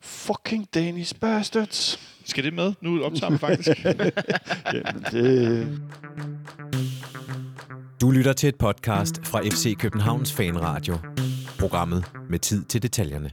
[0.00, 2.00] Fucking Danish bastards.
[2.24, 2.72] Skal det med?
[2.80, 3.84] Nu optager vi faktisk.
[4.74, 5.80] Jamen, det...
[8.00, 10.96] Du lytter til et podcast fra FC Københavns Fanradio.
[11.58, 13.30] Programmet med tid til detaljerne.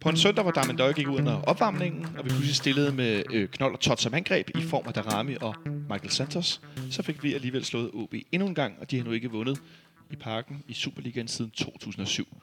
[0.00, 3.22] På en søndag, hvor Darmen Døje gik ud under opvarmningen, og vi pludselig stillede med
[3.30, 7.22] øh, knold og tot som angreb i form af Darami og Michael Santos, så fik
[7.22, 9.60] vi alligevel slået OB endnu en gang, og de har nu ikke vundet
[10.12, 12.42] i parken i Superligaen siden 2007.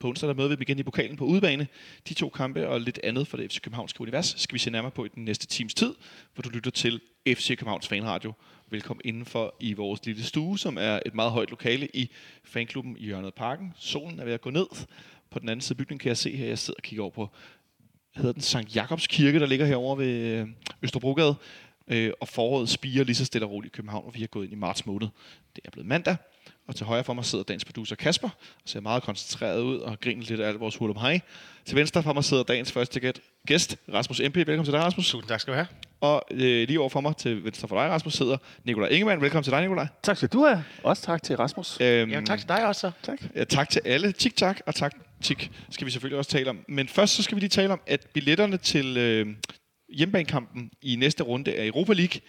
[0.00, 1.66] På onsdag der møder vi dem igen i pokalen på udebane.
[2.08, 4.90] De to kampe og lidt andet for det FC Københavnske univers skal vi se nærmere
[4.90, 5.94] på i den næste times tid,
[6.34, 8.32] hvor du lytter til FC Københavns Fanradio.
[8.70, 12.10] Velkommen indenfor i vores lille stue, som er et meget højt lokale i
[12.44, 13.72] fanklubben i hjørnet af parken.
[13.78, 14.66] Solen er ved at gå ned.
[15.30, 17.12] På den anden side af bygningen kan jeg se her, jeg sidder og kigger over
[17.12, 17.28] på
[18.16, 20.48] hedder den Sankt Jakobs Kirke, der ligger herovre ved øh,
[20.82, 21.34] Østerbrogade.
[21.88, 24.44] Øh, og foråret spiger lige så stille og roligt i København, og vi har gået
[24.44, 25.08] ind i marts måned.
[25.56, 26.16] Det er blevet mandag,
[26.68, 30.00] og til højre for mig sidder dagens producer Kasper, og ser meget koncentreret ud og
[30.00, 31.20] griner lidt af alt vores hurlum hej.
[31.64, 33.12] Til venstre for mig sidder dagens første
[33.46, 34.36] gæst, Rasmus MP.
[34.36, 35.10] Velkommen til dig, Rasmus.
[35.10, 35.66] Tusind tak skal du have.
[36.00, 39.20] Og øh, lige over for mig til venstre for dig, Rasmus, sidder Nikolaj Ingemann.
[39.20, 39.86] Velkommen til dig, Nikolaj.
[40.02, 40.64] Tak skal du have.
[40.82, 41.80] Også tak til Rasmus.
[41.80, 42.90] Øhm, Jamen tak til dig også så.
[43.02, 43.18] Tak.
[43.34, 44.12] Ja, tak til alle.
[44.12, 46.64] Tik tak og tak tik skal vi selvfølgelig også tale om.
[46.68, 49.26] Men først så skal vi lige tale om, at billetterne til øh,
[49.88, 52.20] hjemmebanekampen i næste runde af Europa League,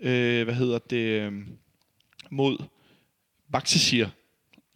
[0.00, 1.32] øh, hvad hedder det, øh,
[2.30, 2.58] mod
[3.52, 4.06] Baksishir,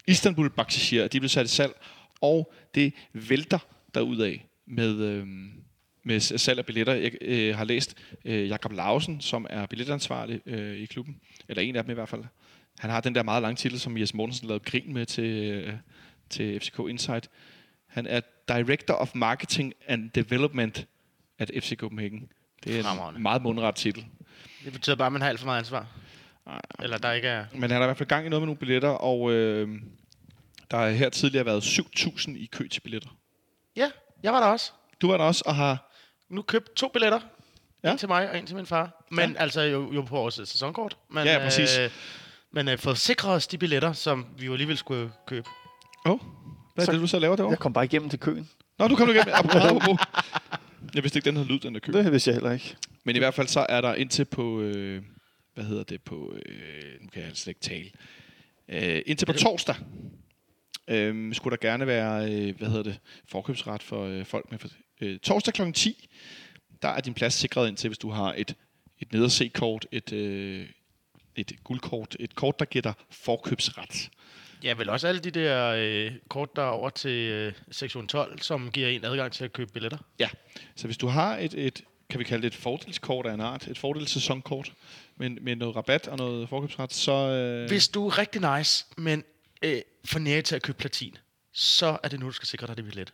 [0.07, 1.73] Istanbul Baksishir, de blev sat i salg,
[2.21, 3.59] og det vælter
[3.93, 5.27] derudad med, øh,
[6.03, 6.93] med salg af billetter.
[6.93, 7.95] Jeg øh, har læst
[8.25, 12.09] øh, Jakob Lausen, som er billetansvarlig øh, i klubben, eller en af dem i hvert
[12.09, 12.23] fald.
[12.79, 15.73] Han har den der meget lange titel, som Jes Mortensen lavede grin med til, øh,
[16.29, 17.29] til FCK Insight.
[17.87, 20.87] Han er Director of Marketing and Development
[21.39, 22.31] at FC Copenhagen.
[22.63, 23.21] Det er en Fremragende.
[23.21, 24.05] meget mundret titel.
[24.65, 25.87] Det betyder bare, at man har alt for meget ansvar.
[26.49, 26.61] Nej.
[26.83, 27.45] Eller der ikke er...
[27.53, 29.67] Men han har i hvert fald gang i noget med nogle billetter, og øh,
[30.71, 33.09] der har her tidligere været 7.000 i kø til billetter.
[33.75, 33.91] Ja,
[34.23, 34.71] jeg var der også.
[35.01, 35.91] Du var der også og har...
[36.29, 37.19] Nu købt to billetter.
[37.83, 37.91] Ja.
[37.91, 39.05] En til mig og en til min far.
[39.11, 39.39] Men ja.
[39.39, 40.97] altså jo, jo på vores sæsonkort.
[41.11, 41.77] Men, Ja, præcis.
[41.77, 41.89] Øh,
[42.51, 45.47] men øh, fået sikret os de billetter, som vi jo alligevel skulle købe.
[46.05, 46.19] Åh, oh,
[46.75, 47.51] hvad er Så- det, du så laver derovre?
[47.51, 48.49] Jeg kom bare igennem til køen.
[48.79, 49.33] Nå, du kom du igennem.
[49.37, 49.99] Apropos, apropos.
[50.95, 51.91] Jeg vidste ikke, den havde lyd, den der kø.
[51.93, 52.75] Det vidste jeg heller ikke.
[53.03, 55.03] Men i hvert fald så er der indtil på, øh,
[55.59, 57.91] hvad hedder det, på, øh, nu kan jeg slet ikke tale,
[58.67, 59.75] øh, indtil på torsdag,
[60.87, 64.59] øh, skulle der gerne være, øh, hvad hedder det, forkøbsret for øh, folk med,
[65.01, 65.71] øh, torsdag kl.
[65.71, 66.09] 10,
[66.81, 68.55] der er din plads sikret indtil, hvis du har et,
[68.99, 70.69] et nederse-kort, et, øh,
[71.35, 74.09] et guldkort, et kort, der giver dig forkøbsret.
[74.63, 78.39] Ja, vel også alle de der øh, kort, der er over til øh, sektion 12,
[78.41, 79.97] som giver en adgang til at købe billetter.
[80.19, 80.29] Ja,
[80.75, 83.67] så hvis du har et, et kan vi kalde det et fordelskort af en art,
[83.67, 84.73] et fordelssæsonkort,
[85.19, 87.11] med, med noget rabat og noget forkøbsret, så...
[87.11, 89.23] Øh, Hvis du er rigtig nice, men
[89.61, 91.17] øh, for nære til at købe platin,
[91.53, 93.13] så er det nu, du skal sikre dig det billet.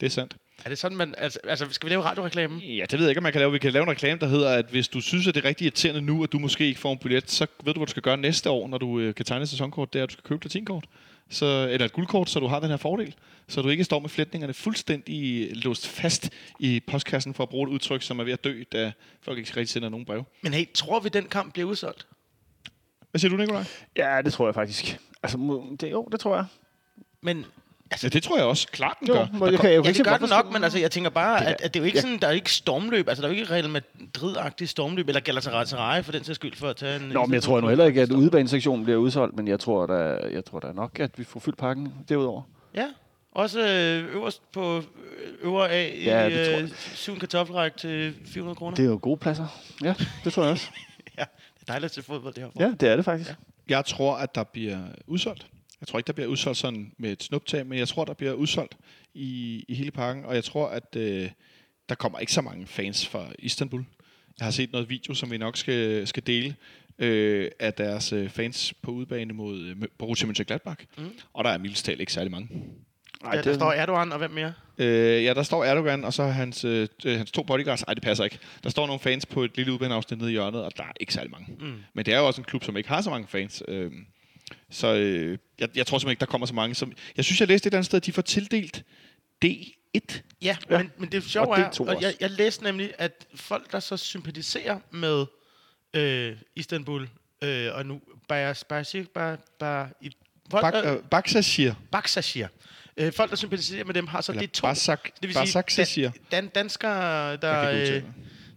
[0.00, 0.36] Det er sandt.
[0.64, 1.14] Er det sådan, man...
[1.18, 2.60] Altså, altså skal vi lave radioreklamen?
[2.60, 3.52] Ja, det ved jeg ikke, om man kan lave.
[3.52, 5.64] Vi kan lave en reklame, der hedder, at hvis du synes, at det er rigtig
[5.64, 8.02] irriterende nu, at du måske ikke får en billet, så ved du, hvad du skal
[8.02, 10.24] gøre næste år, når du øh, kan tegne et sæsonkort, det er, at du skal
[10.24, 10.84] købe platinkort.
[11.28, 13.14] Så, eller et guldkort, så du har den her fordel.
[13.48, 17.72] Så du ikke står med flætningerne fuldstændig låst fast i postkassen for at bruge et
[17.72, 20.24] udtryk, som er ved at dø, da folk ikke rigtig sender nogen brev.
[20.42, 22.06] Men hey, tror vi, den kamp bliver udsolgt?
[23.10, 23.64] Hvad siger du, Nikolaj?
[23.96, 24.98] Ja, det tror jeg faktisk.
[25.22, 26.44] Altså, det, jo, det tror jeg.
[27.20, 27.46] Men
[28.02, 28.66] Ja, det tror jeg også.
[28.72, 29.26] Klart, den Jo, gør.
[29.32, 31.46] må- jeg kan, jeg ja, det gør den nok, men altså, jeg tænker bare, Det
[31.46, 32.02] at, at det er jo ikke ja.
[32.02, 36.02] sådan, der er ikke stormløb, altså der er jo ikke Real Madrid-agtigt stormløb, eller Galatasaray
[36.04, 37.02] for den sags skyld, for at tage en...
[37.08, 40.26] Nå, men jeg tror nu heller ikke, at udebanesektionen bliver udsolgt, men jeg tror, der,
[40.28, 42.42] jeg tror da nok, at vi får fyldt pakken derudover.
[42.74, 42.86] Ja,
[43.32, 44.82] også øh, øverst på øh,
[45.42, 46.68] øvre A i Ja, tror øh, jeg.
[46.94, 48.76] syv kartoffelræk til 400 kroner.
[48.76, 49.46] Det er jo gode pladser.
[49.84, 49.94] Ja,
[50.24, 50.66] det tror jeg også.
[51.18, 51.22] ja,
[51.60, 52.66] det er dejligt til fodbold, det her.
[52.66, 53.30] Ja, det er det faktisk.
[53.30, 53.34] Ja.
[53.76, 55.46] Jeg tror, at der bliver udsolgt.
[55.80, 58.32] Jeg tror ikke, der bliver udsolgt sådan med et snuptag, men jeg tror, der bliver
[58.32, 58.76] udsolgt
[59.14, 61.30] i, i hele parken, og jeg tror, at øh,
[61.88, 63.84] der kommer ikke så mange fans fra Istanbul.
[64.38, 66.56] Jeg har set noget video, som vi nok skal, skal dele,
[66.98, 71.10] øh, af deres øh, fans på udebane mod øh, Borussia Mönchengladbach, mm.
[71.32, 72.48] og der er mildest ikke særlig mange.
[73.24, 74.52] Ej, Ja, der står Erdogan, og hvem mere?
[74.78, 77.86] Øh, ja, der står Erdogan, og så hans, øh, øh, hans to bodyguards.
[77.86, 78.38] Nej, det passer ikke.
[78.64, 81.14] Der står nogle fans på et lille udbaneafsnit nede i hjørnet, og der er ikke
[81.14, 81.56] særlig mange.
[81.60, 81.74] Mm.
[81.94, 83.62] Men det er jo også en klub, som ikke har så mange fans.
[83.68, 83.92] Øh,
[84.70, 86.74] så øh, jeg, jeg tror simpelthen ikke, der kommer så mange.
[86.74, 88.84] Som, jeg synes, jeg læste et eller andet sted, at de får tildelt
[89.44, 90.20] D1.
[90.42, 90.78] Ja, Ja.
[90.78, 93.96] Men, men det sjove Og er, og jeg, jeg læste nemlig, at folk, der så
[93.96, 95.26] sympatiserer med
[95.94, 97.08] øh, Istanbul,
[97.42, 98.00] øh, og nu øh,
[101.10, 101.74] Baksashir.
[101.90, 102.46] Baksashir.
[102.96, 104.66] Øh, folk, der sympatiserer med dem, har så Eller det to.
[104.66, 106.10] Basak, det vil Basak sige, siger.
[106.10, 108.04] dan, dan, danskere, der, øh, det.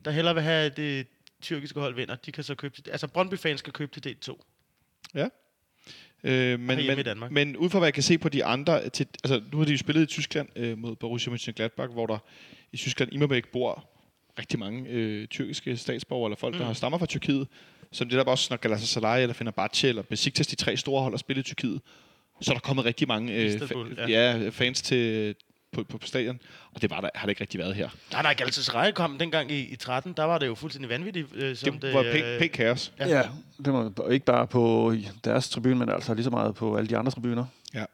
[0.06, 1.08] der hellere vil have det
[1.42, 4.46] tyrkiske hold vinder, de kan så købe til, altså Brøndby-fans skal købe til del 2.
[5.14, 5.28] Ja.
[6.24, 9.42] Øh, men, men, men ud fra hvad jeg kan se på de andre, til, altså
[9.52, 12.18] nu har de jo spillet i Tyskland øh, mod Borussia Mönchengladbach, hvor der
[12.72, 13.90] i Tyskland immer væk bor
[14.40, 16.60] rigtig mange øh, tyrkiske statsborgere, eller folk, mm.
[16.60, 17.48] der har stammer fra Tyrkiet,
[17.92, 21.18] som det der også, når Galatasaray eller Fenerbahce eller Besiktas, de tre store hold, har
[21.18, 21.82] spillet i Tyrkiet,
[22.42, 24.38] så er der kommet rigtig mange øh, Istanbul, fa- ja.
[24.38, 25.36] ja, fans til,
[25.72, 26.40] på, på, på stadion,
[26.74, 27.90] og det var der, har det ikke rigtig været her.
[28.12, 31.28] Nej, nej, Galatasaray kom dengang i, i 13, der var det jo fuldstændig vanvittigt.
[31.36, 32.94] Øh, som Det, det var øh, pænt, kaos.
[33.00, 33.08] Ja.
[33.08, 33.24] Ja,
[33.66, 36.98] det var ikke bare på deres tribune, men altså lige så meget på alle de
[36.98, 37.46] andre tribuner.
[37.74, 37.86] Ja.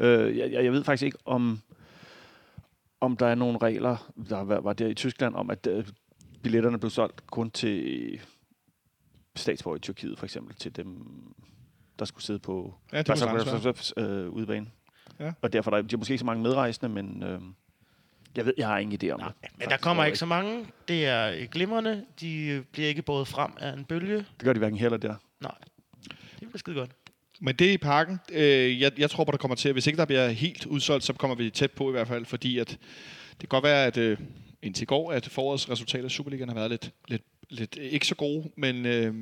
[0.00, 1.60] Øh, jeg, jeg ved faktisk ikke, om,
[3.00, 5.84] om der er nogle regler, der var, var der i Tyskland, om at øh,
[6.42, 8.20] billetterne blev solgt kun til
[9.36, 11.06] statsborger i Tyrkiet, for eksempel, til dem,
[11.98, 13.08] der skulle sidde på Ja, det
[13.96, 14.24] være.
[14.24, 14.66] øh, udebane.
[15.20, 15.32] Ja.
[15.42, 17.40] Og derfor er der, de er måske ikke så mange medrejsende, men øh,
[18.36, 19.50] jeg ved, jeg har ingen idé om Nej, det.
[19.58, 20.66] men der kommer ikke så mange.
[20.88, 22.04] Det er øh, glimrende.
[22.20, 24.16] De øh, bliver ikke båret frem af en bølge.
[24.16, 25.14] Det gør de hverken heller der.
[25.40, 25.54] Nej,
[26.10, 26.90] det bliver skide godt.
[27.40, 28.20] Men det er i parken.
[28.32, 31.04] Øh, jeg, jeg tror på, der kommer til, at hvis ikke der bliver helt udsolgt,
[31.04, 32.68] så kommer vi tæt på i hvert fald, fordi at
[33.30, 34.18] det kan godt være, at øh,
[34.62, 38.14] indtil i går, at forårets resultater i Superligaen har været lidt, lidt, lidt ikke så
[38.14, 39.14] gode, men øh,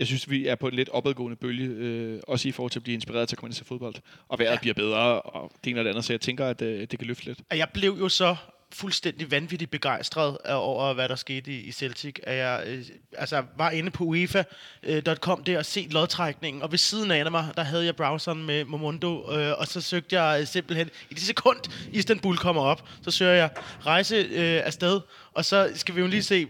[0.00, 2.82] jeg synes, vi er på en lidt opadgående bølge, øh, også i forhold til at
[2.82, 3.94] blive inspireret til at komme ind til fodbold.
[4.28, 4.58] Og vejret ja.
[4.58, 7.08] bliver bedre, og det ene og det andet, så jeg tænker, at øh, det kan
[7.08, 7.38] løfte lidt.
[7.50, 8.36] Jeg blev jo så
[8.72, 12.14] fuldstændig vanvittigt begejstret over, hvad der skete i, i Celtic.
[12.22, 12.84] At jeg øh,
[13.18, 17.62] altså, var inde på UEFA.com der og se lodtrækningen, og ved siden af mig, der
[17.62, 21.58] havde jeg browseren med Momondo, øh, og så søgte jeg simpelthen, i det sekund
[21.92, 23.50] Istanbul kommer op, så søger jeg
[23.86, 25.00] rejse øh, afsted,
[25.34, 26.46] og så skal vi jo lige se,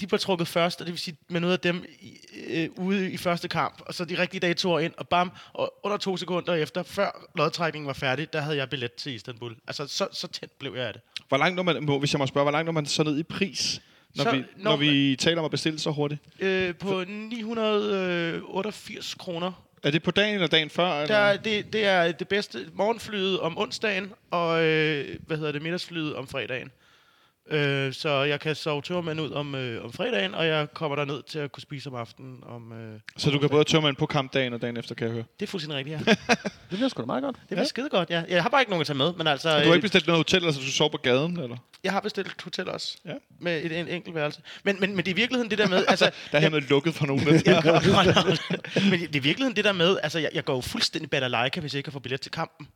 [0.00, 1.84] de blev trukket først, og det vil sige med noget af dem
[2.48, 5.96] øh, ude i første kamp, og så de rigtige datoer ind, og bam, og under
[5.98, 9.54] to sekunder efter, før lodtrækningen var færdig, der havde jeg billet til Istanbul.
[9.66, 11.02] Altså, så, så tæt blev jeg af det.
[11.28, 13.18] Hvor langt når man, må- hvis jeg må spørge, hvor langt når man så ned
[13.18, 13.80] i pris,
[14.16, 16.20] når, Så vi, når når vi taler om at bestille så hurtigt?
[16.40, 19.52] Øh, på 988 kroner.
[19.82, 20.84] Er det på dagen eller dagen før?
[20.84, 21.16] Der, Eller?
[21.16, 26.16] er- det, det er det bedste morgenflyet om onsdagen, og øh, hvad hedder det, middagsflyet
[26.16, 26.70] om fredagen.
[27.50, 31.04] Øh, så jeg kan sove tørmand ud om, øh, om fredagen, og jeg kommer der
[31.04, 32.38] ned til at kunne spise om aftenen.
[32.46, 35.14] Om, øh, Så du kan både tømme ind på kampdagen og dagen efter, kan jeg
[35.14, 35.24] høre.
[35.40, 36.14] Det er fuldstændig rigtigt, ja.
[36.70, 37.36] Det bliver sgu da meget godt.
[37.36, 37.64] Det bliver ja.
[37.66, 38.22] skide godt, ja.
[38.28, 39.48] Jeg har bare ikke nogen at tage med, men altså...
[39.48, 41.56] Du har øh, ikke bestilt noget hotel, altså du sover på gaden, eller?
[41.84, 43.12] jeg har bestilt et hotel også, Ja.
[43.40, 44.40] med et, en enkelt værelse.
[44.64, 45.84] Men, men, men det er i virkeligheden det der med...
[45.88, 47.24] Altså, Der er hermed lukket for nogen.
[47.46, 47.60] Ja,
[48.90, 51.60] men det er i virkeligheden det der med, altså jeg, jeg går jo fuldstændig balalaika,
[51.60, 52.68] hvis jeg ikke kan få billet til kampen.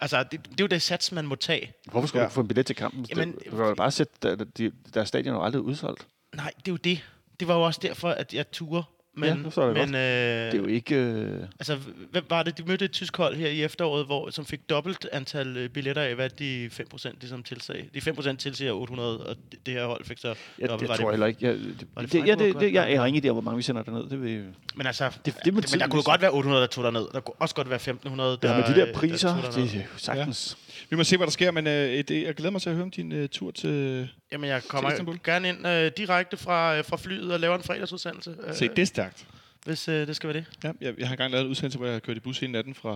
[0.00, 1.72] Altså, det, det er jo det sats, man må tage.
[1.90, 2.28] Hvorfor skulle Ja.
[2.28, 3.06] du få en billet til kampen?
[3.10, 6.06] Jamen, Jamen, du kan jo bare sætte, der, der, der stadion er jo aldrig udsolgt.
[6.36, 7.04] Nej, det er jo det.
[7.40, 8.84] Det var jo også derfor, at jeg turde.
[9.18, 9.78] Men, Ja, det men godt.
[9.78, 10.94] øh, Det er jo ikke...
[10.94, 11.76] Øh, altså,
[12.10, 12.58] hvem var det?
[12.58, 16.02] De mødte et tysk hold her i efteråret, hvor, som fik dobbelt antal øh, billetter
[16.02, 17.88] af, hvad de 5% ligesom tilsag.
[17.94, 20.90] De 5% tilsiger 800, og det, det her hold fik så jeg, dobbelt.
[20.90, 21.46] jeg tror det, heller ikke...
[21.46, 23.56] Jeg, det, det det, ja, det, det, jeg, jeg har ingen idé om, hvor mange
[23.56, 24.08] vi sender derned.
[24.10, 27.06] Det vil, men altså, det- det men der kunne godt være 800, der tog derned.
[27.12, 29.52] Der kunne også godt være 1500, der ja, med de der øh, priser, derned.
[29.68, 30.56] det er jo sagtens.
[30.90, 32.82] Vi må se, hvad der sker, men øh, det, jeg glæder mig til at høre
[32.84, 34.08] om din øh, tur til...
[34.32, 35.18] Jamen, jeg Til kommer Istanbul?
[35.24, 38.78] gerne ind øh, direkte fra, øh, fra flyet og laver en fredagsudsendelse, øh, Se, det
[38.78, 39.26] er stærkt.
[39.64, 40.44] hvis øh, det skal være det.
[40.64, 42.74] Ja, jeg, jeg har engang lavet en udsendelse, hvor jeg kørte i bus hele natten
[42.74, 42.88] fra...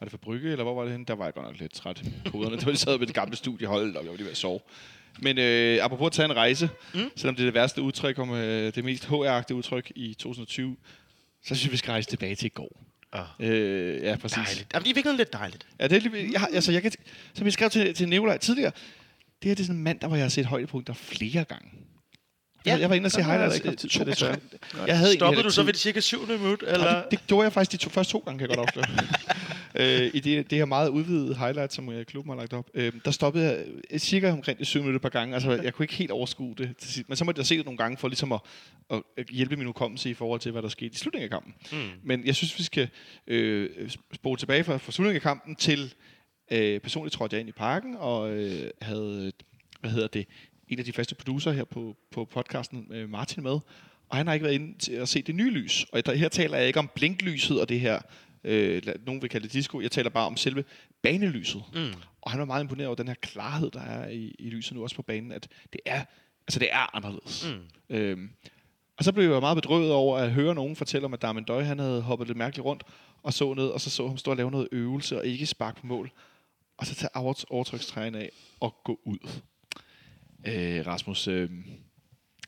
[0.00, 1.06] Var det fra Brygge, eller hvor var det henne?
[1.06, 2.56] Der var jeg godt nok lidt træt i hovederne.
[2.56, 4.36] Det var, de sad ved det gamle studie, hold og jeg var lige ved at
[4.36, 4.60] sove.
[5.20, 7.00] Men øh, apropos at tage en rejse, mm.
[7.16, 10.76] selvom det er det værste udtryk, om øh, det mest HR-agtige udtryk i 2020,
[11.42, 12.82] så synes jeg, vi skal rejse tilbage til i går.
[13.12, 13.26] Ah.
[13.38, 14.34] Øh, ja, præcis.
[14.34, 14.66] Dejligt.
[14.74, 15.66] Jamen, det er virkelig lidt dejligt.
[15.80, 16.92] Ja, det er lige, jeg, altså, jeg kan,
[17.34, 18.72] som jeg skrev til, til Nikolaj tidligere,
[19.42, 21.68] det her det er sådan en mandag, hvor jeg har set højdepunkter flere gange.
[22.66, 23.60] Ja, jeg var inde og se jeg highlights.
[23.60, 24.42] tid til to- det.
[24.86, 26.26] Jeg havde Stoppede du så ved det cirka 7.
[26.26, 26.62] minut?
[26.62, 26.94] Nej, Eller?
[27.02, 30.04] det, det gjorde jeg faktisk de to, første to gange, kan jeg godt afsløre.
[30.04, 32.92] øh, I det, det her meget udvidede highlight, som øh, klubben har lagt op, øh,
[33.04, 35.34] der stoppede jeg øh, cirka omkring de syv minutter et par gange.
[35.34, 37.08] Altså, jeg kunne ikke helt overskue det til sidst.
[37.08, 38.40] Men så måtte jeg se det nogle gange for ligesom at,
[38.90, 41.54] at at hjælpe min hukommelse i forhold til, hvad der skete i slutningen af kampen.
[41.72, 41.78] Mm.
[42.04, 42.88] Men jeg synes, vi skal
[43.26, 43.70] øh,
[44.14, 45.94] spole tilbage fra, fra slutningen af kampen til
[46.50, 49.32] øh, personligt trådte jeg ind i parken og øh, havde,
[49.80, 50.26] hvad hedder det,
[50.72, 53.58] en af de faste producer her på, på podcasten, øh, Martin, med.
[54.08, 55.86] Og han har ikke været inde til at se det nye lys.
[55.92, 58.00] Og der, her taler jeg ikke om blinklyset og det her,
[58.44, 59.80] øh, nogen vil kalde det disco.
[59.80, 60.64] Jeg taler bare om selve
[61.02, 61.62] banelyset.
[61.74, 61.92] Mm.
[62.20, 64.82] Og han var meget imponeret over den her klarhed, der er i, i lyset nu
[64.82, 66.04] også på banen, at det er,
[66.46, 67.46] altså det er anderledes.
[67.90, 67.96] Mm.
[67.96, 68.30] Øhm,
[68.96, 71.62] og så blev jeg meget bedrøvet over at høre nogen fortælle om, at Darmen Døj,
[71.62, 72.82] han havde hoppet lidt mærkeligt rundt
[73.22, 75.80] og så ned, og så så ham stå og lave noget øvelse og ikke sparke
[75.80, 76.10] på mål.
[76.76, 79.18] Og så tage over- overtrykstræen af og gå ud.
[80.46, 81.50] Øh, Rasmus, øh,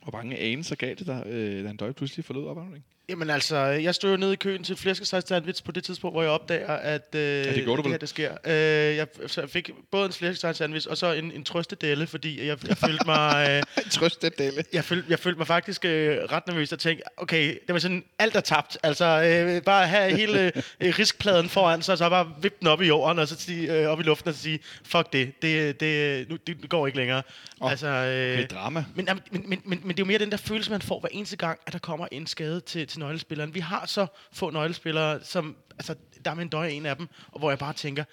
[0.03, 2.85] hvor mange anelser gav det dig, øh, da han Døj pludselig forlod opvarmningen?
[3.09, 6.23] Jamen altså, jeg stod jo nede i køen til flæskesteg sandwich på det tidspunkt, hvor
[6.23, 7.91] jeg opdager, at øh, det gjorde du det vel?
[7.91, 8.33] her, det sker.
[8.45, 9.09] Øh, jeg,
[9.49, 13.35] fik både en flæskesteg sandwich og så en, en trøstedelle, fordi jeg, jeg følte mig...
[13.45, 14.65] Øh, Trøst det, Delle.
[14.73, 18.05] jeg følte, jeg følte mig faktisk øh, ret nervøs og tænkte, okay, det var sådan,
[18.19, 18.79] alt er tabt.
[18.83, 22.83] Altså, øh, bare have hele øh, riskpladen foran sig, og så bare vippe den op
[22.83, 25.81] i jorden, og så sige, øh, op i luften, og så sige, fuck det, det,
[25.81, 27.23] det, nu, det går ikke længere.
[27.61, 28.85] Åh, altså, øh, Det er drama.
[28.95, 31.09] men, men, men, men, men det er jo mere den der følelse, man får hver
[31.13, 33.55] eneste gang, at der kommer en skade til, til nøglespilleren.
[33.55, 37.39] Vi har så få nøglespillere, som, altså, der er med en en af dem, og
[37.39, 38.05] hvor jeg bare tænker,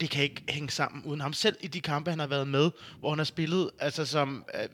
[0.00, 1.32] det kan ikke hænge sammen uden ham.
[1.32, 4.44] Selv i de kampe, han har været med, hvor han har spillet, altså som...
[4.54, 4.68] Øh,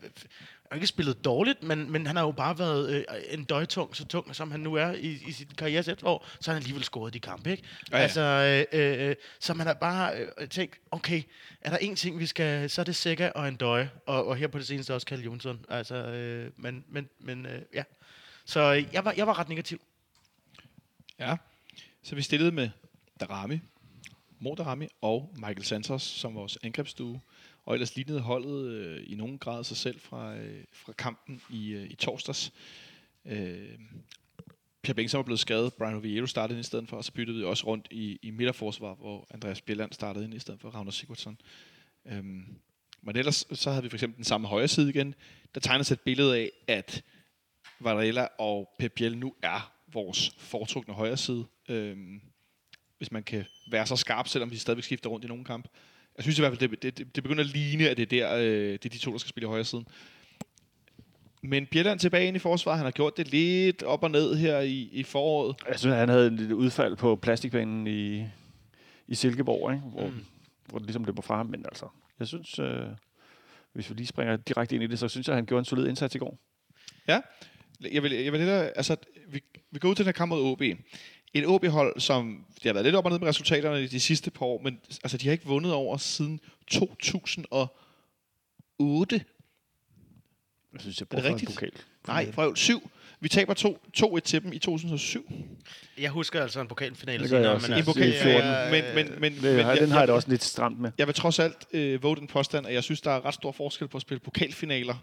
[0.73, 4.07] har ikke spillet dårligt, men, men han har jo bare været øh, en døjtung, så
[4.07, 7.15] tung som han nu er i, i sit karrieres efterår, så har han alligevel scoret
[7.15, 7.63] de kampe, ikke?
[7.91, 8.03] Ja, ja.
[8.03, 11.23] Altså, øh, øh, så man har bare øh, tænkt, okay,
[11.61, 14.37] er der en ting, vi skal, så er det Sega og en døje, og, og
[14.37, 15.65] her på det seneste også Kalle Jonsson.
[15.69, 17.83] Altså, øh, men, men, men øh, ja.
[18.45, 18.61] Så
[18.93, 19.81] jeg var, jeg var ret negativ.
[21.19, 21.37] Ja.
[22.03, 22.71] Så vi stillede med
[23.21, 23.61] Darami,
[24.39, 27.21] Mor Darami og Michael Santos som vores angrebsstue.
[27.65, 31.69] Og ellers lignede holdet øh, i nogen grad sig selv fra, øh, fra kampen i,
[31.69, 32.53] øh, i torsdags.
[33.25, 33.79] Øh,
[34.83, 37.39] Pierre Bengtsson var blevet skadet, Brian Oviedo startede ind i stedet for, og så byttede
[37.39, 40.91] vi også rundt i, i midterforsvar, hvor Andreas Bjelland startede ind i stedet for Ragnar
[40.91, 41.39] Sigurdsson.
[42.07, 42.45] Øhm,
[43.03, 45.15] men ellers så havde vi for eksempel den samme højre side igen.
[45.55, 47.03] Der tegner sig et billede af, at
[47.85, 51.45] Varela og Pep Biel nu er vores foretrukne højre side.
[51.69, 52.21] Øhm,
[52.99, 55.69] hvis man kan være så skarp, selvom vi stadigvæk skifter rundt i nogle kamp.
[56.17, 58.37] Jeg synes i hvert fald, det, det, det begynder at ligne, at det er, der,
[58.37, 59.87] øh, det er de to, der skal spille i højre siden.
[61.43, 62.79] Men Bjelland tilbage ind i forsvaret.
[62.79, 65.57] Han har gjort det lidt op og ned her i, i foråret.
[65.69, 68.25] Jeg synes, han havde lille udfald på plastikbanen i,
[69.09, 69.87] i Silkeborg, ikke?
[69.87, 70.25] Hvor, mm.
[70.67, 71.47] hvor det ligesom løber fra ham.
[71.47, 72.87] Men altså, jeg synes, øh,
[73.73, 75.89] hvis vi lige springer direkte ind i det, så synes jeg, han gjorde en solid
[75.89, 76.39] indsats i går.
[77.09, 77.21] Ja,
[77.93, 78.97] jeg vil, jeg vil lidt, altså,
[79.29, 80.63] vi, vi går ud til den her kamp mod OB.
[81.35, 84.31] Et OB-hold, som det har været lidt op og ned med resultaterne i de sidste
[84.31, 89.25] par år, men altså, de har ikke vundet over siden 2008.
[90.73, 91.51] Jeg synes, jeg Er det bruger rigtigt?
[91.51, 91.71] en pokal.
[92.07, 92.91] Nej, fra 7.
[93.21, 93.77] Vi taber
[94.17, 95.33] 2-1 til dem i 2007.
[95.99, 97.69] Jeg husker altså en pokalfinale Det gør jeg senere, også.
[97.69, 98.41] men I altså, pokal- det 14.
[98.51, 100.91] er, Men, men, men, Det, men den har jeg da også lidt stramt med.
[100.99, 103.53] Jeg vil trods alt øh, våge den påstand, at jeg synes, der er ret stor
[103.53, 104.95] forskel på at spille pokalfinaler,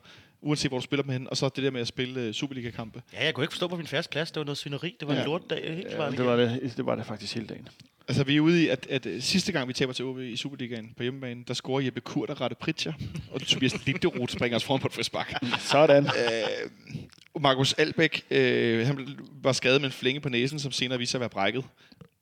[0.41, 3.01] uanset hvor du spiller med hende, og så det der med at spille øh, Superliga-kampe.
[3.13, 4.31] Ja, jeg kunne ikke forstå på min færdes plads.
[4.31, 4.95] Det var noget svineri.
[4.99, 5.19] Det var Ja.
[5.19, 5.73] en lortdag.
[5.75, 6.11] Helt Ja, klart.
[6.17, 7.67] det, var det, det var det faktisk hele dagen.
[8.07, 10.35] Altså, vi er ude i, at, at, at sidste gang, vi taber til OB i
[10.35, 12.93] Superligaen på hjemmebane, der scorer Jeppe Kurt og Rette Pritcher,
[13.31, 15.33] og Tobias Linderoth springer os foran på et frisbak.
[15.59, 16.05] Sådan.
[16.05, 19.07] øh, Markus Albæk, øh, han
[19.43, 21.63] var skadet med en flænge på næsen, som senere viste sig at være brækket,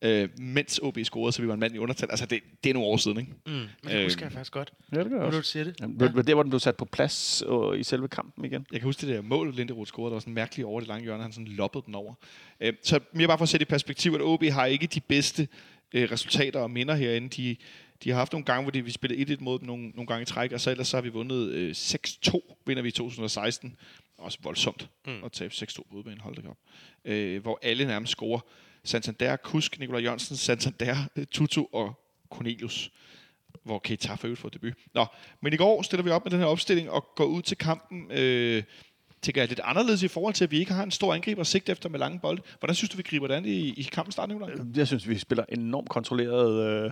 [0.02, 2.10] øh, mens OB scorede, så vi var en mand i undertal.
[2.10, 3.32] Altså, det, det er nogle år siden, ikke?
[3.46, 4.72] Mm, men det Øh, husker jeg faktisk godt.
[4.96, 5.76] Ja, det gør jeg du siger det.
[5.82, 6.22] Jamen, ja.
[6.22, 8.66] Der, hvor den blev sat på plads og, i selve kampen igen.
[8.72, 11.04] Jeg kan huske det der mål, Linderoth scorede, der var sådan mærkeligt over det lange
[11.04, 12.14] hjørne, han sådan loppede den over.
[12.60, 15.48] Øh, så mere bare for at sætte i perspektiv, at OB har ikke de bedste
[15.94, 17.30] øh, resultater og minder herinde.
[17.30, 17.56] De,
[18.04, 20.22] de har haft nogle gange, hvor de, vi spillede 1-1 mod dem nogle, nogle gange
[20.22, 23.76] i træk, og så ellers så har vi vundet øh, 6-2, vinder vi i 2016.
[24.18, 25.24] Også voldsomt mm.
[25.26, 26.58] at tabe 6-2 på udbanen, hold da op.
[27.06, 28.40] Øh, hvor alle nærmest scorer.
[28.88, 31.94] Santander, Kusk, Nikolaj Jørgensen, Santander, øh, Tutu og
[32.30, 32.92] Cornelius
[33.68, 34.74] hvor Keita for øvrigt får debut.
[34.94, 35.06] Nå,
[35.42, 38.12] men i går stiller vi op med den her opstilling og går ud til kampen,
[38.12, 38.64] øh,
[39.22, 41.48] tænker jeg, lidt anderledes i forhold til, at vi ikke har en stor angriber at
[41.48, 42.42] sigte efter med lange bolde.
[42.60, 44.52] Hvordan synes du, vi griber det an i, i kampen start, Nicolaj?
[44.52, 46.66] Øh, jeg synes, vi spiller enormt kontrolleret.
[46.68, 46.92] Øh.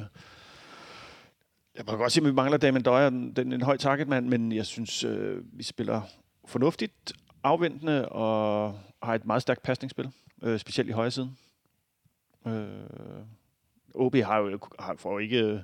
[1.75, 4.51] Jeg må godt sige, at vi mangler Damien Døjer, den, den en høj targetmand, men
[4.51, 6.01] jeg synes, øh, vi spiller
[6.47, 10.09] fornuftigt, afventende og har et meget stærkt pasningsspil,
[10.43, 11.37] øh, specielt i højre siden.
[12.47, 13.25] Øh,
[13.95, 15.63] OB har jo har, får jo ikke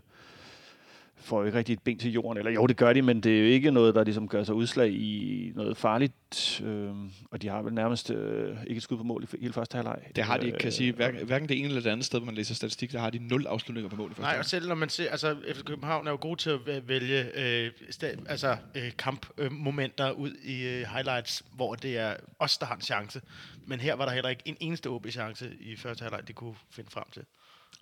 [1.22, 2.38] får jo ikke rigtig et ben til jorden.
[2.38, 4.56] Eller jo, det gør de, men det er jo ikke noget, der ligesom gør sig
[4.56, 6.62] udslag i noget farligt.
[6.66, 6.92] Øh,
[7.32, 10.00] og de har vel nærmest øh, ikke et skud på mål i hele første halvleg.
[10.16, 10.90] Det har de ikke, kan jeg sige.
[10.90, 13.10] Øh, Hverken, hverken det ene eller det andet sted, hvor man læser statistik, der har
[13.10, 15.63] de nul afslutninger på mål i første Nej, og selv når man ser, altså FC
[15.63, 20.63] København er jo god til at væ- vælge øh, sta- altså, øh, kampmomenter ud i
[20.68, 23.22] øh, highlights, hvor det er os, der har en chance.
[23.68, 26.90] Men her var der heller ikke en eneste OB-chance i første halvleg, de kunne finde
[26.92, 27.22] frem til.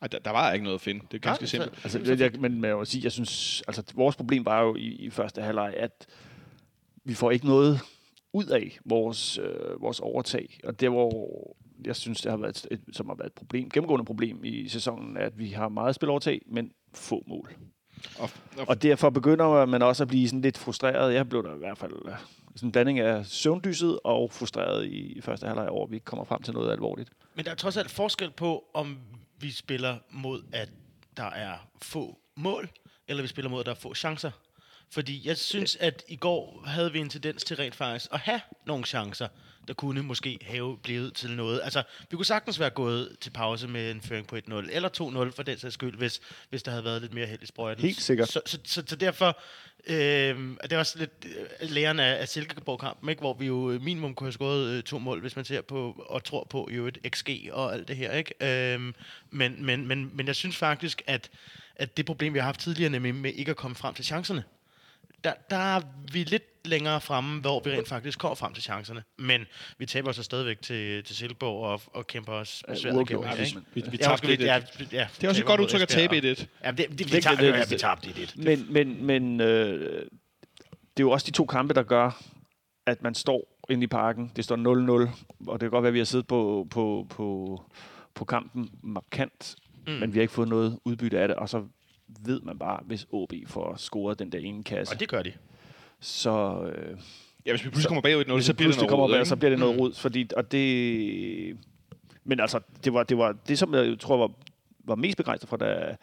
[0.02, 1.02] Ej, der, der var ikke noget at finde.
[1.12, 1.76] Det er ganske Nej, simpelt.
[1.76, 4.76] så- Altså, jeg, jeg, men jeg vil sige, jeg synes, altså, vores problem var jo
[4.76, 6.08] i, i første halvleg, at
[7.04, 7.80] vi får ikke noget
[8.34, 10.60] ud af vores, øh, vores overtag.
[10.64, 11.30] Og det hvor
[11.86, 14.68] jeg synes, det har været et, et, som har været et problem, gennemgående problem i
[14.68, 17.54] sæsonen, er, at vi har meget spilovertag, men få mål.
[18.20, 21.14] Og, og, Og derfor begynder man også at blive sådan lidt frustreret.
[21.14, 22.14] Jeg blev der i hvert fald øh,
[22.56, 26.06] sådan en blanding af søvndyset og frustreret i, i første halvleg over, at vi ikke
[26.06, 27.10] kommer frem til noget alvorligt.
[27.36, 28.98] Men der er trods alt forskel på, om
[29.40, 30.70] vi spiller mod, at
[31.18, 32.70] der er få mål,
[33.08, 34.32] eller vi spiller mod, at der er få chancer.
[34.92, 38.42] Fordi jeg synes, at i går havde vi en tendens til rent faktisk at have
[38.66, 39.28] nogle chancer,
[39.70, 41.62] der kunne måske have blevet til noget.
[41.64, 44.90] Altså, vi kunne sagtens være gået til pause med en føring på 1-0, eller
[45.30, 47.84] 2-0 for den sags skyld, hvis, hvis der havde været lidt mere held i sprøjten.
[47.84, 48.30] Helt sikkert.
[48.30, 49.40] Så, så, så, så derfor,
[49.88, 49.96] øh,
[50.64, 53.20] det er også lidt øh, læren af, af Silkeborg-kampen, ikke?
[53.20, 56.06] hvor vi jo øh, minimum kunne have skåret øh, to mål, hvis man ser på
[56.10, 58.12] og tror på jo et XG og alt det her.
[58.12, 58.74] Ikke?
[58.74, 58.94] Øh,
[59.30, 61.30] men, men, men, men jeg synes faktisk, at,
[61.76, 64.44] at det problem, vi har haft tidligere, nemlig med ikke at komme frem til chancerne,
[65.24, 65.82] der, der er
[66.14, 69.04] vi lidt længere fremme, hvor vi rent faktisk kommer frem til chancerne.
[69.18, 69.42] Men
[69.78, 73.38] vi taber så stadigvæk til, til Silkeborg og, og kæmper os Ja, svært uafgjort, igennem.
[73.40, 73.62] ja, ikke?
[73.74, 74.44] Vi, vi Ja, tabte undskyld, 1-1.
[74.46, 74.62] ja,
[74.92, 76.20] ja, Det er også et godt udtryk at tabe 1-1.
[76.64, 78.44] Ja, det, det, vi Det- tabte, det- ja, det- vi tabte 1-1.
[78.44, 79.80] Men, men, men øh,
[80.98, 82.24] det er jo også de to kampe, der gør,
[82.86, 84.32] at man står inde i parken.
[84.36, 85.10] Det står 0-0,
[85.48, 87.62] og det kan godt være, at vi har siddet på, på, på,
[88.16, 89.56] på kampen markant,
[89.88, 89.94] mm.
[89.94, 91.64] men vi har ikke fået noget udbytte af det, og så
[92.26, 95.34] ved man bare, hvis OB får scoret den der ene kasse, Og det gør de.
[96.00, 96.98] så, øh,
[97.46, 99.28] Ja, hvis vi pludselig kommer bagud 1-0, hvis så bliver det noget kommer rod, bag,
[99.28, 101.58] så bliver det noget rod, fordi, og det...
[102.24, 104.32] Men altså, det var det, var, det som jeg tror var,
[104.84, 105.96] var mest begejstret for, da,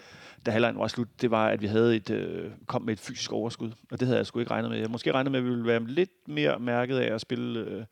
[0.47, 3.33] da halvlejen var slut, det var, at vi havde et, øh, kom med et fysisk
[3.33, 4.79] overskud, og det havde jeg sgu ikke regnet med.
[4.79, 7.85] Jeg måske regnet med, at vi ville være lidt mere mærket af at spille, øh,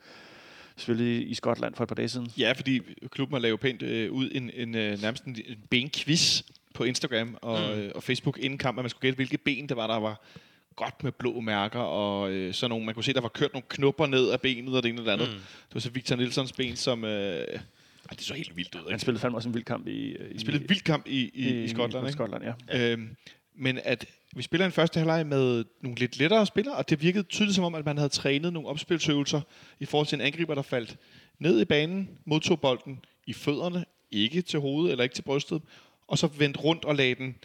[0.77, 2.27] spille i, i Skotland for et par dage siden.
[2.39, 2.81] Ja, fordi
[3.11, 6.43] klubben har lavet pænt øh, ud en, en, øh, nærmest en, en benquiz
[6.75, 7.81] på Instagram og, mm.
[7.81, 10.21] øh, og Facebook inden kamp, at man skulle gætte, hvilke ben det var, der var
[10.77, 13.67] godt med blå mærker, og øh, sådan nogle, man kunne se, der var kørt nogle
[13.69, 15.29] knupper ned af benet, og det ene eller andet.
[15.29, 15.35] Mm.
[15.35, 17.05] Det var så Victor Nilssons ben, som...
[17.05, 17.57] Øh, ej,
[18.11, 19.01] det så helt vildt ud, Han ikke?
[19.01, 21.49] spillede fandme også en vild kamp i, i, Han spillede en vild kamp i, i,
[21.49, 22.13] i, i Skotland, i ikke?
[22.13, 22.93] Skotland, ja.
[22.93, 23.17] Øhm,
[23.55, 27.25] men at vi spiller en første halvleg med nogle lidt lettere spillere, og det virkede
[27.25, 29.41] tydeligt som om, at man havde trænet nogle opspilsøvelser
[29.81, 30.97] i forhold til en angriber, der faldt
[31.39, 35.63] ned i banen, modtog bolden i fødderne, ikke til hovedet eller ikke til brystet,
[36.09, 37.37] og så vendte rundt og lagde den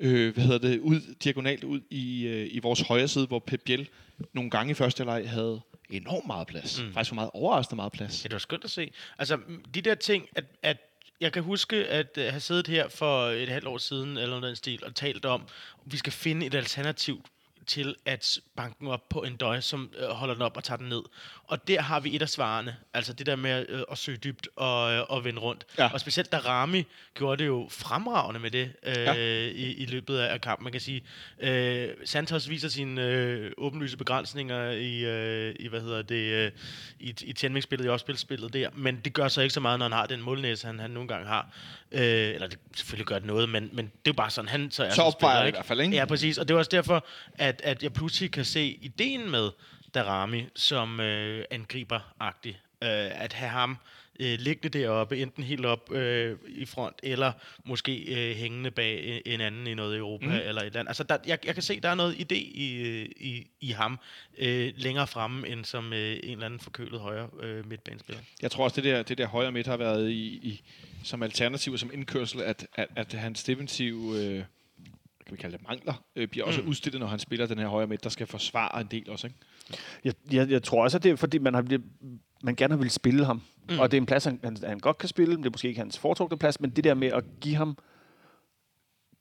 [0.00, 3.62] øh, hvad hedder det, ud, diagonalt ud i, øh, i vores højre side, hvor Pep
[3.64, 3.88] Biel
[4.32, 5.60] nogle gange i første halvleg havde
[5.90, 6.82] enormt meget plads.
[6.82, 6.92] Mm.
[6.92, 8.24] Faktisk for meget overraskende meget plads.
[8.24, 8.92] Ja, det var skønt at se.
[9.18, 9.38] Altså,
[9.74, 10.76] de der ting, at, at
[11.20, 14.42] jeg kan huske at uh, have siddet her for et halvt år siden, eller noget
[14.42, 15.42] den stil, og talt om,
[15.86, 17.24] at vi skal finde et alternativ
[17.68, 20.78] til at banke den op på en døj, som øh, holder den op og tager
[20.78, 21.02] den ned.
[21.44, 22.76] Og der har vi et af svarene.
[22.94, 25.66] Altså det der med øh, at søge dybt og, øh, og vende rundt.
[25.78, 25.92] Ja.
[25.92, 26.84] Og specielt da Rami
[27.14, 29.12] gjorde det jo fremragende med det øh, Ja.
[29.14, 30.64] i, i løbet af kampen.
[30.64, 31.02] Man kan sige,
[31.40, 36.52] øh, Santos viser sine øh, åbenlyse begrænsninger i, øh, i hvad hedder det, øh,
[37.00, 38.68] i, i tændingsspillet, i opspilspillet der.
[38.74, 41.08] Men det gør så ikke så meget, når han har den målnæse, han, han nogle
[41.08, 41.50] gange har.
[41.92, 42.00] Øh,
[42.34, 44.84] eller det selvfølgelig gør det noget, men, men det er jo bare sådan, han så
[44.84, 45.56] er Så opvejer i ikke?
[45.56, 45.96] hvert fald, ikke?
[45.96, 46.38] Ja, præcis.
[46.38, 49.50] Og det er også derfor, at, at jeg pludselig kan se ideen med
[49.94, 52.60] Darami som øh, angriber-agtig.
[52.82, 53.78] Øh, at have ham
[54.20, 57.32] øh, liggende deroppe, enten helt op øh, i front, eller
[57.64, 60.32] måske øh, hængende bag en anden i noget Europa mm.
[60.32, 60.90] eller et eller andet.
[60.90, 63.98] Altså, der, jeg, jeg kan se, der er noget idé i, øh, i, i ham
[64.38, 68.22] øh, længere fremme, end som øh, en eller anden forkølet højre øh, midtbanespiller.
[68.42, 70.62] Jeg tror også, det der, det der højre midt har været i, i
[71.02, 74.44] som alternativ og som indkørsel, at, at, at hans defensiv øh,
[75.26, 76.68] kan vi kalde det mangler, øh, bliver også Mm.
[76.68, 79.26] udstillet, når han spiller den her højre midt, der skal forsvare en del også.
[79.26, 79.38] Ikke?
[80.04, 81.64] Jeg, jeg, jeg tror også, at det er, fordi man, har,
[82.42, 83.42] man gerne har ville spille ham.
[83.70, 83.78] Mm.
[83.78, 85.36] Og det er en plads, han, han, han godt kan spille.
[85.36, 87.78] Det er måske ikke hans foretrukne plads, men det der med at give ham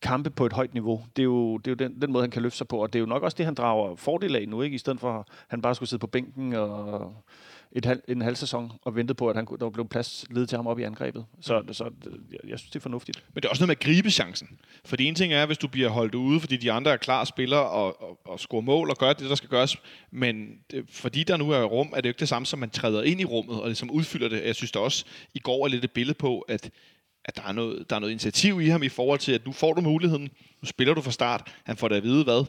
[0.01, 2.31] kampe på et højt niveau, det er jo, det er jo den, den måde, han
[2.31, 2.77] kan løfte sig på.
[2.77, 4.75] Og det er jo nok også det, han drager fordel af nu, ikke?
[4.75, 7.23] I stedet for, at han bare skulle sidde på bænken og
[7.71, 10.55] et halv, en halv sæson og vente på, at han, der blev plads ledet til
[10.55, 11.25] ham op i angrebet.
[11.41, 11.83] Så, så
[12.31, 13.23] jeg, jeg synes, det er fornuftigt.
[13.33, 14.59] Men det er også noget med at gribe chancen.
[14.85, 17.23] For det ene ting er, hvis du bliver holdt ude, fordi de andre er klar
[17.23, 19.77] spiller og, og, og score mål og gør det, der skal gøres.
[20.11, 22.69] Men det, fordi der nu er rum, er det jo ikke det samme, som man
[22.69, 24.45] træder ind i rummet og ligesom udfylder det.
[24.45, 26.69] Jeg synes da også, i går er lidt et billede på, at,
[27.25, 29.51] at der, er noget, der er noget initiativ i ham i forhold til, at nu
[29.51, 30.29] får du muligheden.
[30.61, 31.51] Nu spiller du fra start.
[31.63, 32.45] Han får det at vide, hvad?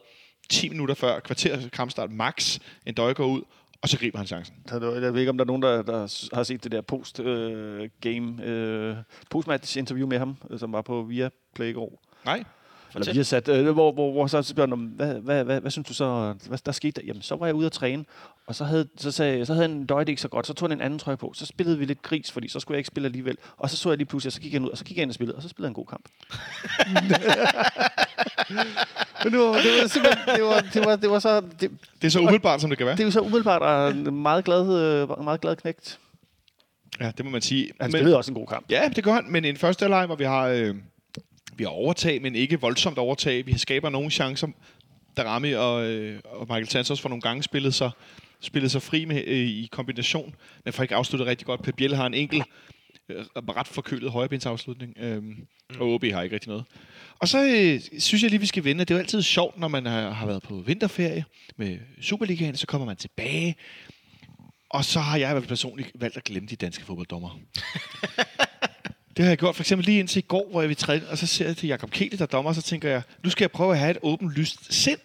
[0.49, 2.59] 10 minutter før kvarter kampstart max.
[2.87, 3.43] En døj går ud,
[3.83, 4.55] og så griber han chancen.
[4.71, 8.97] Jeg ved ikke, om der er nogen, der, der har set det der post-game, øh,
[9.31, 12.03] post-match interview med ham, øh, som var på via Play i går.
[12.25, 12.45] Nej,
[12.95, 15.71] Eller vi har sat, øh, hvor, hvor, hvor så spørger om, hvad, hvad, hvad, hvad,
[15.71, 17.07] synes du så, hvad der skete der?
[17.07, 18.05] Jamen, så var jeg ude at træne,
[18.47, 20.69] og så havde, så sagde, så havde han døje det ikke så godt, så tog
[20.69, 22.87] han en anden trøje på, så spillede vi lidt gris, fordi så skulle jeg ikke
[22.87, 23.37] spille alligevel.
[23.57, 25.03] Og så så jeg lige pludselig, og så gik han ud, og så gik jeg
[25.03, 26.09] ind og spillede, og så spillede han en god kamp.
[29.25, 31.71] Men det var, det var simpelthen, det var, det var, det var så, det,
[32.03, 32.97] det er så umiddelbart, som det kan være.
[32.97, 35.99] det er jo så umiddelbart, og en meget glad, øh, meget glad knægt.
[37.01, 37.65] Ja, det må man sige.
[37.81, 38.67] Han Men- spillede også en god kamp.
[38.71, 40.75] Ja, det gør han, men en første halvleg, hvor vi har, øh,
[41.59, 43.47] vi har overtag, men ikke voldsomt overtag.
[43.47, 44.49] Vi skaber nogle chancer.
[45.17, 47.91] Darami og, øh, og Michael Santos for nogle gange spillet sig,
[48.41, 51.63] spillet sig fri med, øh, i kombination, men får ikke afsluttet rigtig godt.
[51.63, 52.45] Pep Biel har en enkelt
[53.09, 55.23] øh, ret forkølet højrebensafslutning, øh,
[55.81, 56.65] og OB har ikke rigtig noget.
[57.19, 58.85] Og så øh, synes jeg lige, vi skal vende.
[58.85, 61.25] Det er jo altid sjovt, når man har, har været på vinterferie
[61.57, 63.57] med Superligaen, så kommer man tilbage.
[64.71, 67.39] Og så har jeg i hvert fald personligt valgt at glemme de danske fodbolddommer.
[69.19, 71.19] det har jeg gjort for eksempel lige indtil i går, hvor jeg vil træne, og
[71.19, 73.51] så ser jeg til Jakob Kele, der dommer, og så tænker jeg, nu skal jeg
[73.51, 74.99] prøve at have et åbent lyst sind.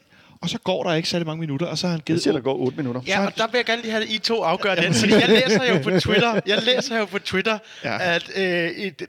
[0.43, 2.23] Og så går der ikke særlig mange minutter, og så har han Jeg givet...
[2.23, 3.01] siger, der går 8 minutter.
[3.08, 4.93] Ja, og der vil jeg gerne lige have, at I to afgør den.
[4.93, 7.91] Fordi jeg læser jo på Twitter, jeg læser jo på Twitter, Ja.
[7.93, 8.15] ja.
[8.15, 9.01] at øh, et,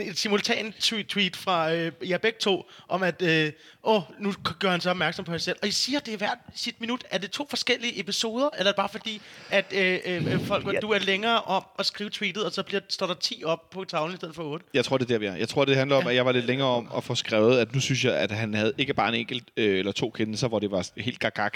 [0.00, 3.52] et simultan tweet, fra øh, jer begge to, om at, øh,
[3.84, 5.56] åh, nu gør han så opmærksom på sig selv.
[5.62, 7.04] Og I siger, at det er hvert sit minut.
[7.10, 10.80] Er det to forskellige episoder, eller er det bare fordi, at øh, øh, folk, Ja.
[10.80, 13.84] du er længere om at skrive tweetet, og så bliver, står der 10 op på
[13.84, 14.66] tavlen i stedet for 8?
[14.74, 15.34] Jeg tror, det er der, vi er.
[15.36, 17.74] Jeg tror, det handler om, at jeg var lidt længere om at få skrevet, at
[17.74, 20.58] nu synes jeg, at han havde ikke bare en enkelt øh, eller to kendelser, hvor
[20.58, 21.50] det var helt gagag,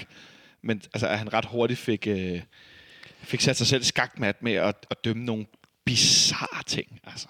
[0.63, 2.41] men altså, at han ret hurtigt fik, øh,
[3.23, 5.47] fik sat sig selv skakmat med at, at dømme nogle
[5.85, 7.01] bizarre ting.
[7.05, 7.29] Altså.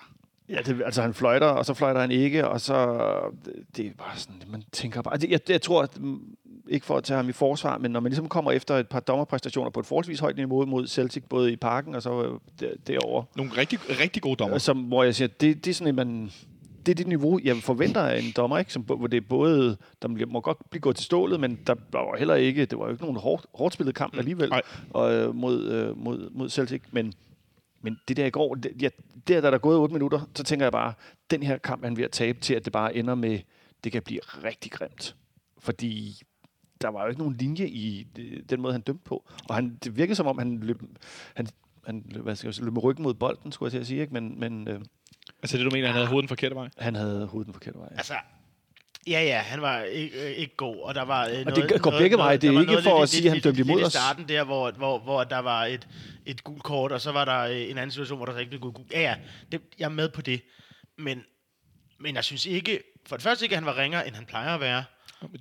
[0.49, 2.97] Ja, det, altså han fløjter, og så fløjter han ikke, og så...
[3.45, 5.15] Det, det er bare sådan, man tænker bare...
[5.15, 6.37] Altså, jeg, jeg tror, at, mm,
[6.69, 9.01] ikke for at tage ham i forsvar, men når man ligesom kommer efter et par
[9.01, 12.75] dommerpræstationer på et forholdsvis højt niveau mod Celtic, både i parken og så øh, der,
[12.87, 14.59] derovre, Nogle rigtig, rigtig gode dommer.
[14.59, 16.31] som, hvor jeg siger, det, det er sådan, at man...
[16.87, 18.73] Det er det niveau, jeg forventer af en dommer, ikke?
[18.73, 22.17] Som, hvor det er både, der må godt blive gået til stålet, men der var
[22.17, 24.63] heller ikke, det var jo ikke nogen hårdt, hårdt spillet kamp alligevel Nej.
[24.91, 27.13] og, øh, mod, øh, mod, mod Celtic, men,
[27.83, 28.89] men det der i går, det, ja,
[29.29, 30.93] der, der er gået 8 minutter, så tænker jeg bare,
[31.31, 33.39] den her kamp er han ved at tabe til, at det bare ender med,
[33.85, 35.17] det kan blive rigtig grimt.
[35.59, 36.23] Fordi
[36.83, 39.25] der var jo ikke nogen linje i det- den måde, han dømte på.
[39.49, 40.83] Og han, det virkede som om, han løb,
[41.35, 41.47] han,
[41.87, 44.01] han hvad skal jeg sige, løb med ryggen mod bolden, skulle jeg til at sige,
[44.01, 44.13] ikke?
[44.13, 44.81] men, men øh,
[45.45, 46.69] Altså det, du mener, han havde hovedet den forkerte vej?
[46.79, 47.89] han havde hovedet den forkerte vej.
[47.97, 48.15] Altså,
[49.07, 51.91] ja, ja, han var ikke, øh, ikke god, og der var øh, noget, det går
[51.91, 52.37] noget, begge veje.
[52.37, 53.93] Det er ikke noget for lidt- at sige, at han dømte imod i os.
[53.93, 55.89] starten der, hvor, hvor, hvor der var et,
[56.27, 58.51] et gult kort, og så var der øh, en anden situation, hvor der så ikke
[58.51, 58.93] blev gult.
[58.93, 59.15] Ja, ja,
[59.53, 60.41] det, jeg er med på det.
[60.99, 61.23] Men,
[62.01, 64.55] men jeg synes ikke, for det første ikke, at han var ringere, end han plejer
[64.55, 64.85] at være.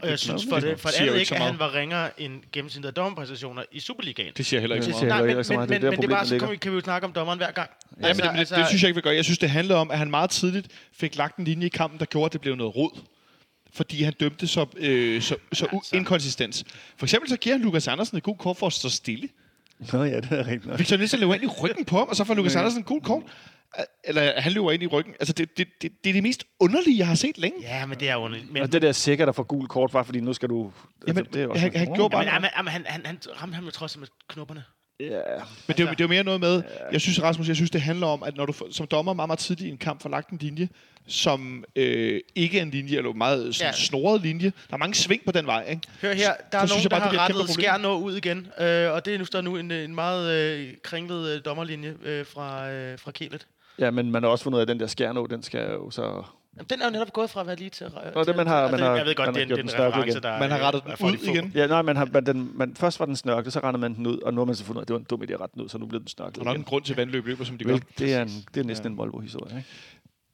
[0.01, 2.87] Og jeg synes for det, for det andet ikke at han var ringere end gennemsnittet
[2.87, 4.33] af dommerpræstationer i Superligaen.
[4.37, 5.19] Det siger jeg heller ikke Ja, så det meget.
[5.19, 5.69] siger Nej, heller men, så men, meget.
[5.69, 7.13] men, Det er men det er bare, så kan vi, kan vi jo snakke om
[7.13, 7.69] dommeren hver gang.
[8.01, 9.11] Ja, men det, det, det, synes jeg ikke, vi gør.
[9.11, 11.99] Jeg synes, det handlede om, at han meget tidligt fik lagt en linje i kampen,
[11.99, 12.99] der gjorde, at det blev noget rod.
[13.73, 15.95] Fordi han dømte så, øh, så, så Altså.
[15.95, 16.63] inkonsistens.
[16.97, 19.29] For eksempel så giver han Lukas Andersen et god kort for at stå stille.
[19.93, 20.79] Nå ja, det er rigtigt nok.
[20.79, 23.01] Victor Nielsen løber ind i ryggen på ham, og så får Lukas Andersen en god
[23.01, 23.23] kort.
[24.03, 25.13] Eller han løber ind i ryggen.
[25.19, 27.61] Altså, det, det, det, det er det mest underlige, jeg har set længe.
[27.61, 28.51] Ja, men det er underligt.
[28.51, 30.71] Men, Og det der sikkert der får gul kort, bare fordi nu skal du...
[31.07, 33.55] Jamen, det er også han- han gjorde bare- men, men, men, han, han, han ramte
[33.55, 34.63] ham jo trods alt med knopperne.
[34.99, 35.05] Ja,
[35.67, 37.71] Men det, er, jo- det er jo mere noget med, jeg synes, Rasmus, jeg synes,
[37.71, 40.09] det handler om, at når du som dommer meget, meget tidligt i en kamp får
[40.09, 40.69] lagt en linje,
[41.07, 43.77] som øh, ikke er en linje, eller meget sådan, Ja.
[43.77, 44.45] snoret linje.
[44.69, 45.81] Der er mange sving på den vej, ikke?
[46.01, 47.97] Hør her, der er så synes nogen, jeg der bare, har rettet kæmpe skær nå
[47.97, 48.37] ud igen.
[48.59, 51.95] Øh, og det er nu, der er nu en, en meget øh, kringlet øh, dommerlinje
[52.03, 53.47] øh, fra, øh, fra Kelet.
[53.79, 55.89] Ja, men man har også fundet ud af, at den der skærnå, den skal jo
[55.91, 56.23] så...
[56.57, 57.87] Jamen, den er jo netop gået fra at være lige til...
[58.15, 59.73] Nå, det man har- man har- jeg ved godt, man har det er en, en
[59.73, 60.23] reference, igen.
[60.23, 61.51] der Man har rettet den ud igen.
[61.55, 64.07] Ja, nej, man har, man, den, man, først var den snørklet, så rettede man den
[64.07, 65.33] ud, og nu har man så fundet ud af, at det var en dum idé
[65.33, 66.93] at rette den ud, så nu blev den snørklet Der er nok en grund til,
[66.93, 67.71] at vandløb løber, som de gør.
[67.73, 69.69] Vel, det er, en, det er næsten en Volvo-historie, ikke?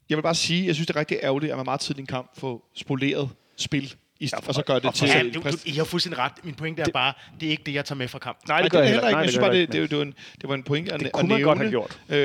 [0.09, 2.01] Jeg vil bare sige, jeg synes, det er rigtig ærgerligt, at man meget tidligt i
[2.01, 5.07] en kamp får spoleret spil, i, Ja, og så gør det til...
[5.07, 6.31] Ja, du, du, I har fuldstændig ret.
[6.43, 8.45] Min pointe er Det- bare, det er ikke det, jeg tager med fra kampen.
[8.47, 9.17] Nej, det gør er jeg heller ikke.
[9.17, 11.05] Jeg det synes bare, det, det, det, var en, det var en pointe at, Det
[11.05, 11.43] at kunne man nævne.
[11.43, 11.99] godt have gjort.
[12.09, 12.17] Øh,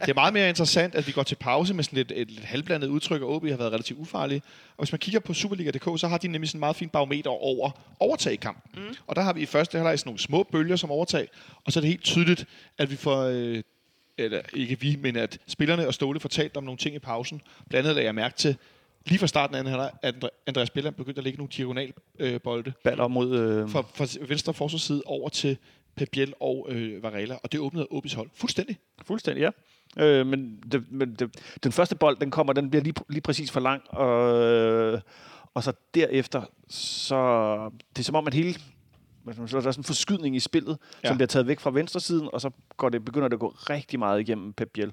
[0.00, 2.44] det er meget mere interessant, at vi går til pause med sådan lidt, et lidt
[2.44, 4.42] halvblandet udtryk, og OB har været relativt ufarlige.
[4.76, 7.30] Og hvis man kigger på Superliga.dk, så har de nemlig sådan en meget fin barometer
[7.30, 8.82] over overtag i kampen.
[8.82, 8.94] Mm.
[9.06, 11.28] Og der har vi i første halvleg sådan nogle små bølger som overtag,
[11.64, 12.44] og så er det helt tydeligt,
[12.78, 13.22] at vi får...
[13.24, 13.62] Øh,
[14.20, 17.40] eller ikke vi, men at spillerne og Ståle fortalt om nogle ting i pausen.
[17.68, 18.56] Blandt andet lagde jeg mærke til,
[19.06, 22.40] lige fra starten af at Andre- Andreas Bjelland begyndte at lægge nogle diagonal øh,
[22.84, 23.38] Baller mod...
[23.38, 25.56] Øh, fra, fra venstre forsvarsside over til
[25.96, 28.78] Pep Biel og øh, Varela, og det åbnede Obis hold fuldstændig.
[29.02, 29.50] Fuldstændig, ja.
[30.04, 33.50] Øh, men det, men det, den første bold, den kommer, den bliver lige, lige præcis
[33.50, 35.00] for lang, og, øh,
[35.54, 38.54] og så derefter, så det er som om, at hele,
[39.26, 41.08] der er sådan en forskydning i spillet, ja.
[41.08, 43.48] Som bliver taget væk fra venstre siden, og så går det, begynder det at gå
[43.48, 44.92] rigtig meget igennem Pep Biel.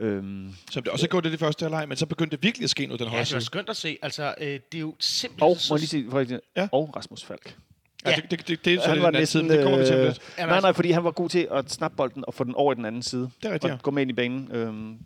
[0.00, 2.70] Øhm, Som det også gjorde det i første halvleg, men så begyndte det virkelig at
[2.70, 3.46] ske noget den Ja, højre det var side.
[3.46, 3.98] skønt at se.
[4.02, 5.50] Altså, øh, det er jo simpelthen...
[5.50, 6.68] og, så- må jeg lige sige, for eksempel, Ja.
[6.72, 7.56] og Rasmus Falk.
[8.04, 8.16] Ja, Ja.
[8.16, 9.58] det, det, det, det, er så han var en anden side, næsten...
[9.58, 10.18] det kommer vi til Øh, lidt.
[10.38, 12.54] Jamen, nej, altså- nej, fordi han var god til at snappe bolden og få den
[12.54, 13.30] over i den anden side.
[13.42, 13.82] Det er rigtigt, Og ja.
[13.82, 14.98] gå med ind i banen, øhm, men,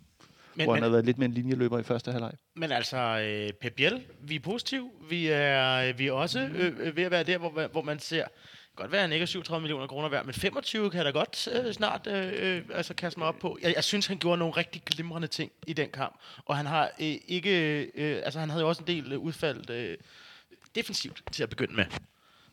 [0.55, 2.31] hvor han men, havde været lidt mere en linjeløber i første halvleg.
[2.55, 4.89] men altså, øh, Pep Biel, vi er positive.
[5.09, 8.23] Vi er, vi er også øh, øh, ved at være der, hvor, hvor man ser...
[8.77, 11.11] Godt være, at han ikke er 37 millioner kroner værd, men 25 kan jeg da
[11.11, 13.57] godt øh, snart øh, øh, altså kaste mig op på.
[13.61, 16.19] Jeg, jeg synes, han gjorde nogle rigtig glimrende ting i den kamp.
[16.45, 17.81] Og han har øh, ikke...
[17.95, 19.97] Øh, altså, han havde jo også en del øh, udfald øh,
[20.75, 21.85] defensivt til at begynde med.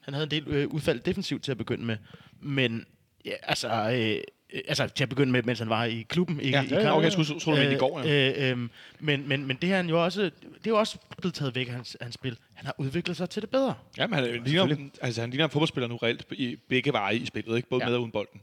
[0.01, 1.97] Han havde en del øh, udfald defensivt til at begynde med.
[2.41, 2.87] Men
[3.25, 4.23] ja, altså, øh,
[4.69, 6.89] altså til at begynde med, mens han var i klubben, ikke Ja, i ja, kampen.
[6.93, 8.43] okay, jeg skulle tro, mente i går, ja.
[8.51, 8.69] Øh, øh,
[9.01, 10.33] men, men, men det her er han jo også, det
[10.67, 12.37] er jo også blevet taget væk hans, hans spil.
[12.55, 13.75] Han har udviklet sig til det bedre.
[13.99, 17.27] Ja, men han ligner, altså, han ligner en fodboldspiller nu reelt i begge veje i
[17.27, 17.69] spillet, ikke?
[17.69, 17.87] både Ja.
[17.89, 18.41] med og uden bolden.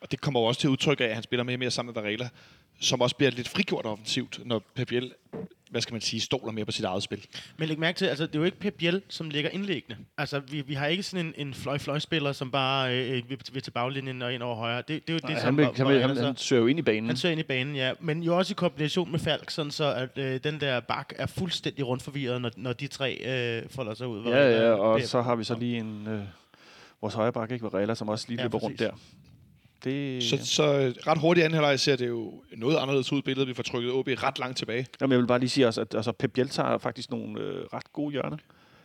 [0.00, 1.94] Og det kommer jo også til udtryk af, at han spiller mere og mere sammen
[1.94, 2.28] med Varela,
[2.80, 5.12] som også bliver lidt frigjort offensivt, når Pep Biel,
[5.70, 7.26] hvad skal man sige, stoler mere på sit eget spil.
[7.58, 9.96] Men læg mærke til, altså det er jo ikke Pep Biel, som ligger indlæggende.
[10.18, 13.70] Altså vi, vi har ikke sådan en, en fløj-fløj-spiller, som bare øh, vil, vil til
[13.70, 14.76] baglinjen og ind over højre.
[14.78, 16.36] Det, det er jo det, som han, hvor- han, hvor han han, er så- han
[16.36, 17.06] søger jo ind i banen.
[17.06, 17.92] Han søger ind i banen, ja.
[18.00, 21.26] Men jo også i kombination med Falk, sådan så at øh, den der bak er
[21.26, 24.24] fuldstændig rundt forvirret, når, når de tre øh, folder sig ud.
[24.28, 26.06] Ja, ja, og Pep- så har vi så lige en...
[26.08, 26.20] Øh,
[27.00, 27.72] vores højre bakke, ikke?
[27.72, 28.90] Varela, som også lige Ja, løber rundt præcis.
[28.90, 28.96] der.
[29.84, 33.48] Det, Så, så øh, ret hurtigt anden halvleg ser det jo noget anderledes ud billedet.
[33.48, 34.86] Vi får trykket OB ret langt tilbage.
[35.00, 37.64] Jamen, jeg vil bare lige sige også, at altså, Pep Biel tager faktisk nogle øh,
[37.72, 38.36] ret gode hjørner.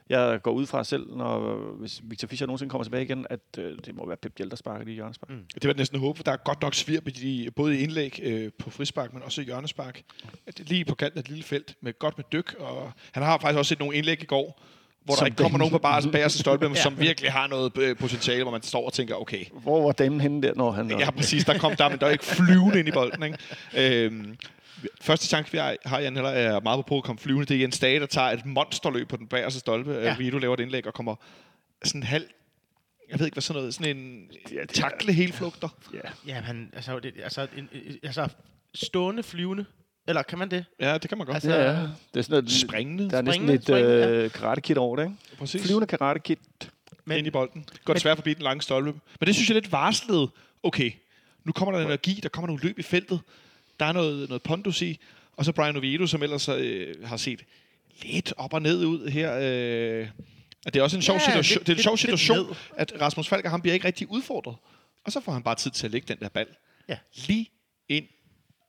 [0.10, 3.78] Jeg går ud fra selv, når hvis Victor Fischer nogensinde kommer tilbage igen, at øh,
[3.86, 5.30] det må være Pep Biel, der sparker de hjørnespark.
[5.30, 5.46] Mm.
[5.54, 8.20] Det var næsten håbe, for der er godt nok svirp i de, både i indlæg
[8.24, 10.02] øh, på frispark, men også i hjørnespark.
[10.48, 12.56] At lige på kanten af et lille felt, med godt med dyk.
[12.60, 14.62] Og han har faktisk også set nogle indlæg i går,
[15.06, 17.48] hvor Som der ikke kommer den- nogen på bare bagerste stolpe, men som virkelig har
[17.48, 20.72] noget øh, potentiale, hvor man står og tænker, okay, Hvor var damen henne der, når
[20.72, 21.00] han...
[21.00, 21.46] Ja, præcis.
[21.46, 23.24] Der kom der, men der er ikke flyvende ind i bolden.
[23.24, 24.06] Ikke?
[24.06, 24.38] Øhm,
[25.02, 27.46] første chance, vi har, Jan Heller, er meget på på at komme flyvende.
[27.46, 29.92] Det er Jens Dage, der tager et monsterløb på den bagerste stolpe.
[29.92, 30.04] Ja.
[30.04, 30.16] Ja.
[30.18, 31.16] Vito laver et indlæg og kommer
[31.84, 32.24] sådan halv...
[33.12, 33.74] Jeg ved ikke, hvad sådan noget...
[33.74, 35.70] Sådan en Ja, takle helflugter.
[35.94, 36.00] Ja.
[36.28, 38.28] Ja, han, altså, det, altså, en, en- altså,
[38.76, 39.66] stående flyvende.
[40.08, 40.66] Eller kan man det?
[40.80, 41.36] Ja, det kan man godt.
[41.36, 41.82] Altså, ja, ja.
[41.82, 43.10] Det er sådan noget, Springende.
[43.10, 45.16] der er næsten springende, øh, karate-kit over det, ikke?
[45.38, 45.62] Præcis.
[45.66, 46.40] Flyvende karate-kit.
[47.06, 47.66] Men, ind i bolden.
[47.86, 48.92] Går desværre forbi den lange stolpe.
[49.20, 50.30] Men det synes jeg er lidt varslet.
[50.64, 50.92] Okay,
[51.44, 53.20] nu kommer der energi, der kommer nogle løb i feltet.
[53.80, 55.00] Der er noget, noget pondus i.
[55.38, 57.44] Og så Brian Oviedo, som ellers øh, har set
[58.04, 59.34] lidt op og ned ud her.
[59.42, 60.08] Øh,
[60.66, 62.20] at det er også en sjov Ja, situation, lidt- det er en sjov lidt- lidt
[62.20, 62.56] situation ned.
[62.78, 64.56] at Rasmus Falk, han bliver ikke rigtig udfordret.
[65.06, 66.48] Og så får han bare tid til at lægge den der ball
[66.90, 66.98] Ja.
[67.28, 67.48] lige
[67.90, 68.06] ind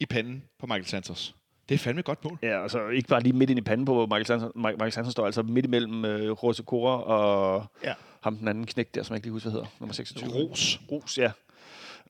[0.00, 1.35] i panden på Michael Santos.
[1.68, 2.38] Det er fandme et godt mål.
[2.42, 4.52] Ja, altså ikke bare lige midt ind i panden på Michael Sanson.
[4.54, 7.92] Michael Sanson står altså midt imellem øh, Rose Cora og Ja.
[8.22, 9.72] ham den anden knæk der, som jeg ikke lige husker, hvad hedder.
[9.80, 10.30] Nummer 26.
[10.30, 10.80] Ros.
[10.92, 11.30] Ros, ja.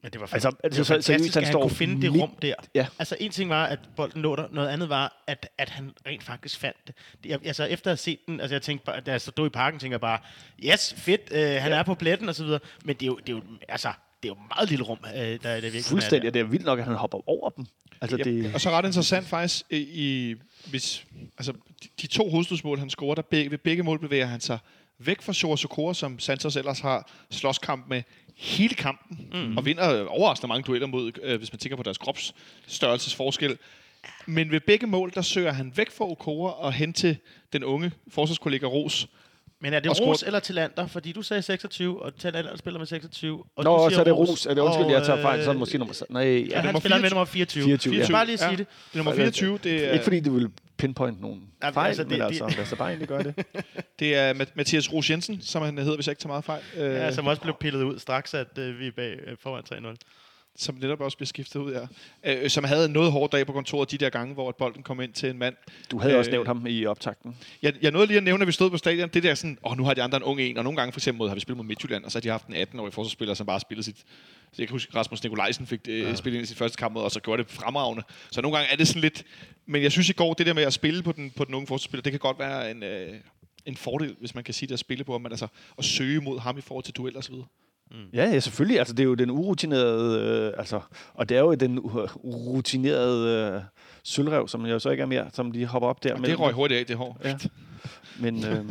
[0.03, 1.61] Men det var, Altså, altså, det altså, var så- seriøst, fantastisk, han at han står
[1.62, 2.55] kunne finde det rum der.
[2.75, 2.87] Ja.
[2.99, 4.49] Altså, en ting var, at bolden lå der.
[4.53, 6.94] Noget andet var, at, at han rent faktisk fandt det.
[7.25, 7.31] det.
[7.31, 9.51] Jeg, altså, efter at have set den, altså, jeg tænkte bare, da jeg stod i
[9.51, 10.18] parken, tænker jeg bare,
[10.64, 11.79] yes, fedt, øh, han ja.
[11.79, 12.61] er på pletten og så videre.
[12.85, 13.88] Men det er jo, det er jo, altså,
[14.27, 16.45] det er jo meget lille rum, øh, der, der virkelig Fuldstændig, er og det er
[16.45, 17.67] vildt nok, at han hopper over dem.
[18.01, 20.35] Altså, det, og så ret interessant faktisk, i,
[20.71, 21.07] hvis,
[21.39, 24.59] altså, de, de to hovedstødsmål, han scorer, der begge, ved begge mål bevæger han sig
[24.99, 28.03] væk fra Shora Sokora, som Santos ellers har slåskamp med
[28.37, 29.57] hele kampen, mm.
[29.57, 33.59] og vinder overraskende mange dueller mod, øh, hvis man tænker på deres kropsstørrelsesforskel.
[34.27, 37.17] Men ved begge mål, der søger han væk fra Okora og hen til
[37.53, 39.09] den unge forsvarskollega Ros.
[39.61, 40.87] Men er det Og Ros scoret- eller Talander?
[40.87, 43.45] Fordi du sagde 26, og Talander spiller med 26.
[43.57, 44.47] Og Nå, du siger så er det Ros.
[44.47, 45.95] Er det undskyld, og, jeg tager fejl, så er det øh, måske nummer...
[46.11, 46.29] Nej, ja.
[46.38, 47.11] Ja, han nummer spiller med 24.
[47.11, 47.64] nummer 24.
[47.64, 48.05] 24, Jeg ja.
[48.05, 48.57] skal bare lige sige Ja.
[48.57, 48.66] det.
[48.69, 52.03] Det er nummer 24, det er, Ikke fordi du vil pinpoint nogen Ja, fejl, altså,
[52.03, 53.35] altså, det- men det- altså, lad os bare egentlig gøre det.
[54.01, 56.62] det er Ma- Mathias Ros Jensen, som han hedder, hvis jeg ikke tager meget fejl.
[56.77, 59.62] Øh, Ja, som også blev pillet ud straks, at øh, vi er bag øh, foran
[59.73, 59.97] 3-0.
[60.57, 61.87] Som netop også bliver skiftet ud, ja.
[62.25, 64.83] Øh, som havde en noget hård dag på kontoret de der gange, hvor at bolden
[64.83, 65.55] kom ind til en mand.
[65.90, 67.37] Du havde øh, også nævnt ham i optakten.
[67.62, 69.77] Jeg, jeg nåede lige at nævne, at vi stod på stadion, det der sådan, åh,
[69.77, 71.40] nu har de andre en ung en, og nogle gange for eksempel mod, har vi
[71.40, 73.85] spillet mod Midtjylland, og så har de haft en 18-årig forsvarsspiller, som bare har spillet
[73.85, 73.97] sit...
[74.53, 76.14] Så jeg kan huske, Rasmus Nikolajsen fik øh, ja.
[76.14, 78.03] spillet ind i sit første kamp og så gjorde det fremragende.
[78.31, 79.25] Så nogle gange er det sådan lidt...
[79.66, 81.66] Men jeg synes i går, det der med at spille på den, på den unge
[81.66, 83.14] forsvarsspiller, det kan godt være en, øh,
[83.66, 85.47] en fordel, hvis man kan sige det at spille på, men altså
[85.79, 87.25] at søge mod ham i forhold til duel og
[87.90, 88.09] videre.
[88.12, 88.79] Ja, ja, selvfølgelig.
[88.79, 90.81] Altså, det er jo den urutinerede, øh, altså,
[91.14, 93.62] og det er jo den u- rutinerede øh,
[94.05, 96.14] sølvrev, som jeg jo så ikke er mere, som de hopper op der.
[96.14, 97.20] Og det røg hurtigt af, det hår.
[97.25, 97.38] Ja.
[98.20, 98.64] Men øh,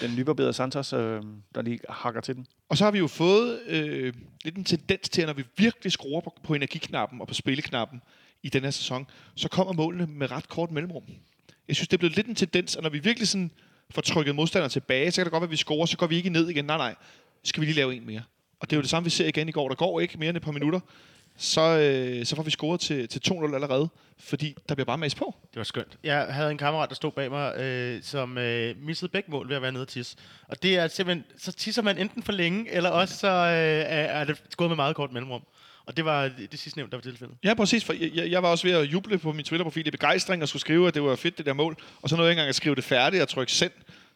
[0.00, 1.22] den nybarberede Santos, øh,
[1.54, 2.46] der lige hakker til den.
[2.68, 4.14] Og så har vi jo fået øh,
[4.44, 8.02] lidt en tendens til, at når vi virkelig skruer på, på energiknappen og på spilleknappen
[8.42, 11.02] i den her sæson, så kommer målene med ret kort mellemrum.
[11.68, 13.50] Jeg synes, det er blevet lidt en tendens, at når vi virkelig sådan
[13.90, 16.16] får trykket modstanderen tilbage, så kan det godt være, at vi scorer, så går vi
[16.16, 16.64] ikke ned igen.
[16.64, 16.94] Nej, nej,
[17.44, 18.22] skal vi lige lave en mere.
[18.60, 19.68] Og det er jo det samme, vi ser igen i går.
[19.68, 20.80] Der går ikke mere end et par minutter.
[21.38, 23.88] Så, øh, så får vi scoret til, til 2-0 allerede,
[24.18, 25.34] fordi der bliver bare mas på.
[25.50, 25.98] Det var skønt.
[26.04, 29.56] Jeg havde en kammerat, der stod bag mig, øh, som øh, missede begge mål ved
[29.56, 30.16] at være nede og tisse.
[30.48, 34.24] Og det er simpelthen, så tisser man enten for længe, eller også så øh, er
[34.24, 35.42] det gået med meget kort mellemrum.
[35.86, 37.36] Og det var det, det sidste nævnt, der var tilfældet.
[37.44, 37.84] Ja, præcis.
[37.84, 40.48] For jeg- jeg, jeg var også ved at juble på min Twitter-profil i begejstring og
[40.48, 41.76] skulle skrive, at det var fedt, det der mål.
[42.02, 43.72] Og så nåede jeg ikke engang at skrive det færdigt og trykke send.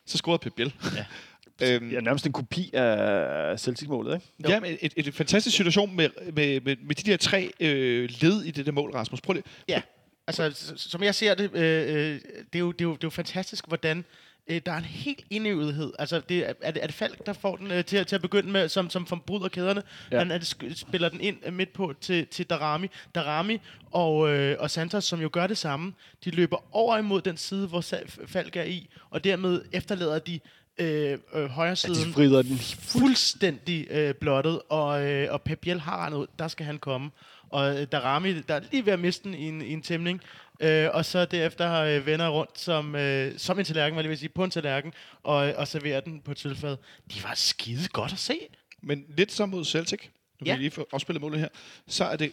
[0.07, 0.75] Så scorede Pep Biel.
[0.97, 1.05] Ja.
[1.63, 4.27] Øhm, Ja, nærmest en kopi af Celtic-målet, ikke?
[4.45, 4.49] Jo.
[4.49, 8.09] Ja, men et, et, et fantastisk situation med, med, med, med de der tre øh,
[8.21, 9.21] led i det der mål, Rasmus.
[9.21, 9.45] Prøv lige.
[9.69, 9.83] Ja,
[10.27, 12.21] altså som jeg ser det, øh, øh,
[12.53, 14.05] det, er jo, det, er jo, det er jo fantastisk, hvordan
[14.47, 15.93] øh, der er en helt indøvethed.
[15.99, 18.17] Altså, det, er, er, det, er det Falk, der får den øh, til, at- til
[18.17, 19.83] at begynde med, som, som forbryder kæderne?
[20.13, 20.19] Ja.
[20.19, 22.87] Han er, det spiller den ind øh, midt på til, til Darami.
[23.15, 23.59] Darami
[23.91, 25.93] og, øh, og Santos, som jo gør det samme,
[26.25, 27.85] de løber over imod den side, hvor
[28.27, 30.41] Falk er i, og dermed efterlader de
[30.81, 35.81] øh, øh, højre siden de frider den fuldstændig øh, blottet, og, øh, og Pep Biel
[35.81, 37.11] har regnet ud, der skal han komme.
[37.51, 40.21] Og øh, Darami, der er lige ved at miste den i en, i en tæmning,
[40.61, 44.29] øh, og så derefter øh, vender rundt som, øh, som en tallerken, jeg vil sige,
[44.29, 46.77] på en tallerken, og, og serverer den på et sølvfad.
[47.15, 48.39] De var skide godt at se.
[48.83, 50.51] Men lidt som mod Celtic, nu ja.
[50.51, 50.57] Ja.
[50.57, 51.49] vi lige får afspillet målet her,
[51.89, 52.33] så er det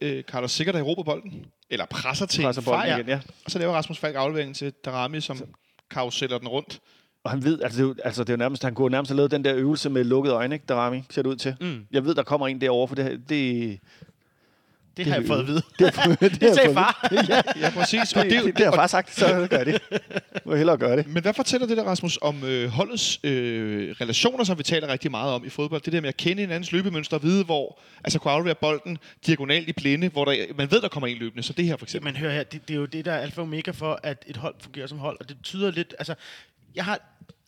[0.00, 3.20] øh, Carlos Sikker, der erobrer bolden, eller presser til presser en bolden fejl, igen, ja.
[3.44, 5.54] og så laver Rasmus Falk afleveringen til Darami, som
[5.90, 6.80] karuseller den rundt.
[7.24, 9.10] Og han ved, altså det, er jo, altså det er jo nærmest, han kunne nærmest
[9.10, 11.54] have lavet den der øvelse med lukkede øjne, ikke, Darami, ser det ud til.
[11.60, 11.86] Mm.
[11.92, 13.78] Jeg ved, der kommer en derovre, for det, det,
[14.96, 15.62] Det, har jeg fået at vide.
[15.78, 17.08] det, det, det, Det sagde far.
[17.28, 18.12] ja, Ja, præcis.
[18.12, 19.82] Og det, det, er det, det har far sagt, så gør det.
[20.46, 21.06] Må hellere gøre det.
[21.06, 25.10] Men hvad fortæller det der, Rasmus, om øh, holdets øh, relationer, som vi taler rigtig
[25.10, 25.80] meget om i fodbold?
[25.80, 29.68] Det der med at kende hinandens løbemønster og vide, hvor altså kunne aflevere bolden diagonalt
[29.68, 31.42] i blinde, hvor der, man ved, der kommer en løbende.
[31.42, 32.12] Så det her for eksempel.
[32.12, 34.24] Men hør her, det, det er jo det, der er alfa og omega for, at
[34.26, 36.14] et hold fungerer som hold, og det tyder lidt, altså,
[36.74, 36.98] jeg har,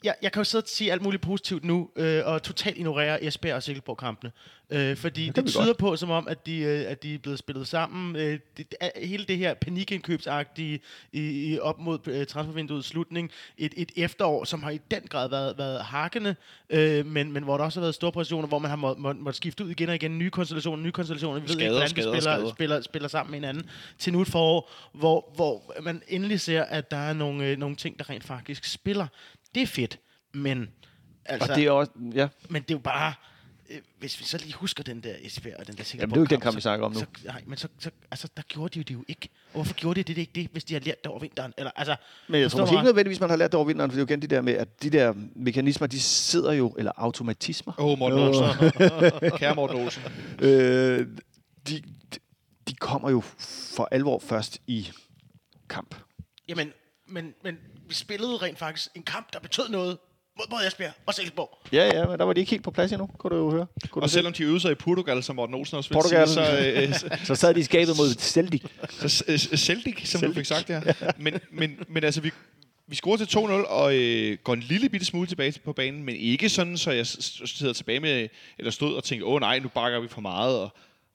[0.04, 3.24] jeg, jeg kan jo sidde og sige alt muligt positivt nu, øh, og totalt ignorere
[3.24, 4.32] Esbjerg og Silkeborg-kampene.
[4.70, 5.78] Øh, fordi det, det tyder godt.
[5.78, 8.16] på, som om, at de, øh, at de er blevet spillet sammen.
[8.16, 10.80] Øh, det, det hele det her panikindkøbsagtige
[11.12, 13.30] i, i op mod øh, transfervinduets slutning.
[13.58, 16.36] Et, et efterår, som har i den grad været, været hakkende,
[16.70, 19.12] øh, men, men hvor der også har været store præstationer, hvor man har måttet må,
[19.12, 20.18] må skifte ud igen og igen.
[20.18, 21.40] Nye konstellationer, nye konstellationer.
[21.40, 22.54] Vi ved Skader, ikke, hvordan skader, de spiller, skader.
[22.54, 26.90] spiller, spiller sammen med hinanden til nu et forår, hvor, hvor man endelig ser, at
[26.90, 29.06] der er nogle, øh, nogle ting, der rent faktisk spiller.
[29.54, 29.98] Det er fedt,
[30.34, 30.68] men,
[31.24, 33.14] altså, Og det er også, ja, men det er jo bare...
[33.70, 36.20] Øh, hvis vi så lige husker den der Esbjerg og den der Jamen, det er
[36.20, 36.98] jo ikke den kamp, vi snakker om nu.
[36.98, 39.28] Så, nej, men så, så, altså, der gjorde de jo det jo ikke.
[39.46, 41.54] Og hvorfor gjorde de det ikke det, hvis de har lært det over vinteren?
[41.58, 41.96] Eller, altså,
[42.28, 44.02] Men jeg tror måske ikke nødvendigvis, man har lært det over vinteren, for det er
[44.02, 47.86] jo igen de der med, at de der mekanismer, de sidder jo, eller automatismer, Åh,
[47.86, 48.70] oh, Morten Olsen.
[49.38, 50.02] Kære Morten Olsen.
[50.40, 51.06] øh,
[51.68, 51.82] de,
[52.14, 52.18] de,
[52.68, 53.20] de kommer jo
[53.74, 54.90] for alvor først i
[55.68, 55.94] kamp.
[56.48, 56.72] Jamen,
[57.14, 59.98] men, men vi spillede rent faktisk en kamp, der betød noget
[60.38, 61.58] mod både Esbjerg og Silkeborg.
[61.72, 63.66] Ja, ja, men der var de ikke helt på plads endnu, kunne du jo høre.
[63.90, 66.28] Kunne Og du selvom de øvede sig i Portugal, som Morten Olsen også Portugal.
[66.28, 67.10] sige, så, øh, se?
[67.26, 68.62] så sad de i skabet mod Celtic.
[68.90, 70.36] så øh, Celtic, som du Celtic.
[70.36, 71.12] fik sagt der.
[71.18, 72.30] Men, men, men altså, vi,
[72.86, 76.16] vi scorer til 2-0 og øh, går en lille bitte smule tilbage på banen, men
[76.16, 80.00] ikke sådan, så jeg sidder tilbage med, eller stod og tænkte, åh nej, nu bakker
[80.00, 80.58] vi for meget.
[80.58, 80.70] Og,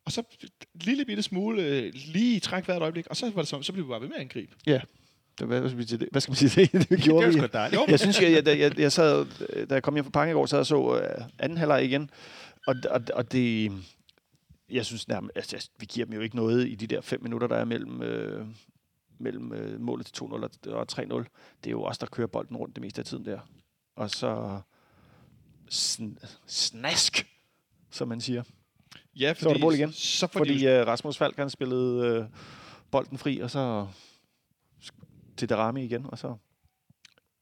[0.06, 0.50] og så en
[0.82, 3.74] lille bitte smule, øh, lige i træk hvert øjeblik, og så var det sådan, så
[3.74, 4.56] blev vi bare ved med at angribe.
[4.68, 4.80] Ja.
[5.40, 6.08] Det, hvad, hvad, skal vi sige, det?
[6.12, 6.90] hvad skal man sige det?
[6.90, 7.40] Det gjorde Det vi.
[7.42, 7.82] var sgu dejligt.
[7.88, 9.26] Jeg synes, jeg, jeg, jeg, jeg sad,
[9.66, 12.10] da jeg kom hjem fra Parken i går, så jeg så uh, anden halvleg igen.
[12.68, 13.72] Og, og, og det...
[14.72, 15.32] Jeg synes nærmest...
[15.36, 18.02] Altså, vi giver dem jo ikke noget i de der fem minutter, der er mellem,
[18.02, 18.46] øh,
[19.20, 21.04] mellem øh, målet til 2-0 og, og 3-0.
[21.04, 23.40] Det er jo os, der kører bolden rundt det meste af tiden der.
[23.96, 24.60] Og så...
[25.72, 27.28] Sn- snask,
[27.92, 28.44] som man siger.
[29.16, 29.92] Ja, Så var der mål igen.
[29.94, 32.26] Så Fordi de, uh, Rasmus Falk, han spillede øh,
[32.92, 33.88] bolden fri, og så
[35.40, 36.36] til Darami igen, og så...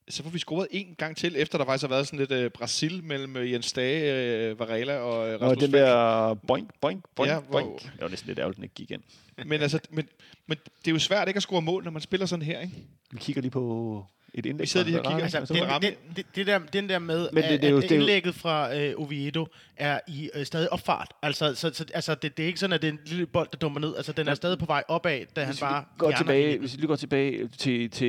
[0.09, 2.51] så får vi scoret en gang til, efter der faktisk har været sådan lidt øh,
[2.51, 4.13] Brasil mellem øh, Jens Dage,
[4.49, 5.83] øh, Varela og øh, Og Rasmus den Falk.
[5.85, 7.81] der boink, boink, boink, Ja, hvor- boink.
[7.81, 9.01] Det var næsten lidt ærgerligt, den ikke gik ind.
[9.45, 10.07] Men, altså, men,
[10.47, 12.75] men det er jo svært ikke at score mål, når man spiller sådan her, ikke?
[13.11, 14.61] Vi kigger lige på et indlæg.
[14.61, 15.23] Vi sidder lige og kigger.
[15.37, 17.91] Altså, den, den, den, det der, den der med, Men det- det, er jo- at
[17.91, 21.13] indlægget fra øh, Oviedo er i øh, stadig opfart.
[21.21, 23.47] Altså, så, så, altså det, det er ikke sådan, at det er en lille bold,
[23.51, 23.95] der dummer ned.
[23.95, 26.87] Altså, den er stadig på vej opad, da han bare går tilbage, hvis vi lige
[26.87, 28.07] går tilbage til, til,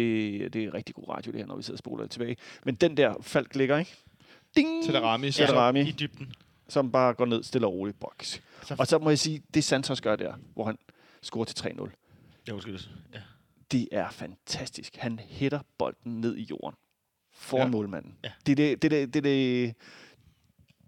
[0.53, 2.37] det er rigtig god radio det her, når vi sidder og spoler tilbage.
[2.65, 3.95] Men den der Falk ligger, ikke?
[4.57, 4.85] Ding!
[4.85, 5.31] Til Darami.
[5.31, 5.49] Så, Ja.
[5.49, 5.81] Darami.
[5.89, 6.33] i dybden.
[6.69, 8.01] Som bare går ned stille og roligt.
[8.01, 8.39] Box.
[8.67, 10.79] Så, Og så må jeg sige, det Santos gør der, hvor han
[11.23, 11.91] scorer til 3-0.
[12.49, 12.79] ja, undskyld.
[13.15, 13.19] Ja.
[13.73, 14.97] Det er fantastisk.
[14.97, 16.77] Han hætter bolden ned i jorden
[17.33, 17.71] foran Ja.
[17.71, 18.19] målmanden.
[18.25, 18.33] Ja.
[18.47, 19.75] Det, er det, det, er det, det, er det,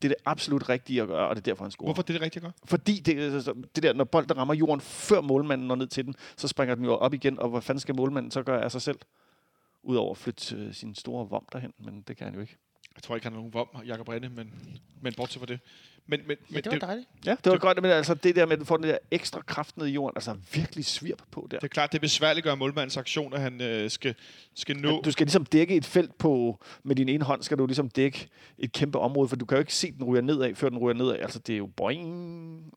[0.03, 1.87] det er det absolut rigtige at gøre, og det er derfor, han scorer.
[1.87, 2.53] hvorfor det er det rigtigt at gøre?
[2.65, 6.15] Fordi det, altså, det der, når bolden rammer jorden, før målmanden når ned til den,
[6.37, 8.83] så springer den jo op igen, og hvad fanden skal målmanden så gøre af sig
[8.83, 8.99] selv?
[9.83, 12.57] Udover at flytte øh, sin store vom derhen, men det kan han jo ikke.
[12.95, 14.55] Jeg tror ikke, han har nogen vom, Jakob Rinde, men,
[15.01, 15.61] men bortset fra det.
[16.11, 17.09] Men, men, ja, men det var dejligt.
[17.27, 19.43] Ja, det var godt, men altså det der med, at du får den der ekstra
[19.47, 21.57] kraft ned i jorden, altså virkelig svirp på der.
[21.59, 24.15] det er klart, det besværliggør målmandens aktion, at han øh, skal,
[24.55, 25.03] skal nå...
[25.03, 28.29] Du skal ligesom dække et felt på, med din ene hånd skal du ligesom dække
[28.59, 30.95] et kæmpe område, for du kan jo ikke se, den ryger nedad, før den ryger
[30.95, 31.17] nedad.
[31.19, 32.73] Altså, det er jo boing.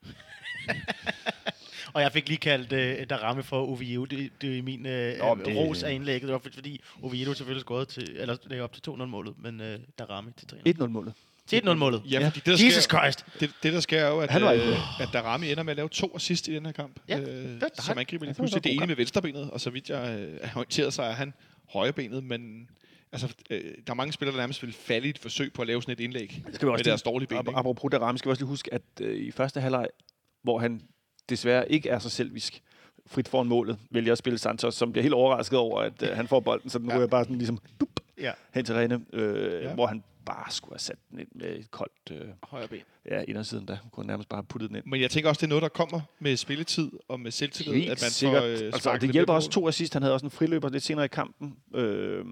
[1.93, 4.05] Og jeg fik lige kaldt øh, Darami for Oviedo.
[4.05, 5.45] Det, det er min øh, Nå, det...
[5.45, 6.27] det- ros af indlægget.
[6.27, 9.79] Det var for- fordi Oviedo selvfølgelig scorede til, eller det op til 2-0-målet, men øh,
[9.99, 10.73] Darami til 3-0.
[10.81, 11.13] 1-0-målet.
[11.47, 12.01] Til 1-0-målet.
[12.11, 13.25] Ja, fordi det, der Jesus sker, Christ.
[13.39, 15.71] det, det, der sker er jo, at, Han var øh, ikke at Darami ender med
[15.71, 16.99] at lave to assist i den her kamp.
[17.09, 17.25] Ja, øh,
[17.61, 18.63] det som angriber lige pludselig.
[18.63, 21.33] Det ene med venstrebenet, og så vidt jeg øh, har orienteret sig, er han
[21.69, 22.67] højrebenet, men
[23.11, 25.67] Altså, øh, der er mange spillere, der nærmest vil falde i et forsøg på at
[25.67, 27.37] lave sådan et indlæg Det skal vi med deres dårlige ben.
[27.37, 27.57] Ap- Ikke?
[27.57, 29.87] apropos der ramme, skal vi også lige huske, at øh, i første halvleg,
[30.43, 30.81] hvor han
[31.29, 32.61] desværre ikke er så selvisk,
[33.07, 36.27] frit foran målet, vælger at spille Santos, som bliver helt overrasket over, at øh, han
[36.27, 36.97] får bolden, så den Ja.
[36.97, 37.89] ryger bare sådan ligesom dup,
[38.21, 38.31] Ja.
[38.53, 39.73] hen til Rene, øh, ja.
[39.73, 42.79] hvor han bare skulle have sat den ind med et koldt øh, Højre ben.
[43.11, 44.85] ja, indersiden, der kunne nærmest bare have puttet den ind.
[44.85, 47.91] Men jeg tænker også, det er noget, der kommer med spilletid og med selvtillid, Helt
[47.91, 48.41] at man sikkert.
[48.41, 49.93] får øh, altså, det hjælper også to assist.
[49.93, 52.25] Han havde også en friløber lidt senere i kampen, øh,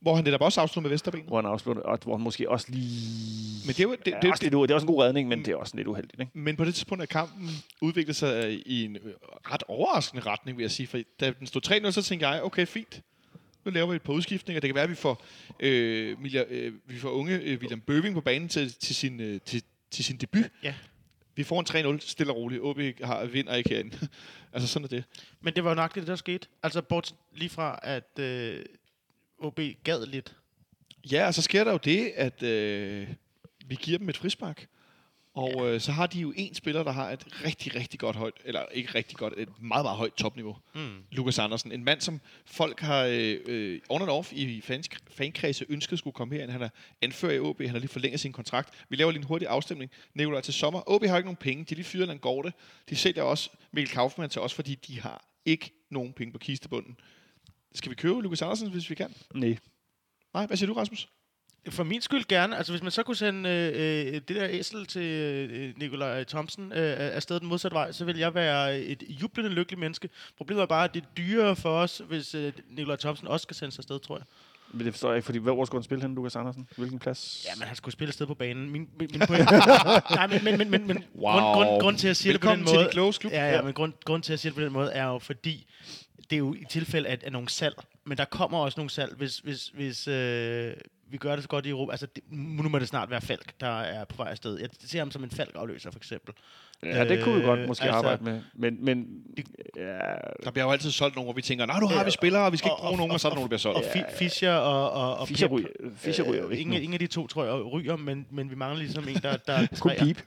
[0.00, 1.22] Hvor han netop også afslutter med Vesterben.
[1.26, 3.64] hvor han afsluttede, og hvor han måske også lige...
[3.66, 4.86] Men det er jo, det, det, det, det, er det, også lidt, det er også
[4.86, 6.20] en god redning, men det er også lidt uheldigt.
[6.20, 6.32] Ikke?
[6.38, 7.48] Men på det tidspunkt af kampen
[7.80, 9.12] udviklede sig i en øh,
[9.52, 10.86] ret overraskende retning, vil jeg sige.
[10.86, 13.00] For da den stod 3-0, så tænkte jeg, okay, fint.
[13.64, 14.60] Nu laver vi et par udskiftninger.
[14.60, 15.24] Det kan være, at vi får,
[15.60, 19.40] øh, Milja, øh, vi får unge øh, William Bøving på banen til, til, sin, øh,
[19.44, 20.50] til, til sin debut.
[20.62, 20.74] Ja.
[21.36, 22.62] Vi får en 3-0, stille og roligt.
[22.62, 24.08] OB har, vinder ikke herinde.
[24.52, 25.04] altså sådan er det.
[25.40, 26.48] Men det var jo nok det, der skete.
[26.62, 28.64] Altså, bort lige fra, at øh,
[29.38, 30.36] OB gad lidt.
[31.12, 33.08] Ja, og så sker der jo det, at øh,
[33.66, 34.66] vi giver dem et frispark.
[35.34, 38.34] Og øh, så har de jo en spiller, der har et rigtig, rigtig godt højt,
[38.44, 40.56] eller ikke rigtig godt, et meget, meget højt topniveau.
[40.74, 41.02] Mm.
[41.10, 41.72] Lukas Andersen.
[41.72, 46.14] En mand, som folk har øh, øh, on and off i fans, fankredse ønsket skulle
[46.14, 46.50] komme herind.
[46.50, 46.68] Han er
[47.02, 48.84] anfører i OB, han har lige forlænget sin kontrakt.
[48.88, 49.90] Vi laver lige en hurtig afstemning.
[50.14, 50.82] Nikolaj til sommer.
[50.86, 51.64] OB har ikke nogen penge.
[51.64, 52.52] De er lige fyret en Gorte.
[52.90, 56.96] De sælger også Mikkel Kaufmann til os, fordi de har ikke nogen penge på kistebunden.
[57.74, 59.14] Skal vi købe Lukas Andersen, hvis vi kan?
[59.34, 59.56] Nej.
[60.34, 61.08] Nej, hvad siger du, Rasmus?
[61.68, 62.56] For min skyld gerne.
[62.56, 66.72] Altså, hvis man så kunne sende øh, øh, det der æsel til øh, Nikolaj Thomsen
[66.72, 70.08] øh, afsted den modsatte vej, så vil jeg være et jublende lykkelig menneske.
[70.36, 73.56] Problemet er bare, at det er dyrere for os, hvis øh, Nikolaj Thomsen også skal
[73.56, 74.24] sendes afsted, tror jeg.
[74.72, 76.68] Men det forstår jeg ikke, fordi hvor skulle han spille hen, Lukas Andersen?
[76.76, 77.46] Hvilken plads?
[77.48, 78.70] Ja, men han skulle spille afsted på banen.
[78.70, 79.50] Min, min, min point...
[80.10, 81.32] Nej, men, men, men, men, men Wow.
[81.32, 82.84] grund, grund, grund til at sige Velkommen det på den måde...
[82.84, 83.32] til de kloges klub.
[83.32, 85.66] Ja, ja, men grund, grund til at sige det på den måde er jo, fordi
[86.30, 89.14] det er jo i tilfælde af, af nogle salg, men der kommer også nogle salg,
[89.16, 90.72] hvis, hvis, hvis øh,
[91.10, 91.90] vi gør det så godt i Europa.
[91.92, 94.58] Altså, det, nu må det snart være Falk, der er på vej afsted.
[94.58, 96.34] Jeg ser ham som en Falk-afløser, for eksempel.
[96.82, 98.40] Ja, det kunne vi godt Øh, måske altså- arbejde med.
[98.54, 99.06] Men, men
[99.76, 99.98] ja,
[100.44, 102.52] Der bliver jo altid solgt nogen, hvor vi tænker, nej, nu har vi spillere, og
[102.52, 103.78] vi skal ikke og- bruge og- nogen, og så er der nogen, der bliver solgt.
[103.78, 106.98] Og Fi- Fischer og, og, og Fischer ryger, Fischer ryger jo ikke ingen, ingen af
[106.98, 109.92] de to, tror jeg, ryger, men, men vi mangler ligesom en, der, der er Kun
[109.98, 110.22] pip.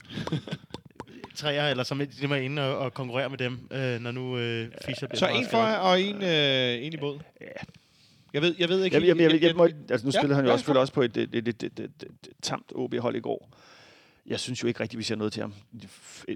[1.38, 4.68] Træer, eller som ligesom er inde og, og konkurrerer med dem, øh, når nu øh,
[4.86, 7.20] Fischer bliver Så en for og en, øh, en imod.
[7.42, 7.48] Ja.
[8.34, 8.96] Jeg ved, jeg ved ikke...
[8.96, 10.82] Jeg, jeg, jeg, jeg, jeg, må, altså nu Ja, spillede han jo ja, også, selvfølgelig
[10.82, 13.50] også på et, et, et, et, et, et, et tamt OB-hold i går.
[14.26, 15.54] Jeg synes jo ikke rigtigt, vi ser noget til ham,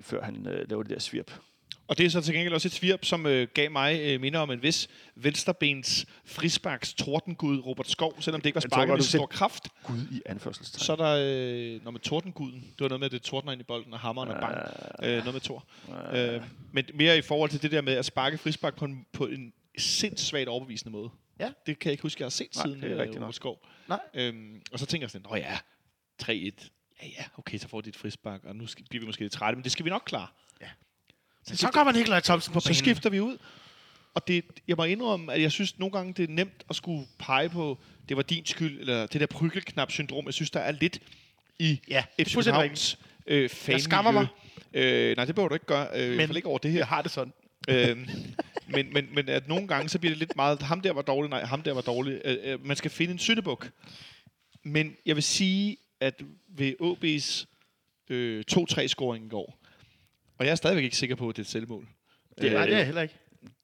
[0.02, 1.32] før han øh, laver det der svirp.
[1.92, 4.40] Og det er så til gengæld også et svirp, som øh, gav mig øh, minder
[4.40, 9.04] om en vis venstrebens frisbaks tordengud Robert Skov, selvom det ikke var sparket med du
[9.04, 9.68] stor kraft.
[9.84, 10.84] Gud i anførselstegn.
[10.84, 13.62] Så er der, øh, når med tordenguden, det var noget med, at det tordner ind
[13.62, 14.58] i bolden, og hammeren og bang,
[15.04, 15.66] øh, noget med tor.
[16.14, 19.28] Øh, men mere i forhold til det der med at sparke frisbak på en, på
[19.28, 21.10] en sindssvagt overbevisende måde.
[21.40, 21.50] Ja.
[21.66, 23.16] Det kan jeg ikke huske, jeg har set Nej, siden det er øh.
[23.16, 23.66] Robert Skov.
[23.88, 24.00] Nej.
[24.14, 25.58] Øhm, og så tænker jeg sådan, åh ja,
[26.24, 26.28] 3-1.
[27.02, 29.34] Ja, ja, okay, så får de et frisbak, og nu skal, bliver vi måske lidt
[29.34, 30.28] trætte, men det skal vi nok klare.
[31.48, 32.76] Så, så kommer Nikolaj Thomsen på Så banen.
[32.76, 33.38] skifter vi ud.
[34.14, 37.08] Og det, jeg må indrømme, at jeg synes nogle gange, det er nemt at skulle
[37.20, 37.78] pege på,
[38.10, 40.26] det var din skyld, eller det der prykkelknap-syndrom.
[40.26, 41.00] Jeg synes, der er lidt
[41.60, 43.82] i Ja, det FC Københavns øh, fanmiljø.
[43.84, 44.28] skammer mig.
[44.74, 45.88] Øh, nej, det behøver du ikke gøre.
[45.96, 46.78] Øh, Men- ikke over det her.
[46.80, 47.34] Jeg har det sådan.
[47.70, 48.08] øhm,
[48.68, 51.30] men, men, men at nogle gange, så bliver det lidt meget, ham der var dårlig,
[51.30, 52.22] nej, ham der var dårlig.
[52.26, 53.70] Øh, øh, man skal finde en syndebuk.
[54.64, 56.22] Men jeg vil sige, at
[56.58, 57.46] ved OB's
[58.10, 59.61] øh, 2-3-scoring i går,
[60.42, 61.88] og jeg er stadigvæk ikke sikker på, at det er et selvmål.
[62.42, 63.16] Det er- Nej, det er jeg heller ikke.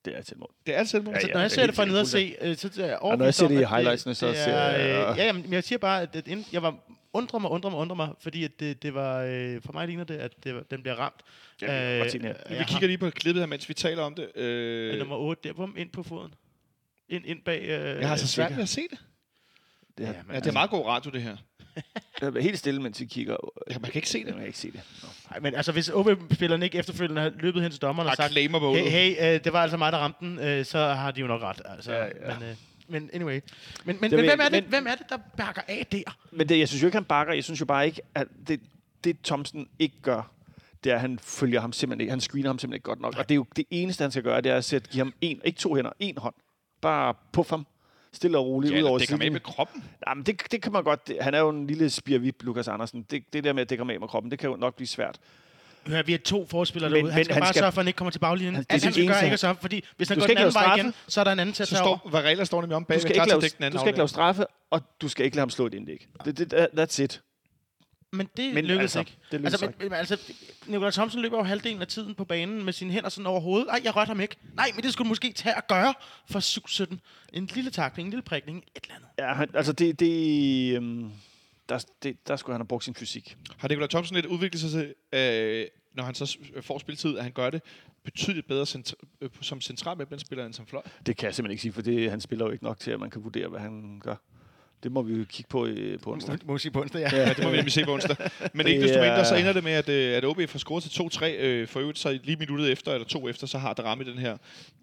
[0.06, 0.52] Det er til mål.
[0.68, 1.14] Det er et selvmål.
[1.14, 1.34] Ja, Ja, ja.
[1.34, 3.24] Når jeg er ser det fra nede og sikkert se, øh, så er jeg når
[3.24, 5.64] jeg ser det i at highlightsene, så ser er, jeg- øh, Ja, jamen, men jeg
[5.64, 6.76] siger bare, at det, ind- jeg var
[7.14, 10.04] undrer mig, undrer mig, undrer mig, fordi at det, det var, øh, for mig ligner
[10.04, 11.16] det, at det, var- den bliver ramt.
[11.62, 12.34] Ja, det her.
[12.34, 14.38] og Vi kigger lige på klippet her, mens vi taler om det.
[14.38, 16.34] Øh, nummer 8, der, bum, ind på foden.
[17.10, 17.62] Ind, ind bag...
[17.62, 17.70] Øh,
[18.02, 19.00] jeg har så svært ved at se det.
[19.98, 21.38] Det er, Ja, men Ja, det er meget god radio, det her.
[22.22, 23.38] Jeg er helt stille, mens vi kigger.
[23.70, 24.26] Ja, man kan ikke se det.
[24.28, 24.82] Jeg kan ikke se det.
[25.32, 28.60] Nej, men altså, hvis OB-spillerne ikke efterfølgende har løbet hen til dommeren og sagt, Acclaimer
[28.60, 28.92] målet.
[28.92, 31.28] hey, hey øh, det var altså mig, der ramte den, øh, så har de jo
[31.28, 31.62] nok ret.
[31.66, 32.10] Altså, Ja, ja.
[32.40, 32.56] Men, øh,
[32.88, 33.34] men anyway.
[33.34, 33.42] Men,
[33.86, 36.18] men, men vil- hvem, er det, men- hvem er det, der bakker af der?
[36.32, 37.34] Men det, jeg synes jo ikke, han bakker.
[37.34, 38.60] Jeg synes jo bare ikke, at det,
[39.04, 40.32] det Thomsen ikke gør,
[40.84, 42.12] det er, at han følger ham simpelthen ikke.
[42.12, 43.18] Han screener ham simpelthen ikke godt nok.
[43.18, 45.14] Og det er jo det eneste, han skal gøre, det er at sætte, give ham
[45.22, 46.36] en, ikke to hænder, en hånd.
[46.82, 47.68] Bare puff ham.
[48.18, 49.34] Stille og roligt Ja, ud over det kan med siden.
[49.34, 49.84] med kroppen.
[50.08, 51.08] Jamen, det, det kan man godt.
[51.08, 53.02] Det, han er jo en lille spirvip, Lukas Andersen.
[53.12, 54.88] Det, det der med at dække ham af med kroppen, det kan jo nok blive
[54.88, 55.18] svært.
[55.88, 57.12] Hør, vi er to forspillere Men- derude.
[57.14, 58.56] Han skal han bare skal- sørge for, at han ikke kommer til baglinjen.
[58.56, 60.22] Han- Han, det er Alt han skal gøre, ikke at sørge, fordi hvis han Du
[60.22, 60.82] går den anden vej straffe.
[60.82, 61.98] igen, så er der en anden til at tage over.
[61.98, 63.42] står Varela står nemlig om bag, Du skal, ikke lave,
[63.72, 66.08] du skal ikke lave straffe, og du skal ikke lade ham slå et indlæg.
[66.26, 67.22] Det, det, that- that's it.
[68.12, 69.18] Men det Men lykkedes altså, ikke.
[69.32, 70.18] det lykkedes altså, men, men, altså,
[70.68, 73.68] Nikolaj Thomsen løber jo halvdelen af tiden på banen med sine hænder sådan over hovedet.
[73.68, 74.36] Nej, jeg rørte ham ikke.
[74.54, 75.94] Nej, men det skulle du måske tage at gøre
[76.30, 76.40] for
[76.94, 76.98] 7-17.
[77.34, 79.08] En lille takling, en lille prikning, et eller andet.
[79.20, 81.12] Ja, han, altså det, det, øhm,
[81.70, 83.38] der, det, der skulle han have brugt sin fysik.
[83.58, 87.24] Har Nikolaj Thomsen lidt udviklet sig til, øh, når han så s- får spilletid, at
[87.24, 87.62] han gør det
[88.04, 90.82] betydeligt bedre centra- øh, som central midtbanespiller end som fløj?
[91.06, 93.00] Det kan jeg simpelthen ikke sige, for det, han spiller jo ikke nok til, at
[93.00, 94.16] man kan vurdere, hvad han gør.
[94.84, 96.38] Det må vi jo kigge på øh, på onsdag.
[96.46, 97.18] Må sige på onsdag, ja.
[97.18, 98.16] Ja, det må vi nemlig se på onsdag.
[98.54, 100.60] Men Det ikke desto mindre, så er- ender det med, at, øh, at OB får
[100.60, 101.26] scoret til 2-3.
[101.26, 104.38] Øh, for øvrigt, så lige minuttet efter, eller to efter, så har Darami den her,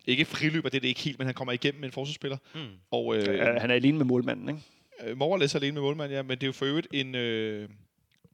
[0.06, 2.36] ikke friløber, det er det ikke helt, men han kommer igennem med en forsvarsspiller.
[2.54, 2.60] Mm.
[2.90, 4.60] Og øh, Ja, han er alene med målmanden, ikke?
[5.10, 7.68] øh, Morales er alene med målmand, ja, men det er jo for øvrigt en, øh,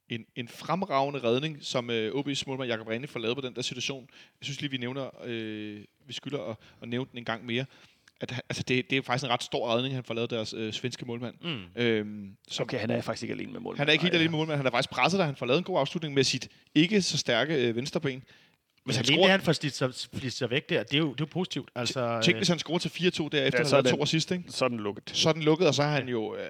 [0.09, 3.63] en, en fremragende redning, som øh, OB's målmand Jakob Rene får lavet på den der
[3.63, 4.07] situation.
[4.11, 7.65] Jeg synes lige, vi nævner, øh, vi skylder at, at nævne den en gang mere.
[8.21, 10.55] At, han- altså, det, det er faktisk en ret stor redning, han får lavet deres
[10.55, 11.35] øh, svenske målmand.
[11.43, 11.83] Mm.
[11.83, 13.79] Øhm, som, okay, han er faktisk ikke alene med målmanden.
[13.79, 15.25] Han er ikke helt Nej, alene med målmand, han er faktisk presset der.
[15.27, 18.23] Han får lavet en god afslutning med sit ikke så stærke øh, venstreben.
[18.85, 20.95] Hvis han Men alene det, scorer, han får slidt sig, slidt sig væk der, det
[20.95, 21.71] er jo, det er jo positivt.
[21.75, 24.31] Altså, tænk, hvis han scorer til 4-2 derefter, Ja, ja, så er er to assist,
[24.31, 24.45] ikke?
[24.49, 25.11] Så er den lukket.
[25.14, 26.47] så er den lukket, og så har han jo øh,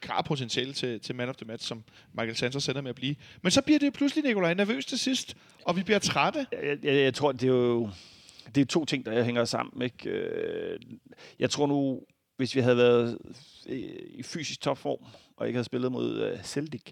[0.00, 1.84] klar potentiale til, til man of the match, som
[2.14, 3.14] Michael Santos sender med at blive.
[3.42, 6.46] Men så bliver det pludselig, Nikolaj, nervøs til sidst, og vi bliver trætte.
[6.52, 7.90] Jeg, jeg, jeg tror, det er jo
[8.54, 9.82] det er to ting, der hænger sammen.
[9.82, 10.10] Ikke?
[10.10, 10.78] Øh,
[11.38, 12.00] Jeg tror nu,
[12.36, 13.18] hvis vi havde været
[13.68, 13.78] øh,
[14.14, 14.98] i fysisk topform,
[15.36, 16.82] og ikke havde spillet mod øh, Celtic,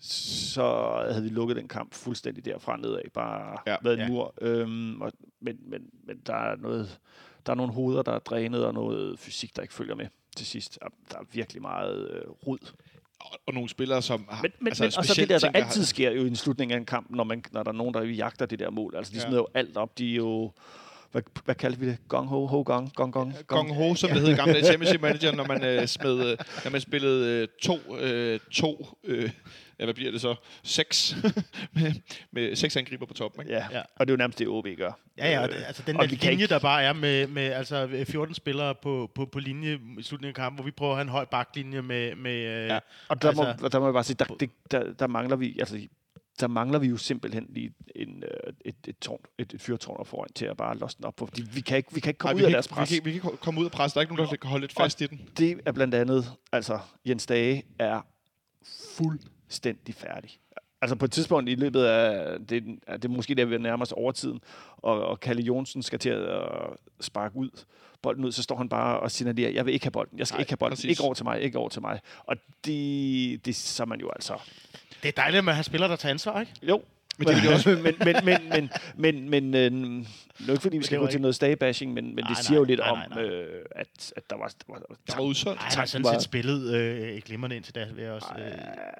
[0.00, 3.00] så havde vi lukket den kamp fuldstændig derfra nedad.
[3.14, 3.76] Bare Ja.
[3.82, 4.08] været en Ja.
[4.08, 4.34] mur.
[4.40, 6.98] Øhm, og, men, men, men der er noget,
[7.46, 10.46] der er nogle hoveder, der er drænet, og noget fysik, der ikke følger med til
[10.46, 10.78] sidst.
[11.10, 12.72] Der- er virkelig meget øh, rod.
[13.20, 14.42] Og, og nogle spillere, som har...
[14.42, 16.36] Men, men, altså, men og så det der, der tænker, altid sker jo i en
[16.36, 18.94] slutning af en kamp, når, man, når der er nogen, der jagter det der mål.
[18.96, 19.22] Altså, de Ja.
[19.22, 19.98] smider jo alt op.
[19.98, 20.52] De er jo...
[21.12, 21.98] Hvad, hvad kalder vi det?
[22.08, 23.34] Gong ho, ho gong, gong gong.
[23.46, 26.36] Gong Ho, som det hed i gamle dage, Championship Manager, når man, øh, smed, øh,
[26.64, 29.30] når man spillede øh, to, øh, to øh,
[29.78, 30.34] ja, hvad bliver det så?
[30.62, 31.16] Seks,
[31.74, 31.92] med,
[32.32, 33.52] med seks angriber på toppen, ikke?
[33.54, 33.64] Ja.
[33.72, 33.80] Ja.
[33.96, 34.98] og det er jo nærmest det, OB gør.
[35.18, 38.04] Ja, ja, det, altså den og der linje, ikke- der bare er med, med altså
[38.08, 41.02] 14 spillere på, på, på linje i slutningen af kampen, hvor vi prøver at have
[41.02, 42.14] en høj baklinje med...
[42.14, 42.78] med øh, Ja.
[43.08, 45.56] Og der, altså, må, der må jeg bare sige, der, det, der, der mangler vi,
[45.58, 45.78] altså,
[46.40, 50.06] der mangler vi jo simpelthen lige en, øh, et, et, tårn, et, et fyrtårn op
[50.06, 51.26] foran til at bare losse den op på.
[51.26, 52.90] Fordi vi kan ikke, vi kan ikke komme Ej, ud af kan deres ikke, pres.
[52.92, 53.92] vi, kan, vi kan komme ud af pres.
[53.92, 55.20] Der er ikke nogen, der kan holde lidt fast i den.
[55.38, 56.78] det er blandt andet, altså
[57.08, 58.00] Jens Dage er
[58.96, 60.30] fuldstændig færdig.
[60.80, 63.58] Altså på et tidspunkt i løbet af, det, er- det er måske der, vi er
[63.58, 64.40] nærmest overtiden,
[64.76, 66.42] og, og Kalle Jonsen skal til at
[67.00, 67.50] sparke ud,
[68.02, 70.34] bolden ud, så står han bare og signalerer, jeg vil ikke have bolden, jeg skal
[70.36, 70.84] Nej, ikke have bolden, præcis.
[70.84, 70.90] præcis.
[70.98, 72.00] ikke over til mig, ikke over til mig.
[72.24, 74.34] Og det, det så er man jo altså...
[75.02, 76.52] Det er dejligt med at have spillere, der tager ansvar, ikke?
[76.62, 76.82] Jo,
[77.18, 77.70] Men det vil også...
[77.84, 79.70] men, men, men, men, men, men øh,
[80.38, 82.58] det er ikke fordi, vi skal gå til noget stagebashing, men, men Nej, det siger
[82.58, 83.22] jo lidt nej, om, nej, nej.
[83.24, 84.48] øh, at, at der var...
[84.48, 85.62] Der var, Der var udsolgt.
[85.62, 88.28] Han har sådan set spillet øh, glimrende indtil da, vil jeg også...
[88.38, 88.52] Øh,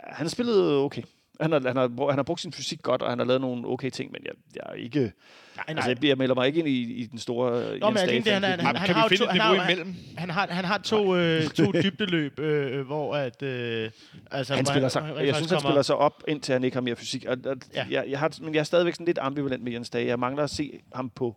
[0.05, 1.03] han har spillet okay.
[1.41, 3.69] Han har, han, har, han har brugt sin fysik godt, og han har lavet nogle
[3.69, 5.01] okay ting, men jeg, jeg er ikke...
[5.01, 8.23] nej, Altså, jeg, jeg melder mig ikke ind i, i den store Nå, men Dage
[8.23, 9.95] det, han, han, han, han, kan har finde to, et han, har, imellem?
[10.17, 13.43] han, har, han har to, øh, to dybdeløb, øh, hvor at...
[13.43, 13.91] Øh,
[14.31, 16.97] altså, han spiller sig, jeg synes, han spiller sig op, indtil han ikke har mere
[16.97, 17.25] fysik.
[17.25, 17.87] Og, og, ja.
[17.91, 20.07] jeg, jeg har, men jeg er stadigvæk sådan lidt ambivalent med Jens Dage.
[20.07, 21.37] Jeg mangler at se ham på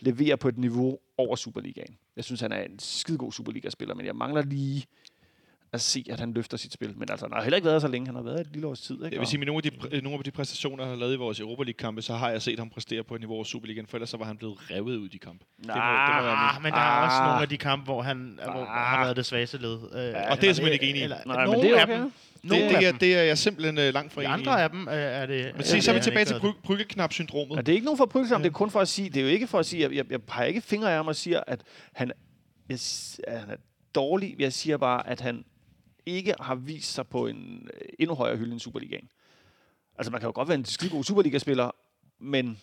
[0.00, 1.96] levere på et niveau over Superligaen.
[2.16, 4.84] Jeg synes, han er en skidegod Superliga-spiller, men jeg mangler lige
[5.72, 6.92] at se, at han løfter sit spil.
[6.98, 8.06] Men altså, han har heller ikke været så længe.
[8.06, 8.94] Han har været et lille års tid.
[8.94, 9.08] Ikke?
[9.12, 11.16] Jeg vil sige, med nogle af, de, nogle af de præstationer, han har lavet i
[11.16, 13.96] vores Europa League-kampe, så har jeg set ham præstere på et niveau over Superligaen, for
[13.96, 15.44] ellers så var han blevet revet ud i de kampe.
[15.58, 15.80] Det må, det
[16.16, 17.26] må være Ah, men der er også Ah.
[17.28, 19.72] nogle af de kampe, hvor han, hvor han har været det svageste led.
[19.72, 21.04] Øh, og det er jeg simpelthen ikke enig i.
[21.04, 22.00] Eller, Nej, men det er af okay.
[22.00, 22.12] dem,
[22.42, 24.32] det, nogle det, af er, det er jeg simpelthen øh, langt fra enig i.
[24.32, 25.52] andre af dem øh, er det...
[25.54, 27.56] Men se, så er vi tilbage til bryggeknap-syndromet.
[27.56, 29.28] Ja, det er ikke nogen forbrydelse, det er kun for at sige, det er jo
[29.28, 31.60] ikke for at sige, jeg, jeg, jeg peger ikke fingre af ham og siger, at
[31.92, 32.12] han,
[32.68, 32.78] jeg,
[33.28, 33.56] at han er
[33.94, 34.36] dårlig.
[34.38, 35.44] Jeg siger bare, at han
[36.06, 39.08] ikke har vist sig på en øh, endnu højere hylde end Superligaen.
[39.98, 41.70] Altså, man kan jo godt være en skidegod Superliga-spiller,
[42.18, 42.58] men,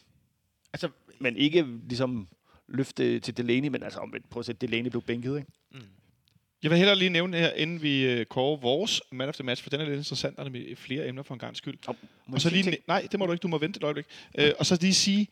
[0.74, 0.90] Altså,
[1.20, 2.28] men ikke ligesom
[2.68, 5.52] løfte til Delaney, men altså, omvendt, prøv at se, Delaney blev bænket, ikke?
[6.64, 9.64] Jeg vil hellere lige nævne her, inden vi øh, kårer vores man of the match,
[9.64, 11.78] for den er lidt interessant, og der er med flere emner for en gang skyld.
[11.88, 11.96] Og,
[12.28, 14.06] må Og så lige, nej, det må du ikke, du må vente et øjeblik.
[14.38, 15.28] Øh, og så lige sige,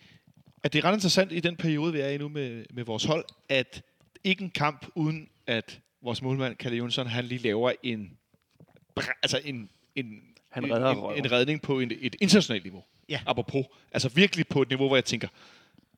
[0.63, 3.03] at det er ret interessant i den periode, vi er i nu med, med vores
[3.03, 3.83] hold, at
[4.23, 8.17] ikke en kamp uden at vores målmand, Kalle Jonsson, han lige laver en,
[9.23, 12.83] altså en, en, Han en, redder en, en redning på en, et internationalt niveau.
[13.09, 13.21] Ja.
[13.25, 13.65] Apropos.
[13.91, 15.27] Altså virkelig på et niveau, hvor jeg tænker,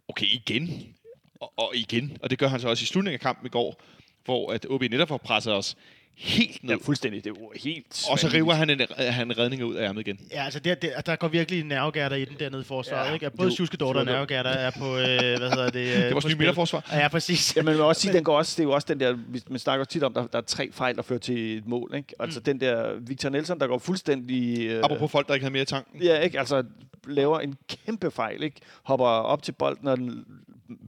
[0.08, 0.96] okay, igen,
[1.40, 2.18] og, og igen.
[2.22, 3.82] Og det gør han så også i slutningen af kampen i går,
[4.26, 5.78] hvor at OB netop får presset os
[6.16, 6.76] helt ned.
[6.76, 7.24] Ja, fuldstændig.
[7.24, 10.20] Det er jo helt og så river han en, han redninger ud af ærmet igen.
[10.32, 13.30] Ja, altså det, det, der går virkelig nervegærter i den dernede i forsvaret, Ja, ikke?
[13.30, 15.74] Både jo, Sjuske Dorte og nervegærter er på, øh, hvad hedder det?
[15.74, 16.90] Det er vores nye midterforsvar.
[16.92, 17.56] Ja, præcis.
[17.56, 19.18] Ja, men man må også sige, den går også, det er jo også den der,
[19.50, 21.94] man snakker tit om, der, der er tre fejl, der fører til et mål.
[21.96, 22.14] Ikke?
[22.20, 22.44] Altså mm.
[22.44, 24.68] den der Victor Nelson, der går fuldstændig...
[24.68, 26.04] Øh, Apropos folk, der ikke havde mere i tanken.
[26.04, 26.40] Ja, ikke?
[26.40, 26.64] Altså
[27.08, 28.62] laver en kæmpe fejl, ikke?
[28.84, 30.26] Hopper op til bolden og den,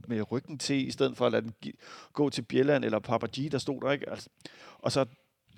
[0.08, 1.78] med ryggen til, i stedet for at lade den gi-
[2.12, 4.10] gå til Bjelland eller Papaji, der stod der, ikke?
[4.10, 4.28] Altså,
[4.78, 5.04] og så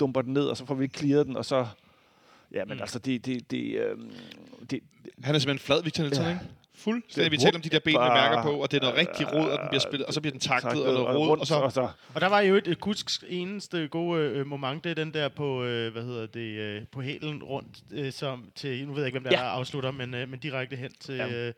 [0.01, 1.67] dumper den ned, og så får vi clearet den, og så...
[2.53, 2.81] Ja, men mm.
[2.81, 3.27] altså, det...
[3.27, 3.99] det, det, øh,
[4.71, 4.81] det
[5.25, 6.31] Han er simpelthen flad, Victor Nielsen, Ja.
[6.31, 6.45] ikke?
[6.79, 7.33] Fuldstændig.
[7.33, 9.51] Vi taler om de der ben med mærker på, og det er noget rigtig rod,
[9.51, 11.55] og den bliver spillet, og så bliver den taklet, og noget rod, rundt, og så...
[11.55, 14.95] og så Og der var jo et, et Kusks eneste gode øh, moment, det er
[14.95, 18.93] den der på, øh, hvad hedder det, øh, på hælen rundt, øh, som til, nu
[18.93, 19.45] ved jeg ikke, hvem der Ja.
[19.45, 21.29] er, afslutter, men, øh, men direkte hen til, Ja.
[21.49, 21.53] øh,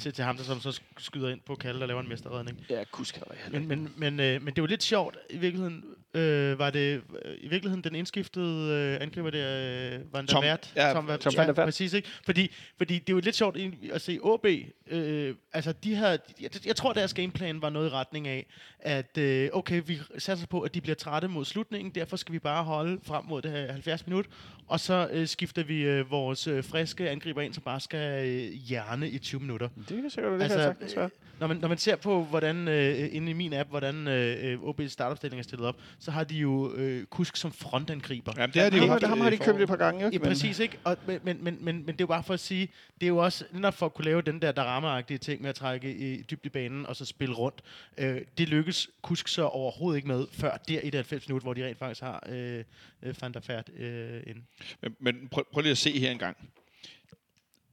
[0.00, 2.66] til, til ham, der som så skyder ind på Kalle, der laver en mesterredning.
[2.70, 3.18] ja, kusk
[3.50, 5.16] Men, men, men, øh, men det var lidt sjovt.
[5.30, 5.84] I virkeligheden
[6.16, 10.42] øh, var det øh, i virkeligheden den indskiftede øh, angriber der øh, var en Tom-
[10.42, 10.72] der vært.
[10.76, 11.20] ja, Tom, Vært.
[11.20, 11.66] Tom van der Vaart.
[11.66, 12.08] præcis ikke.
[12.24, 13.56] Fordi, fordi det er jo lidt sjovt
[13.92, 14.46] at se OB.
[14.90, 16.08] Øh, altså de her,
[16.40, 18.46] jeg, jeg tror deres gameplan var noget i retning af
[18.80, 21.90] at øh, okay vi satser på at de bliver trætte mod slutningen.
[21.94, 24.26] Derfor skal vi bare holde frem mod det her 70 minut,
[24.66, 28.52] og så øh, skifter vi øh, vores øh, friske angriber ind, som bare skal øh,
[28.52, 29.68] hjerne i 20 minutter.
[29.88, 31.10] Det kan sikkert det Altså, kan sagtens være.
[31.40, 34.88] Når man, når man ser på, hvordan øh, inde i min app, hvordan øh, OB's
[34.88, 35.76] startopstilling er stillet op,
[36.06, 38.32] så har de jo øh, Kusk som frontangriber.
[38.36, 39.04] Jamen, det har de jo Ham, haft.
[39.06, 40.18] ham har de i købt et par gange, Ja, ikke?
[40.18, 40.78] Men- præcis, ikke?
[40.84, 43.08] Og, men, men, men, men, men det er jo bare for at sige, det er
[43.08, 46.22] jo også, netop for at kunne lave den der Darama-agtige ting med at trække i
[46.22, 47.62] dybt i banen og så spille rundt,
[47.98, 51.54] øh, det lykkes Kusk så overhovedet ikke med, før der i det 90 minutter, hvor
[51.54, 52.64] de rent faktisk har øh,
[53.02, 54.42] øh, Van der Fært øh, ind.
[54.82, 56.36] Men, men prøv, prøv lige at se her en gang.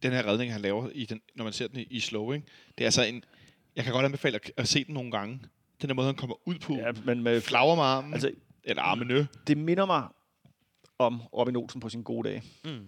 [0.03, 2.45] Den her redning, han laver, i den, når man ser den i, i slow, ikke?
[2.77, 3.23] det er altså en...
[3.75, 5.39] Jeg kan godt anbefale at, at se den nogle gange.
[5.81, 6.73] Den der måde, han kommer ud på.
[6.73, 8.13] Ja, men med, Flagrer med armen.
[8.13, 8.31] altså,
[8.63, 9.27] eller armene.
[9.47, 10.03] det minder mig
[10.99, 12.43] om Robin Olsen på sin gode dage.
[12.65, 12.87] Mm.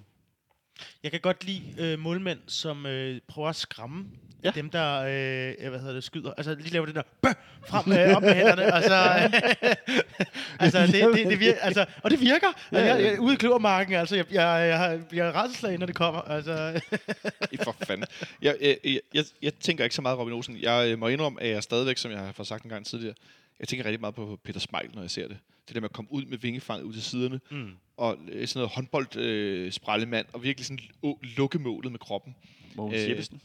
[1.03, 4.05] Jeg kan godt lide øh, målmænd, som øh, prøver at skræmme
[4.43, 4.51] Ja.
[4.51, 6.33] dem, der øh, hvad hedder det, skyder.
[6.37, 7.33] Altså lige laver det der bøh,
[7.67, 8.73] frem øh, op med hænderne.
[8.75, 8.95] Og så,
[10.59, 12.47] altså, det, det, det virker, altså, og det virker.
[12.71, 15.85] Ja, Ja, jeg, jeg, ude i kløvermarken, altså, jeg, jeg, jeg, jeg er rædselslag, når
[15.85, 16.21] det kommer.
[16.21, 16.81] Altså,
[17.63, 18.07] For fanden.
[18.41, 20.57] Jeg, jeg, jeg, jeg, jeg tænker ikke så meget Robin Olsen.
[20.61, 23.15] Jeg øh, må indrømme, at jeg stadigvæk, som jeg har sagt en gang tidligere,
[23.59, 25.37] jeg tænker rigtig meget på Peter Smeichel, når jeg ser det.
[25.67, 27.71] Det der med at komme ud med vingefanget ud til siderne, mm.
[27.97, 32.35] og øh, sådan noget håndbold øh, sprallemand, og virkelig sådan å- lukke målet med kroppen.
[32.75, 33.41] Mogens Øh, Jeppesen.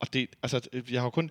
[0.00, 1.30] Og det, altså, øh, jeg har kun...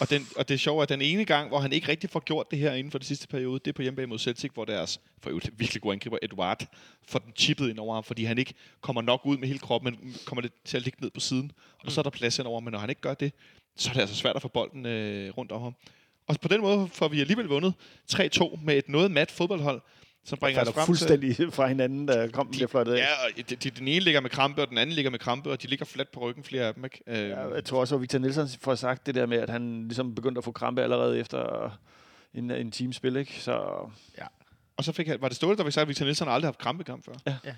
[0.00, 2.20] Og, den, og det er sjovt, at den ene gang, hvor han ikke rigtig får
[2.20, 4.64] gjort det her inden for den sidste periode, det er på hjemmebane mod Celtic, hvor
[4.64, 6.66] deres for øvrigt virkelig gode angriber, Eduard,
[7.08, 9.96] får den chippet ind over ham, fordi han ikke kommer nok ud med hele kroppen,
[10.02, 11.52] men kommer det til at ligge ned på siden.
[11.84, 13.32] Og så er der plads ind over, men når han ikke gør det,
[13.76, 15.74] så er det altså svært at få bolden øh, rundt om ham.
[16.30, 17.74] Og på den måde får vi alligevel vundet
[18.12, 19.80] 3-2 med et noget mat fodboldhold,
[20.24, 20.86] som bringer os frem til...
[20.86, 22.98] fuldstændig fra hinanden, da kom den bliver flottet af.
[22.98, 25.50] Ja, og de, de, den ene ligger med krampe, og den anden ligger med krampe,
[25.50, 26.84] og de ligger fladt på ryggen, flere af dem.
[26.84, 27.00] Ikke?
[27.06, 29.82] Øh, Ja, jeg tror også, at Victor Nielsen får sagt det der med, at han
[29.82, 31.70] ligesom begyndte at få krampe allerede efter
[32.34, 33.32] en, en teamspil, ikke?
[33.42, 33.52] Så
[34.76, 36.46] Og så fik han, var det Ståle, der fik sagt, at Victor Nielsen har aldrig
[36.48, 37.12] haft krampekamp før?
[37.26, 37.36] Ja.
[37.44, 37.54] Ja.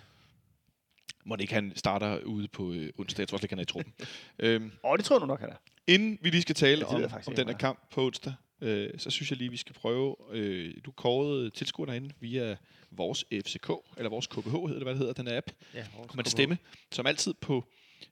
[1.24, 3.20] Må det ikke, han starter ude på øh, onsdag.
[3.20, 3.92] Jeg tror slet ikke, han er i truppen.
[4.38, 5.54] øhm, åh, det tror jeg nu nok, han er.
[5.86, 8.32] inden vi lige skal tale Ja, om, om den her kamp på onsdag,
[8.62, 10.16] øh, så synes jeg lige, vi skal prøve.
[10.30, 12.56] Øh, du kårede tilskuerne derinde via
[12.90, 15.50] vores FCK, eller vores KBH hedder det, hvad det hedder, den her app.
[15.74, 16.58] ja, Kunne man stemme,
[16.92, 17.64] som altid, på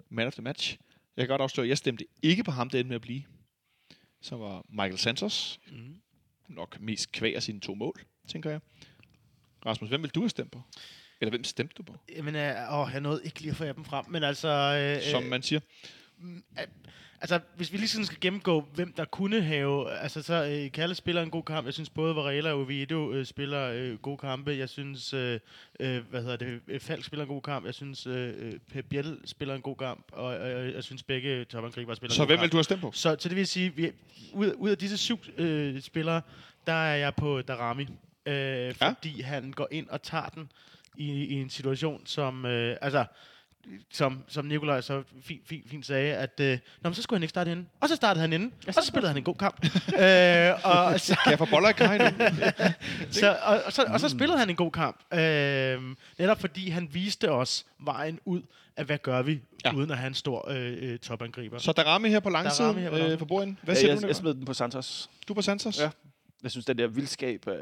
[0.09, 0.79] Man of the Match.
[1.17, 3.23] Jeg kan godt afsløre, at jeg stemte ikke på ham, der endte med at blive.
[4.23, 5.61] Som var Michael Santos.
[5.73, 5.97] Mm.
[6.49, 8.61] Nok mest kvæg af sine to mål, tænker jeg.
[9.67, 10.63] Rasmus, hvem vil du have stemt på?
[11.21, 13.85] Eller hvem stemte du på, Jamen, øh, åh, jeg nåede ikke lige at få dem
[13.85, 14.49] frem, men altså...
[14.49, 15.61] Øh, som man siger?
[17.23, 19.91] Altså, hvis vi lige sådan skal gennemgå, hvem der kunne have...
[19.91, 21.67] Altså, så øh, Kalle spiller en god kamp.
[21.67, 24.51] Jeg synes både Varela og Oviedo øh, spiller øh, gode kampe.
[24.51, 25.41] Jeg synes, øh,
[25.81, 27.67] øh, hvad hedder det, øh, Falk spiller en god kamp.
[27.67, 30.05] Jeg synes, øh, øh, Pep Biel spiller en god kamp.
[30.13, 32.43] Og øh, jeg synes, begge topangriber spiller Så en god hvem kamp.
[32.43, 32.93] vil du have stemt på?
[32.95, 33.93] Så, så det vil sige, vi,
[34.33, 36.23] ud, ud af disse syv øh, spillere,
[36.67, 37.87] der er jeg på Darami.
[38.27, 40.53] Øh, fordi han går ind og tager den
[40.97, 42.47] i, i en situation, som...
[42.47, 43.05] Øh, altså,
[43.91, 47.23] som, som Nikolaj så fint, fint, fint sagde, at øh, Nå, men så skulle han
[47.23, 47.69] ikke starte inden.
[47.81, 49.65] Og så startede han inden, og så spillede han en god kamp.
[50.05, 51.73] øh, og, så, Kan jeg få boller i
[53.13, 55.15] så, og, og, så, og så spillede han en god kamp.
[55.15, 55.83] Øh,
[56.19, 58.43] netop fordi han viste os vejen ud
[58.77, 59.75] af, hvad gør vi, Ja.
[59.75, 61.59] uden at have en stor øh, øh, topangriber.
[61.59, 63.19] Så Darami her på langsiden her på øh, langsiden.
[63.19, 63.59] for bordenden.
[63.63, 64.21] Hvad Ja, siger jeg, du, jeg Nicolaj?
[64.21, 65.11] smed den på Santos.
[65.29, 65.81] Du på Santos?
[65.81, 65.91] Ja.
[66.43, 67.55] Jeg synes, den der vildskab øh,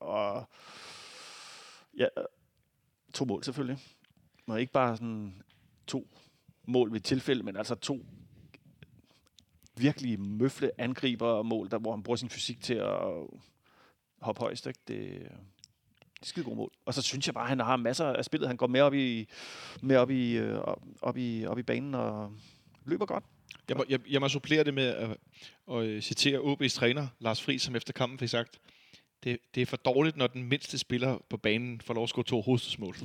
[0.00, 0.48] og
[1.98, 2.06] ja,
[3.14, 3.78] to mål selvfølgelig.
[4.46, 5.42] Og ikke bare sådan
[5.86, 6.08] to
[6.66, 8.06] mål ved tilfælde, men altså to
[9.76, 12.98] virkelig møfle angriber og mål, der, hvor han bruger sin fysik til at
[14.20, 14.66] hoppe højst.
[14.66, 14.80] Ikke?
[14.88, 15.28] Det,
[16.22, 16.72] skide gode mål.
[16.84, 18.48] Og så synes jeg bare, at han har masser af spillet.
[18.48, 19.28] Han går med op i,
[19.82, 22.32] med op i, øh, op, op i, op i banen og
[22.84, 23.24] løber godt.
[23.68, 25.18] Jeg må, jeg, jeg må supplere det med at,
[25.70, 28.60] at, at citere OB's træner, Lars Friis, som efter kampen fik sagt,
[29.24, 32.24] det, det er for dårligt, når den mindste spiller på banen får lov at score
[32.24, 32.96] to hovedstødsmål.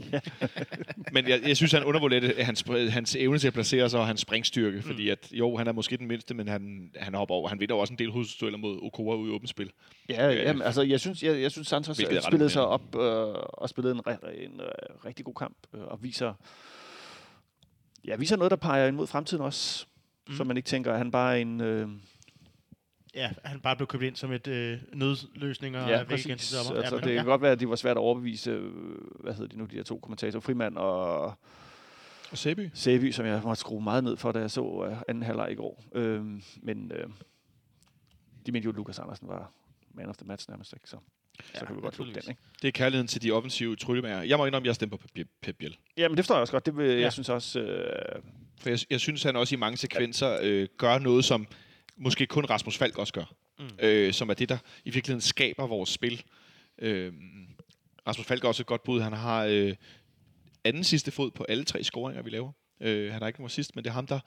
[1.14, 4.22] Men jeg, jeg synes, han undervurderer hans, hans evne til at placere sig og hans
[4.22, 4.84] springstyrke, mm.
[4.84, 7.50] fordi at, jo, han er måske den mindste, men han, han hopper over.
[7.50, 9.72] Han vinder også en del hovedstødsdueller mod Okora ude i åbent spil.
[10.10, 11.98] Ja, ja men, altså, jeg synes, jeg, jeg synes Santos
[12.28, 13.02] spillede sig op øh,
[13.34, 16.34] og spillede en, re- en øh, rigtig god kamp øh, og viser,
[18.06, 19.86] ja, viser noget, der peger ind mod fremtiden også.
[20.28, 20.36] Mm.
[20.36, 21.62] Så man ikke tænker, at han bare er en...
[21.62, 21.88] Øh,
[23.16, 26.30] Ja, han bare blev købt ind som et øh, nødløsning og ja, væk igen til
[26.36, 26.50] præcis.
[26.50, 26.82] sommer.
[26.82, 28.72] Altså, men- det kan godt være, at det var svært at overbevise, øh,
[29.20, 31.22] hvad hedder de nu, de her to kommentatorer, Frimand og
[32.32, 32.70] Og Sæby?
[32.74, 35.56] Sæby, som jeg måtte skrue meget ned for, da jeg så øh, anden halvleg i
[35.56, 35.84] går.
[35.96, 36.26] Øh,
[36.62, 37.08] men øh,
[38.46, 39.52] de mente jo, at Lukas Andersen var
[39.94, 40.90] man of the match nærmest, ikke?
[40.90, 40.98] Så,
[41.54, 42.42] ja, så kan vi godt lukke den, ikke?
[42.62, 44.22] Det er kærligheden til de offensive tryllemager.
[44.22, 45.78] Jeg må indrømme, at jeg stemmer på Pep- Biel.
[45.98, 46.66] Jamen, det forstår jeg også godt.
[46.66, 46.94] Det vil, ja.
[46.96, 47.02] Ja.
[47.02, 47.60] Jeg synes også...
[47.60, 48.22] Øh,
[48.60, 51.48] For jeg, jeg synes, han også i mange sekvenser øh, gør noget, som
[52.02, 53.34] måske kun Rasmus Falk også gør.
[53.60, 53.66] Mm.
[53.80, 56.24] Øh, som er det, der i virkeligheden skaber vores spil.
[56.78, 57.14] Øh,
[58.08, 59.02] Rasmus Falk er også et godt bud.
[59.02, 59.76] Han har øh,
[60.64, 62.52] anden sidste fod på alle tre scoringer, vi laver.
[62.82, 64.20] Øh, han har ikke nogen sidst, men det er ham, der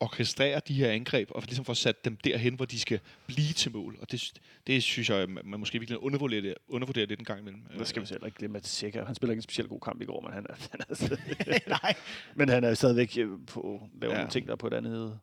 [0.00, 3.72] orkestrerer de her angreb, og ligesom får sat dem derhen, hvor de skal blive til
[3.72, 3.96] mål.
[4.00, 4.32] Og det,
[4.66, 7.62] det synes jeg, man måske virkelig undervurderer, det, undervurderer lidt en gang imellem.
[7.78, 9.80] Der skal vi så heller ikke glemme, at Sikker, han spiller ikke en specielt god
[9.80, 11.94] kamp i går, men han er, han er, stadig, Nej,
[12.34, 14.16] men han er stadigvæk øh, på lave Ja.
[14.16, 14.22] ja.
[14.22, 15.18] nogle ting, der er på et andet...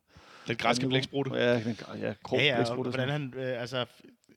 [0.48, 1.34] Den græske blæksprutte.
[1.34, 3.84] Ja, den, ja, krog ja, ja, og hvordan han øh, altså,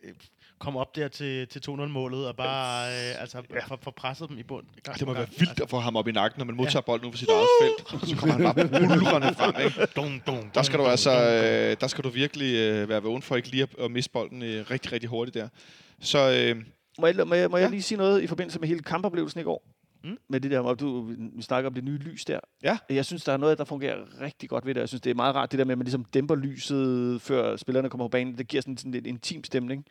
[0.03, 0.11] øh,
[0.59, 3.59] kom op der til, til 2-0-målet og bare øh, altså, Ja.
[3.65, 4.65] for, for presset dem i bund.
[4.83, 7.07] gang Det må være vildt at få ham op i nakken, når man modtager bolden
[7.07, 8.01] ud for sit eget felt.
[8.01, 9.65] Og så kommer han bare bulrende frem.
[9.65, 9.85] Ikke?
[9.95, 13.35] Dun, dun, Der skal du altså, øh, der skal du virkelig øh, være vågen for
[13.35, 15.47] ikke lige at, at miste bolden øh, rigtig, rigtig hurtigt der.
[16.01, 16.63] Så øh,
[16.99, 17.69] Må jeg, må, jeg, må jeg Ja.
[17.69, 19.63] lige sige noget i forbindelse med hele kampoplevelsen i går?
[20.05, 20.17] Mm.
[20.27, 21.01] Med det der, hvor du
[21.35, 22.39] vi snakker om det nye lys der.
[22.63, 22.77] Ja.
[22.89, 24.81] Jeg synes, der er noget, der fungerer rigtig godt ved det.
[24.81, 27.55] Jeg synes, det er meget rart, det der med, at man ligesom dæmper lyset, før
[27.55, 28.37] spillerne kommer på banen.
[28.37, 29.85] Det giver sådan, sådan en intim stemning.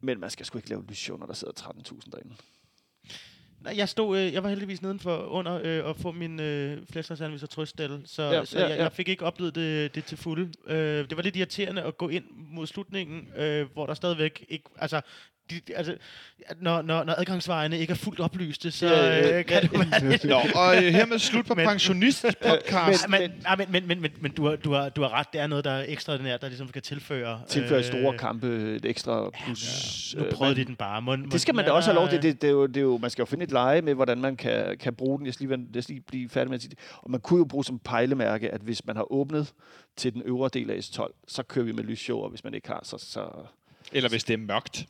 [0.00, 2.34] Men man skal sgu ikke lave lysshow, når der sidder 13.000 derinde.
[3.64, 7.42] Nej, jeg stod, øh, jeg var heldigvis nedenfor under øh, at få min øh, flæskesteg
[7.42, 8.82] og trøstel, så, ja, så ja, jeg, ja.
[8.82, 10.52] jeg fik ikke oplevet det, det til fulde.
[10.66, 14.64] Øh, det var lidt irriterende at gå ind mod slutningen, øh, hvor der stadigvæk ikke,
[14.76, 15.00] altså,
[15.50, 15.96] de, altså
[16.60, 20.10] når, når, når adgangsvejene ikke er fuldt oplyste, så Ja, ja, øh, kan det være
[20.10, 20.24] lidt...
[20.24, 23.08] Nå, og øh, hermed slut på pensionist-podcast.
[23.10, 25.40] Men, men, men, men, men, men, men du, har, du, har, du har ret, det
[25.40, 27.40] er noget, der er ekstraordinært, der ligesom skal tilføre...
[27.48, 30.14] Tilføje øh, store kampe, et ekstra plus.
[30.18, 31.02] Nu øh, prøvede men- de den bare.
[31.02, 32.22] Må, må Det skal man da også have lov til.
[32.22, 34.18] Det, det, er jo, det er jo, man skal jo finde et leje med, hvordan
[34.18, 35.26] man kan, kan bruge den.
[35.26, 36.78] Jeg skal, lige, jeg skal lige blive færdig med at sige det.
[37.02, 39.52] Og man kunne jo bruge som pejlemærke, at hvis man har åbnet
[39.96, 42.68] til den øvre del af S12, så kører vi med lysshow, og hvis man ikke
[42.68, 42.98] har, så...
[42.98, 43.28] så
[43.92, 44.86] Eller hvis det er mørkt,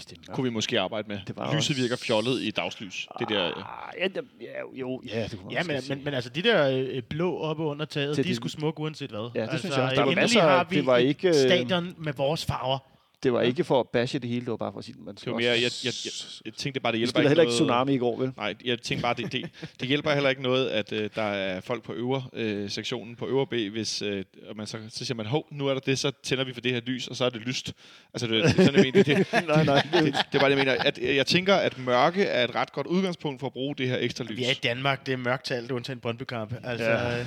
[0.00, 1.18] hvis det er kunne vi måske arbejde med.
[1.26, 3.08] Det var Lyset også- virker fjollet i dagslys.
[3.18, 3.52] Det der, Ah,
[3.98, 4.06] ja,
[4.40, 4.46] ja,
[4.80, 7.84] jo, ja, det kunne Ja, men, men, men altså, de der øh, blå oppe under
[7.84, 9.30] taget, Til de er det- sgu smukke uanset hvad.
[9.34, 9.96] Ja, det altså, synes jeg også.
[9.96, 12.78] Der var masser har vi det var ikke, øh, stadion med vores farver.
[13.22, 15.04] Det var ikke for at bashe det hele, det var bare for at sige, at
[15.04, 16.12] man det var mere, jeg, jeg, jeg,
[16.44, 17.60] jeg tænkte bare, det hjælper ikke heller ikke noget.
[17.60, 18.32] Tsunami i går, vel?
[18.36, 19.50] Nej, jeg tænker bare, det, det,
[19.80, 23.26] det hjælper heller ikke noget, at øh, der er folk på øvre øh, sektionen på
[23.26, 25.98] øvre B, hvis øh, og man så, så siger man, hov, nu er der det,
[25.98, 27.72] så tænder vi for det her lys, og så er det lyst.
[28.14, 29.82] Altså, det, det, sådan, jeg mener, det, det, nej, nej.
[29.92, 30.72] det, det, er bare det, jeg mener.
[30.84, 33.88] At, øh, jeg tænker, at mørke er et ret godt udgangspunkt for at bruge det
[33.88, 34.36] her ekstra lys.
[34.38, 36.54] Vi er i Danmark, det er mørkt talt, undtagen en Brøndby-kamp.
[36.64, 37.16] Altså, Ja.
[37.16, 37.26] ja.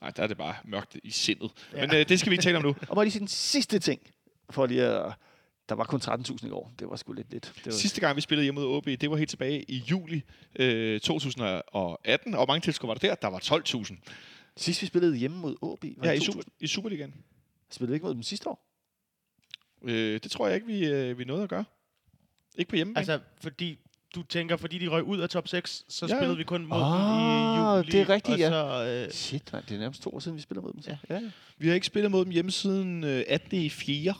[0.00, 1.50] Nej, der er det bare mørkt i sindet.
[1.76, 1.86] Ja.
[1.86, 2.68] Men øh, det skal vi ikke tale om nu.
[2.68, 4.00] Og må jeg lige sige den sidste ting,
[4.54, 5.12] for lige at...
[5.68, 6.72] Der var kun 13.000 i år.
[6.78, 7.52] Det var sgu lidt lidt.
[7.56, 10.22] Det var, Sidste gang, vi spillede hjemme mod OB, det var helt tilbage i juli
[10.56, 12.34] øh, 2018.
[12.34, 13.14] Og hvor mange tilskuere var der der?
[13.14, 13.96] Der var 12.000.
[14.56, 16.42] Sidst vi spillede hjemme mod AB, var Ja, det i, 2000.
[16.42, 17.14] super, i Superligaen.
[17.70, 18.66] Spillede vi ikke mod dem sidste år?
[19.82, 21.64] Øh, det tror jeg ikke, vi, øh, vi nåede at gøre.
[22.58, 22.98] Ikke på hjemmebane.
[23.12, 23.78] altså, fordi
[24.14, 26.18] du tænker, fordi de røg ud af top 6, så Ja, ja.
[26.20, 27.90] spillede vi kun mod Ah, dem i juli.
[27.90, 28.50] det er rigtigt, og ja.
[28.50, 30.82] Så, øh, Shit, man, det er nærmest to år siden, vi spillede mod dem.
[30.82, 30.90] Så.
[31.10, 31.14] Ja.
[31.14, 31.30] Ja.
[31.58, 33.58] Vi har ikke spillet mod dem hjemme siden øh, 18.
[33.58, 34.14] i 4.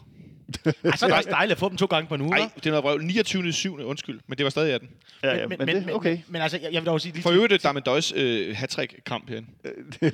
[0.64, 2.30] ej, så er det også dejligt at få dem to gange på en uge.
[2.30, 3.05] Nej, det er noget vrøvl.
[3.05, 3.48] 29.
[3.48, 3.78] i 7.
[3.78, 4.90] Undskyld, men det var stadig 18.
[5.22, 6.11] Ja, ja, men, men, det, okay.
[6.11, 7.12] Men, men altså, jeg, jeg vil dog sige...
[7.12, 9.48] lige For øvrigt, det er Darmen Døjs øh, hat-trick-kamp herinde.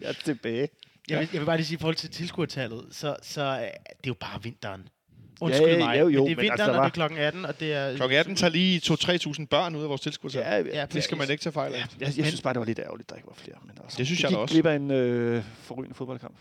[0.00, 0.68] jeg er tilbage.
[1.08, 3.66] Jeg vil, jeg vil bare lige sige, i forhold til tilskuertallet, så, så øh, det
[3.66, 4.88] er jo bare vinteren.
[5.40, 6.82] Undskyld Ja, mig, ja, jo, jo, men det er men vinteren, altså, der og var-
[6.84, 7.96] det er klokken 18, og det er...
[7.96, 8.80] Klokken 18 tager lige
[9.40, 10.38] 2-3.000 børn ud af vores tilskuere.
[10.38, 11.78] Ja, ja, Ja, Det skal man ikke tage fejl af.
[11.78, 13.56] Jeg, jeg synes bare, det var lidt ærgerligt, der ikke var flere.
[13.62, 14.54] Men altså, Det synes jeg da også.
[14.54, 16.36] glip af en øh, forrygende fodboldkamp.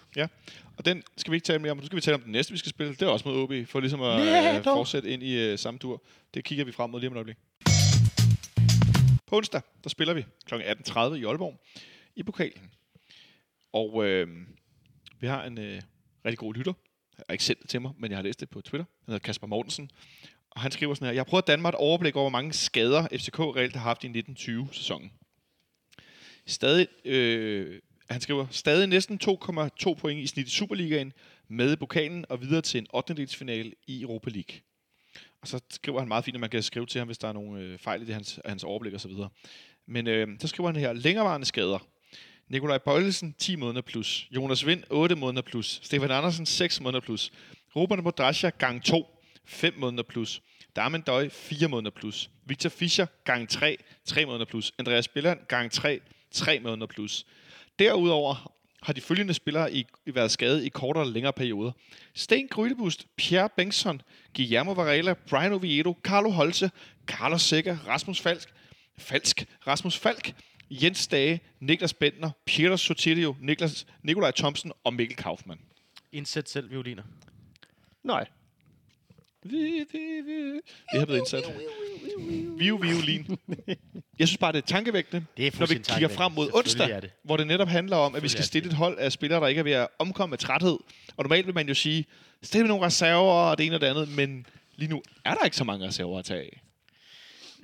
[0.78, 1.78] Og den skal vi ikke tale mere om.
[1.78, 2.94] Nu skal vi tale om den næste, vi skal spille.
[2.94, 5.80] Det er også mod OB, for ligesom at Ja, øh, fortsætte ind i øh, samme
[5.80, 6.02] tur.
[6.34, 7.38] Det kigger vi frem mod lige om et øjeblik.
[9.28, 10.54] På onsdag, der spiller vi kl.
[10.56, 11.60] 18.30 i Aalborg
[12.16, 12.70] i pokalen.
[13.74, 14.28] Og øh,
[15.20, 15.82] vi har en øh,
[16.26, 16.74] rigtig god lytter.
[17.18, 18.86] Jeg har ikke sendt det til mig, men jeg har læst det på Twitter.
[19.06, 19.92] Han hedder Kasper Mortensen.
[20.50, 22.40] Og han skriver sådan her, jeg har prøvet at danne mig et overblik over, hvor
[22.40, 25.12] mange skader FCK reelt har haft i 1920-sæsonen.
[26.46, 31.14] Stadig, øh, han skriver, stadig næsten 2,2 point i snit i Superligaen
[31.48, 33.28] med i pokalen og videre til en 8.
[33.88, 34.60] i Europa League.
[35.42, 37.34] Og så skriver han meget fint, at man kan skrive til ham, hvis der er
[37.34, 39.30] nogle øh, fejl i det, hans, hans overblik og så videre.
[39.86, 41.88] Men øh, så skriver han her, længerevarende skader.
[42.50, 44.28] Nikolaj Bøjlesen, 10 måneder plus.
[44.32, 45.80] Jonas Vind, 8 måneder plus.
[45.84, 47.32] Stefan Andersen, 6 måneder plus.
[47.76, 49.08] Robert Modrasja, gang 2,
[49.46, 50.42] 5 måneder plus.
[50.76, 52.30] Darmen Døj, 4 måneder plus.
[52.46, 54.74] Victor Fischer, gang 3, 3 måneder plus.
[54.80, 56.00] Andreas Billand, gang 3,
[56.32, 57.26] 3 måneder plus.
[57.80, 61.72] Derudover har de følgende spillere i, været skadet i kortere eller længere perioder.
[62.14, 64.02] Sten Grydebust, Pierre Bengtsson,
[64.36, 66.72] Guillermo Varela, Brian Oviedo, Carlo Holse,
[67.08, 68.50] Carlos Sækker, Rasmus Falsk,
[68.98, 70.34] Falsk, Rasmus Falk,
[70.70, 75.62] Jens Dage, Niklas Bentner, Peter Sotilio, Niklas, Nikolaj Thomsen og Mikkel Kaufmann.
[76.12, 77.04] Indsæt selv violiner.
[78.04, 78.26] Nej.
[79.44, 80.54] Vi, vi, vi.
[80.92, 81.44] Det har blevet indsat.
[82.58, 83.38] Viu, violin.
[84.20, 87.12] Jeg synes bare, det er tankevækkende, Det er når vi kigger frem mod onsdag, det.
[87.24, 89.60] hvor det netop handler om, at vi skal stille et hold af spillere, der ikke
[89.60, 90.78] er ved at omkomme med træthed.
[91.18, 92.06] Og normalt vil man jo sige,
[92.44, 94.46] stille med nogle reserver og det ene og det andet, men
[94.76, 96.62] lige nu er der ikke så mange reserver at tage af.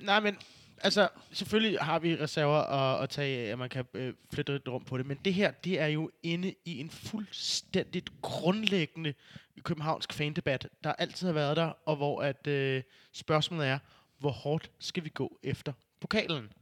[0.00, 0.36] Nej, men
[0.82, 4.84] altså, selvfølgelig har vi reserver at, at tage at man kan øh, flytte lidt rum
[4.84, 9.14] på det, men det her, det er jo inde i en fuldstændigt grundlæggende
[9.62, 13.78] københavnsk fandebat, der altid har været der, og hvor at øh, spørgsmålet er,
[14.18, 16.52] hvor hårdt skal vi gå efter pokalen?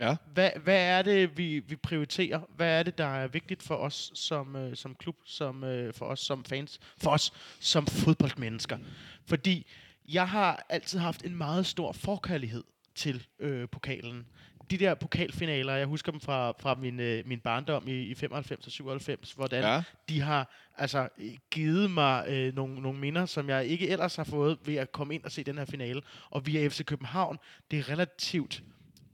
[0.00, 0.16] Ja.
[0.34, 2.40] Hvad, hvad er det, vi, vi prioriterer?
[2.56, 6.06] Hvad er det, der er vigtigt for os som, øh, som klub, som, øh, for
[6.06, 8.78] os som fans, for os som fodboldmennesker?
[9.26, 9.66] Fordi
[10.08, 12.64] jeg har altid haft en meget stor forkærlighed
[13.00, 14.26] til øh, pokalen.
[14.70, 18.66] De der pokalfinaler, jeg husker dem fra, fra min, øh, min barndom i, i 95
[18.66, 19.82] og 97, hvordan Ja.
[20.08, 21.08] de har altså
[21.50, 25.14] givet mig øh, nogle, nogle minder, som jeg ikke ellers har fået ved at komme
[25.14, 26.02] ind og se den her finale.
[26.30, 27.38] Og via FC København,
[27.70, 28.62] det er relativt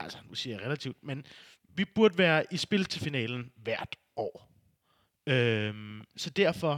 [0.01, 1.25] altså nu siger jeg relativt, men
[1.75, 4.53] vi burde være i spil til finalen hvert år.
[5.27, 6.73] Øhm, så derfor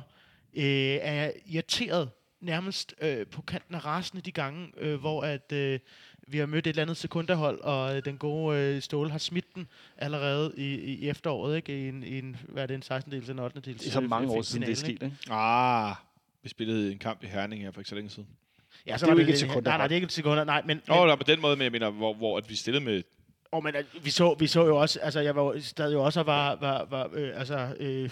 [0.56, 0.64] øh,
[1.00, 5.80] er jeg irriteret nærmest øh, på kanten af rasende de gange, øh, hvor at øh,
[6.30, 9.54] vi har mødt et eller andet sekunderhold, og øh, den gode øh, Ståle har smidt
[9.54, 9.66] den
[9.96, 11.84] allerede i, i efteråret, ikke?
[11.84, 13.92] I en, i en, hvad er det, en 16 dels en 8 dels Det er
[13.92, 15.12] så mange år siden, det er sket, ikke?
[15.30, 15.94] Ah,
[16.42, 18.28] vi spillede en kamp i Herning her for ikke så længe siden.
[18.86, 19.64] Ja, så Det er jo ikke et det- sekunderhold.
[19.64, 21.64] Nej, nej, det er ikke et sekunder, nej, men, Åh, oh, på den måde, men
[21.64, 23.02] jeg mener, hvor, hvor at vi stillede med...
[23.52, 26.20] Og men altså, vi så, vi så jo også, altså jeg var stadig jo også
[26.20, 28.10] og var, var, var øh, altså, øh,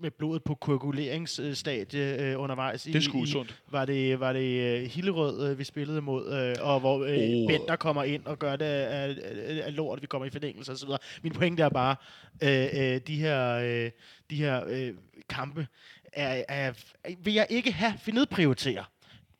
[0.00, 2.82] med blodet på koaguleringsstadie øh, undervejs.
[2.82, 3.62] Det sgu usundt.
[3.70, 7.48] Var det, var det øh, Hillerød, øh, vi spillede mod, øh, og hvor øh, Oh.
[7.48, 10.88] Bender kommer ind og gør det af, af, af lort, vi kommer i forlængelse osv.
[11.22, 11.96] Min pointe er bare,
[12.42, 13.90] øh, øh, de her, øh,
[14.30, 14.94] de her øh,
[15.28, 15.66] kampe
[16.12, 16.72] er, er,
[17.18, 18.84] vil jeg ikke have nedprioritere.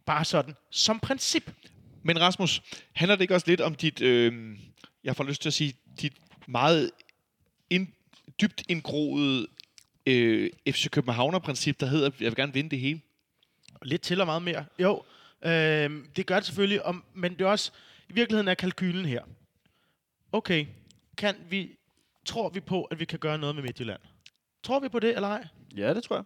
[0.06, 1.50] Bare sådan, som princip.
[2.02, 4.58] Men Rasmus, handler det ikke også lidt om dit, øh,
[5.04, 6.12] jeg får lyst til at sige, dit
[6.46, 6.90] meget
[7.70, 7.86] ind,
[8.40, 9.46] dybt indgroede
[10.08, 13.00] øh, FC Københavner-princip, der hedder, at jeg vil gerne vinde det hele?
[13.82, 14.64] Lidt til og meget mere.
[14.78, 15.02] Jo,
[15.44, 17.72] øh, det gør det selvfølgelig, om, men det er også,
[18.08, 19.22] i virkeligheden er kalkylen her.
[20.32, 20.66] Okay,
[21.16, 21.76] kan vi,
[22.24, 24.00] tror vi på, at vi kan gøre noget med Midtjylland?
[24.62, 25.46] Tror vi på det, eller ej?
[25.76, 26.24] Ja, det tror jeg.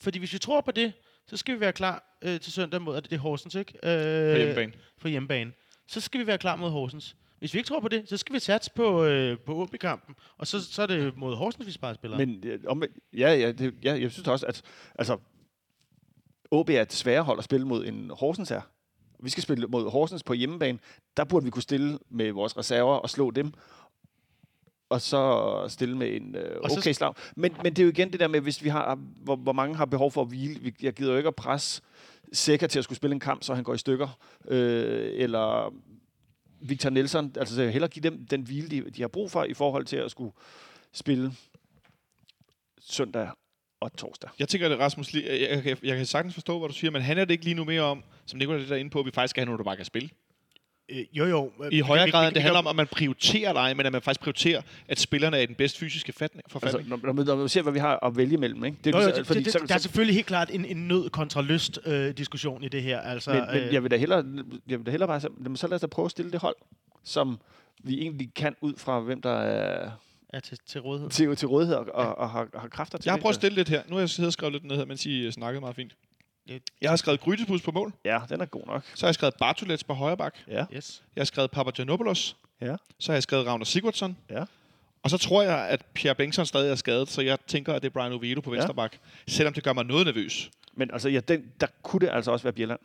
[0.00, 0.92] Fordi hvis vi tror på det,
[1.26, 3.72] så skal vi være klar øh, til søndag mod, er det, det er Horsens, ikke?
[3.82, 4.72] Øh, På hjemmebane.
[5.00, 5.52] På hjemmebane.
[5.86, 7.16] Så skal vi være klar mod Horsens.
[7.38, 10.46] Hvis vi ikke tror på det, så skal vi satse på, øh, på OB-kampen, og
[10.46, 12.26] så, så er det mod Horsens, vi sparer spillere.
[12.26, 12.82] Men om,
[13.16, 14.62] ja, ja, det, ja, jeg synes også, at
[14.94, 15.18] altså,
[16.50, 18.60] OB er et sværere hold at spille mod end Horsens er.
[19.20, 20.78] Vi skal spille mod Horsens på hjemmebane.
[21.16, 23.52] Der burde vi kunne stille med vores reserver og slå dem.
[24.88, 27.14] Og så stille med en øh, Og så- okay slag.
[27.36, 29.76] Men, men det er jo igen det der med, hvis vi har, hvor, hvor mange
[29.76, 30.60] har behov for at hvile.
[30.60, 31.82] Vi- Jeg gider jo ikke at presse
[32.32, 34.18] Sækker til at skulle spille en kamp, så han går i stykker.
[34.48, 35.74] Øh, eller
[36.60, 37.32] Victor Nelson.
[37.36, 39.96] Altså, heller hellere give dem den hvile, de, de har brug for i forhold til
[39.96, 40.32] at skulle
[40.92, 41.32] spille
[42.80, 43.30] søndag
[43.80, 44.30] og torsdag.
[44.38, 47.24] Jeg tænker, at Rasmus, jeg, jeg, jeg, kan sagtens forstå, hvad du siger, men handler
[47.24, 49.30] det ikke lige nu mere om, som Nicolai er der inde på, at vi faktisk
[49.30, 50.10] skal have nogen, der bare kan spille?
[50.88, 51.52] Øh, jo, jo.
[51.70, 54.20] I højere grad, end det handler om, at man prioriterer dig, men at man faktisk
[54.20, 56.88] prioriterer, at spillerne er i den bedste fysiske fatning, Altså, forfatning.
[56.88, 58.76] når, når, man- når man ser, hvad vi har at vælge mellem, ikke?
[58.84, 60.64] Det Jo, er jo, så- det, det, så- der er så- selvfølgelig helt klart en,
[60.64, 63.00] en nød kontra lyst øh, diskussion i det her.
[63.00, 64.24] Altså, men, men øh, jeg vil da hellere,
[64.68, 66.40] jeg vil da hellere bare sige, jamen, så lad os da prøve at stille det
[66.40, 66.56] hold,
[67.04, 67.38] som
[67.84, 69.90] vi egentlig kan ud fra, hvem der er
[70.32, 71.10] er til, til rådighed.
[71.10, 73.56] til, til rådighed og, og, og har, har kræfter til Jeg har prøvet at stille
[73.56, 73.82] lidt her.
[73.88, 75.92] Nu har jeg siddet og skrevet lidt ned her, mens I øh, snakkede meget fint.
[76.80, 77.92] Jeg har skrevet Grytebus på mål.
[78.04, 78.82] Ja, den er god nok.
[78.94, 80.34] Så har jeg skrevet Bartolets på højre bak.
[80.48, 80.64] Ja.
[80.74, 81.02] Yes.
[81.16, 82.36] Jeg har skrevet Papagiannopoulos.
[82.60, 82.76] Ja.
[82.98, 84.16] Så har jeg skrevet Ravner Sigurdsson.
[84.30, 84.44] Ja.
[85.02, 87.88] Og så tror jeg, at Pierre Bengtsson stadig er skadet, så jeg tænker, at det
[87.88, 88.96] er Brian Oviedo på venstre bak.
[89.28, 90.50] Selvom det gør mig noget nervøs.
[90.74, 92.80] Men altså, ja, den, der kunne det altså også være Bjelland.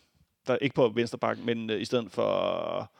[0.48, 2.92] Der er ikke på venstre bakken, men øh, i stedet for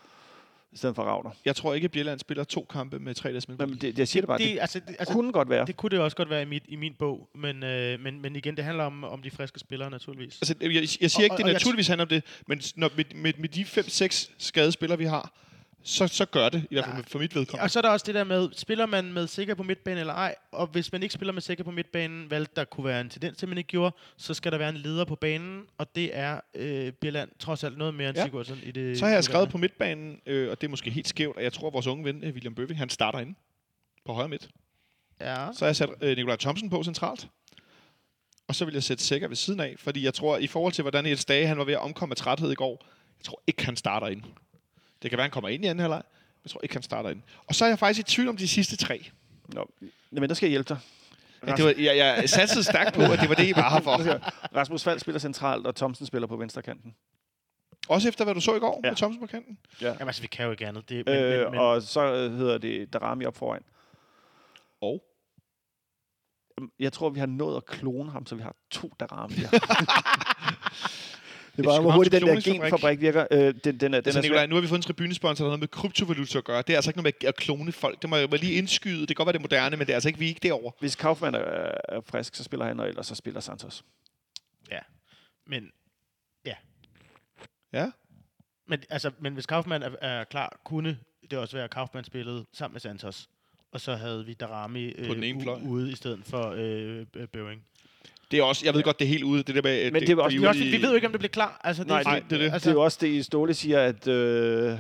[0.74, 1.30] i stedet for Ravner.
[1.46, 3.70] Jeg tror ikke, at Bjelland spiller to kampe med tre dages mellemrum.
[3.70, 5.66] Men det, jeg siger det bare, det, det, altså, det, det altså, kunne godt være.
[5.66, 8.36] det kunne det også godt være i, mit, i min bog, men, øh, men, men
[8.36, 10.38] igen, det handler om, om de friske spillere naturligvis.
[10.42, 12.62] Altså, jeg, jeg siger Og- ikke, og- det og jeg- naturligvis handler om det, men
[12.76, 15.34] når, med, med, med de 5-6 skadede spillere, vi har,
[15.84, 17.64] så, så gør det, i hvert fald for mit vedkommende.
[17.64, 20.14] Og så er der også det der med, spiller man med sikker på midtbanen eller
[20.14, 23.10] ej, og hvis man ikke spiller med sikker på midtbanen, hvad der kunne være en
[23.10, 26.18] tendens til, man ikke gjorde, så skal der være en leder på banen, og det
[26.18, 28.26] er øh, Bjelland trods alt noget mere end Ja.
[28.26, 29.00] Sigurdsson i det.
[29.00, 31.54] Så har jeg skrevet på midtbanen, øh, og det er måske helt skævt, og jeg
[31.54, 33.34] tror, at vores unge ven, øh, William Bøving, han starter inde
[34.06, 34.50] på højre midt.
[35.22, 35.48] Ja.
[35.54, 37.28] Så har jeg sat øh, Nikolaj Thomsen på centralt.
[38.48, 40.82] Og så vil jeg sætte Sækker ved siden af, fordi jeg tror, i forhold til,
[40.82, 42.86] hvordan et Dage han var ved at omkomme af træthed i går,
[43.20, 44.22] jeg tror ikke, han starter ind.
[45.02, 46.02] Det kan være, han kommer ind i anden halvleg,
[46.44, 47.22] jeg tror ikke, han starter ind.
[47.48, 49.10] Og så er jeg faktisk i tvivl om de sidste tre.
[49.48, 49.72] Nå,
[50.12, 50.80] men der skal jeg hjælpe dig.
[51.48, 53.82] Ja, det var, jeg, jeg satsede stærkt på, at det var det, I var her
[53.82, 53.98] for.
[54.60, 56.96] Rasmus Fald spiller centralt, og Thomsen spiller på venstre kanten.
[57.88, 58.88] Også efter, hvad du så i går Ja.
[58.88, 58.92] ja.
[58.92, 59.58] med Thomsen på kanten.
[59.82, 60.90] Jamen altså, vi kan jo ikke andet.
[60.90, 63.62] Det, men, Øh, men, men, og så øh, hedder det Darami op foran.
[64.82, 65.04] Og?
[66.58, 69.34] Jamen, Jeg tror, vi har nået at klone ham, så vi har to Darami.
[71.56, 73.28] det Et var, hvor hurtigt den der genfabrik virker.
[73.32, 74.48] Øh, den, den er, den Altså, er Nikolaj, svær.
[74.48, 76.62] nu har vi fået en tribunesponsor, der har noget med kryptovaluta at gøre.
[76.62, 78.02] Det er altså ikke noget med at klone folk.
[78.02, 79.00] Det må jeg lige indskyde.
[79.00, 80.40] Det kan godt være, det er moderne, men det er altså ikke, vi er ikke
[80.44, 80.72] derovre.
[80.80, 81.40] Hvis Kaufmann er,
[81.90, 83.84] er frisk, så spiller han, og ellers så spiller Santos.
[85.48, 85.72] men,
[87.74, 87.92] Ja.
[88.68, 90.98] men, altså, men hvis Kaufmann er, er klar, kunne
[91.32, 93.30] det også være, at Kaufmann spillede sammen med Santos.
[93.72, 95.60] Og så havde vi Darami øh, På den ene u- fløj.
[95.66, 97.62] ude i stedet for øh, øh, Bøving.
[98.32, 99.44] Det er også, jeg ved godt, det er helt ude.
[99.44, 101.08] Det der med, Men det var også- er Vi, ude også, vi ved jo ikke,
[101.08, 101.62] om det bliver klar.
[101.64, 102.54] Altså, det, Nej, nej, det er det.
[102.54, 104.78] Altså, det er jo også det, Ståle siger, at øh,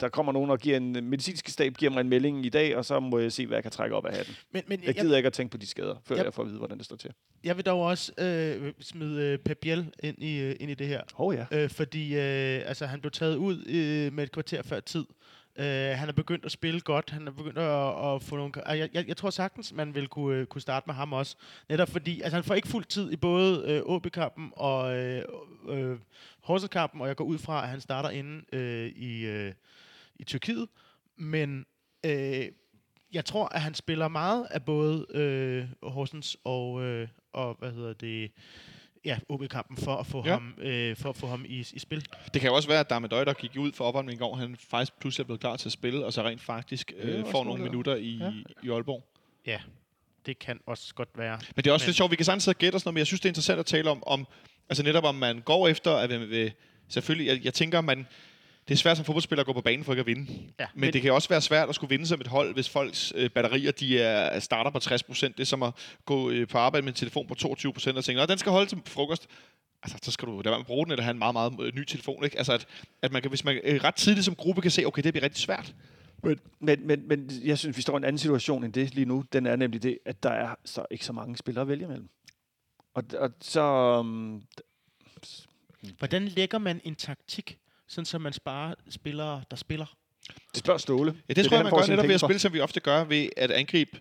[0.00, 2.84] der kommer nogen og giver en medicinsk stab, giver mig en melding i dag, og
[2.84, 4.34] så må jeg se, hvad jeg kan trække op af hatten.
[4.52, 6.24] men, men Jeg gider ikke at tænke på de skader, før Yep.
[6.24, 7.10] jeg får at vide, hvordan det står til.
[7.44, 10.86] Jeg vil dog også øh, smide øh, Pep Biel ind i, øh, ind i det
[10.86, 11.00] her.
[11.18, 11.62] Åh oh, ja.
[11.62, 15.04] Øh, fordi øh, altså, han blev taget ud øh, med et kvarter før tid.
[15.58, 17.10] Øh, han er begyndt at spille godt.
[17.10, 18.52] Han er begyndt at, at få nogle...
[18.66, 21.36] Jeg, jeg, jeg tror sagtens, man vil kunne, øh, kunne starte med ham også.
[21.68, 25.24] Netop fordi altså, han får ikke fuld tid i både øh, OB-kampen og øh,
[25.68, 25.98] øh,
[26.42, 29.52] Horsens-kampen, og jeg går ud fra, at han starter inde øh, i, øh,
[30.16, 30.68] i Tyrkiet.
[31.16, 31.66] Men
[32.06, 32.46] øh,
[33.12, 37.92] jeg tror, at han spiller meget af både øh, Horsens og, øh, og hvad hedder
[37.92, 38.30] det,
[39.06, 40.30] ja, OB-kampen for at få Ja.
[40.32, 42.04] ham, øh, for at få ham i, i spil.
[42.34, 44.36] Det kan jo også være, at Dame Døj, der gik ud for opvarmning i går,
[44.36, 47.44] han faktisk pludselig er blevet klar til at spille, og så rent faktisk øh, får
[47.44, 48.32] nogle minutter i, Ja.
[48.62, 49.04] i Aalborg.
[49.46, 49.60] Ja,
[50.26, 51.38] det kan også godt være.
[51.56, 52.94] Men det er også Men- lidt sjovt, vi kan sagtens sidde og gætte sådan noget,
[52.94, 54.26] men jeg synes, det er interessant at tale om, om
[54.68, 56.52] altså netop om man går efter, at man vil,
[56.88, 58.06] selvfølgelig, jeg, jeg tænker, man,
[58.68, 60.32] det er svært som fodboldspiller at gå på banen for ikke at vinde.
[60.60, 62.68] Ja, Men, men det kan også være svært at skulle vinde som et hold, hvis
[62.68, 66.58] folks øh, batterier de er, starter på 60% Det er som at gå øh, på
[66.58, 69.26] arbejde med en telefon på 22% og tænke, at den skal holde til frokost.
[69.82, 71.52] Altså, så skal du lade være med at bruge den, eller have en meget, meget
[71.60, 72.24] øh, ny telefon.
[72.24, 72.38] Ikke?
[72.38, 72.66] Altså, at,
[73.02, 75.24] at man kan, hvis man øh, ret tidligt som gruppe kan se, okay, det bliver
[75.24, 75.74] rigtig svært.
[76.22, 79.04] Men, men, men, men jeg synes, vi står i en anden situation end det lige
[79.04, 79.24] nu.
[79.32, 82.08] Den er nemlig det, at der er så ikke så mange spillere at vælge mellem.
[82.94, 83.62] Og, og så...
[84.00, 84.42] Um,
[85.98, 87.58] Hvordan lægger man en taktik,
[87.88, 89.86] sådan så man sparer spillere, der spiller?
[90.54, 91.12] spørg Ståle.
[91.12, 93.04] Ja, det, det tror jeg, man gør netop ved at spille, som vi ofte gør,
[93.04, 94.00] ved at angribe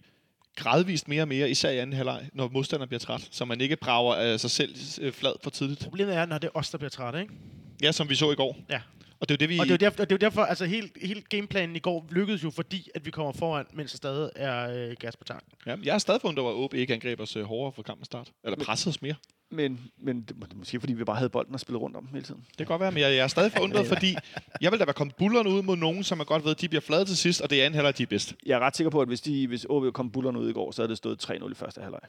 [0.56, 3.76] gradvist mere og mere, især i anden halvleg, når modstanderen bliver træt, så man ikke
[3.76, 5.80] brager øh, sig selv øh, flad for tidligt.
[5.80, 7.34] Problemet er, når det er os, der bliver trætte, ikke?
[7.82, 8.58] Ja, som vi så i går.
[8.70, 8.82] Ja.
[9.26, 9.60] Og det er jo det, vi...
[9.60, 12.44] Og det er derfor, og det er derfor altså hele, hele gameplanen i går lykkedes
[12.44, 15.52] jo, fordi at vi kommer foran, mens der stadig er øh, gas på tanken.
[15.66, 18.06] ja, jeg er stadig fundet over, at OB ikke angreb os øh, hårdere for kampens
[18.06, 18.32] start.
[18.44, 19.16] Eller pressede os mere.
[19.52, 22.24] Men, men det, må- måske fordi, vi bare havde bolden og spillede rundt om hele
[22.24, 22.42] tiden.
[22.48, 24.16] Det kan godt være, men jeg, jeg er stadig forundret, fordi
[24.62, 26.70] jeg vil da være kommet bullerne ud mod nogen, som man godt ved, at de
[26.70, 28.36] bliver flade til sidst, og det er anden halvleg, de er bedst.
[28.46, 30.72] Jeg er ret sikker på, at hvis, de, hvis OB kom bullerne ud i går,
[30.72, 32.02] så havde det stået 3-0 i første halvleg.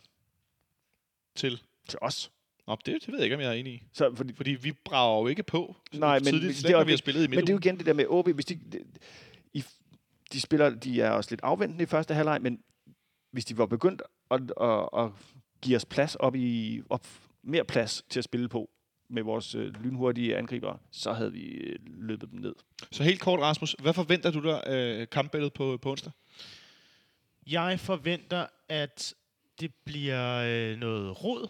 [1.37, 1.61] Til.
[1.89, 2.31] Til os.
[2.67, 3.83] Nå, det, det ved jeg ikke, om jeg er enig i.
[3.93, 6.97] Så, fordi, Fordi vi brager jo ikke på Nej, men tidligt, det er vi har
[6.97, 8.29] spillet i men det er jo igen det der med OB.
[8.29, 8.79] Hvis de, de,
[9.55, 9.64] i,
[10.33, 12.61] de spiller, de er også lidt afventende i første halvleg, men
[13.31, 15.11] hvis de var begyndt at, at, at
[15.62, 17.07] give os plads op i op,
[17.43, 18.71] mere plads til at spille på
[19.09, 22.55] med vores øh, lynhurtige angriber, så havde vi øh, løbet dem ned.
[22.93, 26.12] Så helt kort, Rasmus, hvad forventer du dig øh, kampbilledet på, på onsdag?
[27.47, 29.14] Jeg forventer, at
[29.61, 31.49] det bliver øh, noget rod,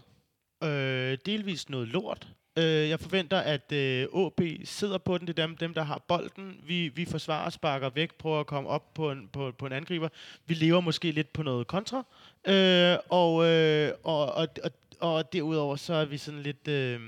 [0.65, 2.29] øh, delvis noget lort.
[2.59, 5.27] Øh, jeg forventer, at øh, AB sidder på den.
[5.27, 6.61] Det er dem, dem der har bolden.
[6.67, 10.09] Vi, vi forsvarer, sparker væk, prøver at komme op på en, på, på en angriber.
[10.47, 12.05] Vi lever måske lidt på noget kontra.
[12.47, 17.01] Øh, og, øh, og, og, og, og derudover så er vi sådan lidt øh,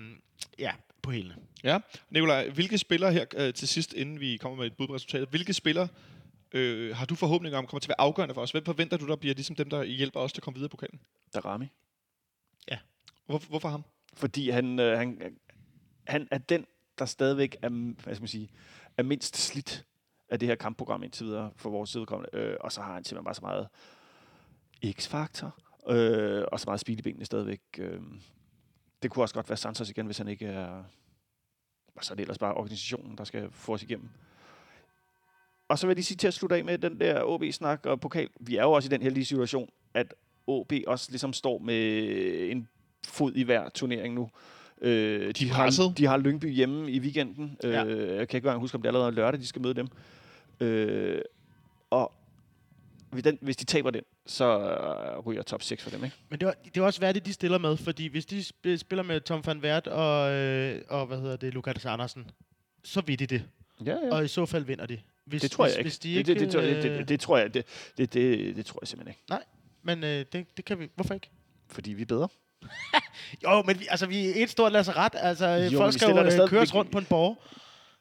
[0.59, 0.73] ja,
[1.03, 1.37] på hælene.
[1.65, 1.79] Ja.
[2.11, 5.29] Nikolaj, hvilke spillere her øh, til sidst, inden vi kommer med et bud på resultatet,
[5.29, 5.89] hvilke spillere
[6.53, 8.51] øh, har du forhåbninger om kommer til at være afgørende for os?
[8.51, 10.77] Hvem forventer du, der bliver ligesom dem, der hjælper os til at komme videre på
[10.77, 11.01] pokalen?
[11.35, 11.67] Darami.
[13.29, 13.85] Hvor, hvorfor ham?
[14.15, 15.37] Fordi han, øh, han,
[16.07, 16.67] han er den
[16.99, 18.51] der stadigvæk er, hvad skal man sige,
[18.97, 19.85] er mindst slidt
[20.29, 22.39] af det her kampprogram indtil videre for vores vedkommende.
[22.39, 23.69] Øh, og så har han simpelthen bare så meget
[24.99, 25.59] x-faktor,
[25.89, 27.61] øh, og så meget speed i benene stadigvæk.
[27.79, 28.01] Øh,
[29.03, 30.85] det kunne også godt være Santos igen, hvis han ikke er...
[31.95, 34.09] Og så er det ellers bare organisationen, der skal få os igennem.
[35.69, 38.01] Og så vil jeg lige sige til at slutte af med den der OB-snak og
[38.01, 38.29] pokal.
[38.41, 40.15] Vi er jo også i den heldige situation, at
[40.47, 42.69] OB også ligesom står med en
[43.07, 44.31] fod i hver turnering nu.
[44.81, 45.65] Øh, de, har,
[45.99, 47.57] de har Lyngby hjemme i weekenden.
[47.63, 47.69] Ja.
[47.69, 47.85] Ja.
[47.85, 49.89] Øh, jeg kan ikke engang huske, om det er allerede lørdag, de skal møde dem.
[50.61, 51.21] Øh,
[51.91, 52.13] og
[53.11, 56.17] hvis, den, hvis de taber den, så øh, ryger top 6 for dem, ikke?
[56.29, 59.03] Men det var, det var også værdigt, de stiller med, fordi hvis de sp- spiller
[59.03, 62.31] med Tom van Wert og, øh, og hvad hedder det, Lukas Andersen,
[62.85, 63.43] så vil de det.
[63.87, 64.15] Ja, ja.
[64.15, 64.99] Og i så fald vinder de.
[65.25, 65.89] Hvis, det tror hvis, jeg ikke.
[65.89, 67.65] Hvis de det, ikke det, det, tror- det, øh, det, det, tror jeg, det,
[67.99, 69.23] det, det, det tror jeg simpelthen ikke.
[69.83, 70.89] Men øh, det, det kan vi...
[70.95, 71.31] Hvorfor ikke?
[71.69, 72.29] Fordi vi er bedre.
[73.45, 75.13] Jo, men vi, altså, vi er et stort lasseret.
[75.15, 77.43] Altså, Jo, folk skal jo øh, stadig- køres rundt på en borg.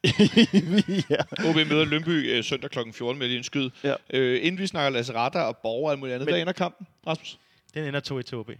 [1.10, 1.48] ja.
[1.50, 2.78] OB møder Lønby øh, søndag kl.
[2.92, 3.70] 14 med en skyd.
[3.84, 3.94] Ja.
[4.10, 6.52] Øh, inden vi snakker Lasse Ratter og Borger og alt muligt andet, Men- hvad ender
[6.52, 7.38] kampen, Rasmus?
[7.74, 8.50] Den ender 2 til OB.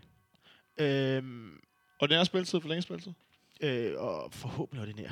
[0.81, 1.51] Øhm,
[2.01, 3.13] Og den er spilletid for længe spilletid?
[3.61, 5.09] øh, og forhåbentlig ordinær.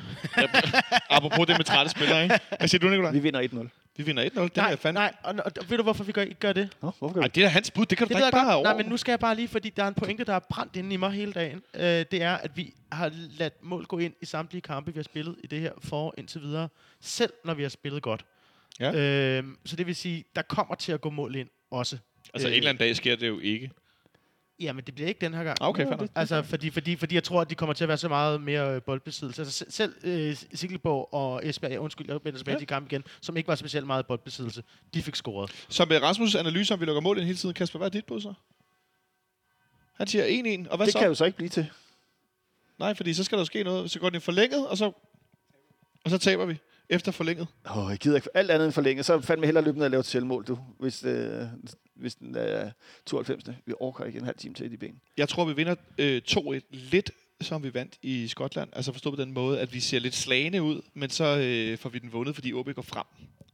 [1.10, 2.40] Apropos det med trætte spillere, ikke?
[2.58, 3.12] Hvad siger du, Nicolaj?
[3.12, 3.85] Vi vinder 1-0.
[3.96, 4.40] Vi vinder 1-0.
[4.42, 5.00] Det Nej, fandme.
[5.00, 6.68] nej, og, og, og ved du, hvorfor vi gør, ikke gør det?
[6.82, 7.86] Nå, hvorfor gør Ej, det er da hans bud.
[7.86, 8.64] Det kan du Det da ved ikke bare over.
[8.64, 10.76] Nej, men nu skal jeg bare lige, fordi der er en pointe, der er brændt
[10.76, 11.62] inde i mig hele dagen.
[11.74, 15.02] Øh, det er, at vi har ladt mål gå ind i samtlige kampe, vi har
[15.04, 16.68] spillet i det her forår indtil videre.
[17.00, 18.24] Selv når vi har spillet godt.
[18.80, 18.92] Ja.
[19.38, 21.98] Øh, så det vil sige, der kommer til at gå mål ind også.
[22.34, 23.70] Altså, Øh, en eller anden dag sker det jo ikke.
[24.60, 25.58] Jamen, det bliver ikke den her gang.
[25.60, 26.06] Ah, Okay, fair.
[26.14, 28.74] Altså, fordi, fordi, fordi jeg tror, at de kommer til at være så meget mere
[28.74, 29.42] øh, boldbesiddelse.
[29.42, 32.58] Altså, se- selv øh, Silkeborg og Esbjerg, ja, undskyld, jeg vender tilbage Ja.
[32.58, 34.62] til kamp igen, som ikke var specielt meget boldbesiddelse,
[34.94, 35.66] de fik scoret.
[35.68, 38.04] Så med Rasmus' analyse, om vi lukker mål ind hele tiden, Kasper, hvad er dit
[38.04, 38.34] bud så?
[39.94, 40.24] Han siger
[40.64, 40.98] 1-1, og hvad Det så?
[40.98, 41.66] kan jo så ikke blive til.
[42.78, 43.90] Nej, fordi så skal der jo ske noget.
[43.90, 44.92] Så går den i forlænget, og så,
[46.04, 46.58] og så taber vi
[46.90, 47.46] efter forlænget.
[47.70, 49.06] Åh, oh, jeg gider ikke alt andet end forlænget.
[49.06, 50.58] Så fandme hellere løbe ned og lave et selvmål, du.
[50.78, 51.42] Hvis, øh,
[51.96, 52.70] hvis den er
[53.06, 53.44] 92.
[53.66, 55.00] Vi orker ikke en halv time til i de ben.
[55.16, 57.10] Jeg tror, vi vinder øh, 2-1 lidt
[57.40, 58.70] som vi vandt i Skotland.
[58.72, 61.88] Altså forstå på den måde, at vi ser lidt slagende ud, men så øh, får
[61.88, 63.04] vi den vundet, fordi OB går frem.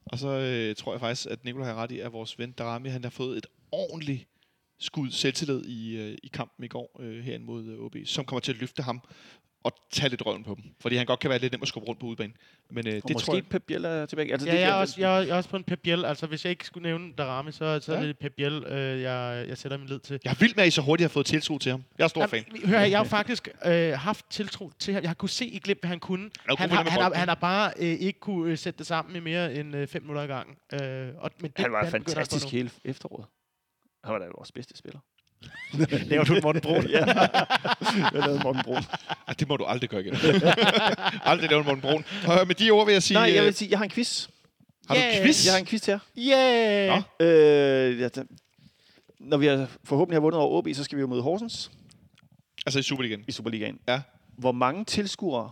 [0.04, 2.88] Og så øh, tror jeg faktisk, at Nikolaj har ret i, at vores ven Darami,
[2.88, 4.28] han har fået et ordentligt
[4.78, 8.40] skud selvtillid i, øh, i kampen i går øh, herinde mod øh, OB, som kommer
[8.40, 9.00] til at løfte ham
[9.64, 10.64] og tage lidt røven på dem.
[10.80, 12.36] Fordi han godt kan være lidt nem at skubbe rundt på udbanen.
[12.70, 13.46] Men øh, Og det måske tror jeg...
[13.46, 14.32] Pep Biel er tilbage.
[14.32, 16.04] Altså, Ja, det jeg er, også, jeg, er, jeg er også på en Pep Biel.
[16.04, 17.98] Altså, hvis jeg ikke skulle nævne Darami, så, så Ja.
[17.98, 20.20] er det Pep Biel, øh, jeg, jeg sætter min lid til.
[20.24, 21.84] Jeg er vild med, at I så hurtigt har fået tiltro til ham.
[21.98, 22.44] Jeg er stor fan.
[22.48, 25.02] Jamen, Hør, her, jeg har faktisk øh, haft tiltro til ham.
[25.02, 26.30] Jeg har kunnet se i glimt, hvad han kunne.
[26.58, 29.16] Han har, med han, har, han har bare øh, ikke kunne øh, sætte det sammen
[29.16, 30.56] i mere end øh, fem minutter ad gangen.
[30.72, 33.26] Øh, og, men det, Han var gå fantastisk hele efteråret.
[34.04, 35.00] Han var da vores bedste spiller.
[36.10, 36.86] Laver du et Morten Brun?
[36.86, 37.04] ja.
[37.04, 38.82] Jeg lavede Morten Brun.
[39.28, 40.14] Ej, det må du aldrig gøre igen.
[41.30, 42.04] aldrig lave en Morten Brun.
[42.26, 43.14] Og med de ord vil jeg sige...
[43.14, 44.28] Nej, jeg øh, vil sige, jeg har en quiz.
[44.88, 45.24] Har du Yeah.
[45.24, 45.46] quiz?
[45.46, 45.98] Jeg har en quiz til jer.
[46.18, 47.02] Yeah!
[47.20, 47.26] Nå.
[47.26, 48.08] Øh, ja,
[49.20, 51.70] når vi har forhåbentlig har vundet over OB, så skal vi jo møde Horsens
[52.66, 53.24] Altså i Superligaen.
[53.28, 53.78] i Superligaen.
[53.88, 54.02] Ja.
[54.38, 55.50] Hvor mange tilskuere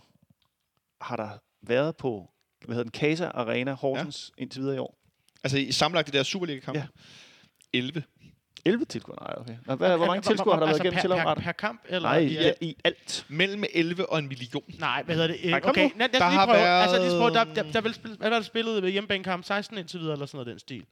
[1.00, 1.28] har der
[1.62, 2.30] været på
[2.64, 4.42] hvad hedder den, Casa Arena Horsens ja.
[4.42, 4.98] indtil videre i år?
[5.44, 6.78] Altså i sammenlagt det der Superliga-kamp.
[6.78, 6.86] Ja.
[7.72, 8.02] 11.
[8.64, 9.18] 11 tilskuere?
[9.22, 9.76] Nej, okay.
[9.76, 11.80] Hvad, hvor mange Altså, tilskuere har der været altså, gennem per, per, per kamp?
[11.88, 13.26] Eller Nej, i, ja, i alt.
[13.28, 14.62] Mellem 11 og en million.
[14.78, 15.50] Nej, hvad hedder det?
[15.50, 15.90] Nej, kom okay, nu.
[15.98, 16.58] lad, lad Der lige har prøve.
[16.58, 17.30] været- Altså, lige prøve.
[17.30, 19.44] Der, der, der, vil spille, hvad var der spillet ved hjemmebanekamp?
[19.44, 20.84] 16 indtil videre, eller sådan noget den stil.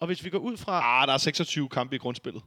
[0.00, 1.00] Og hvis vi går ud fra...
[1.02, 2.42] Ah, der er 26 kampe i grundspillet.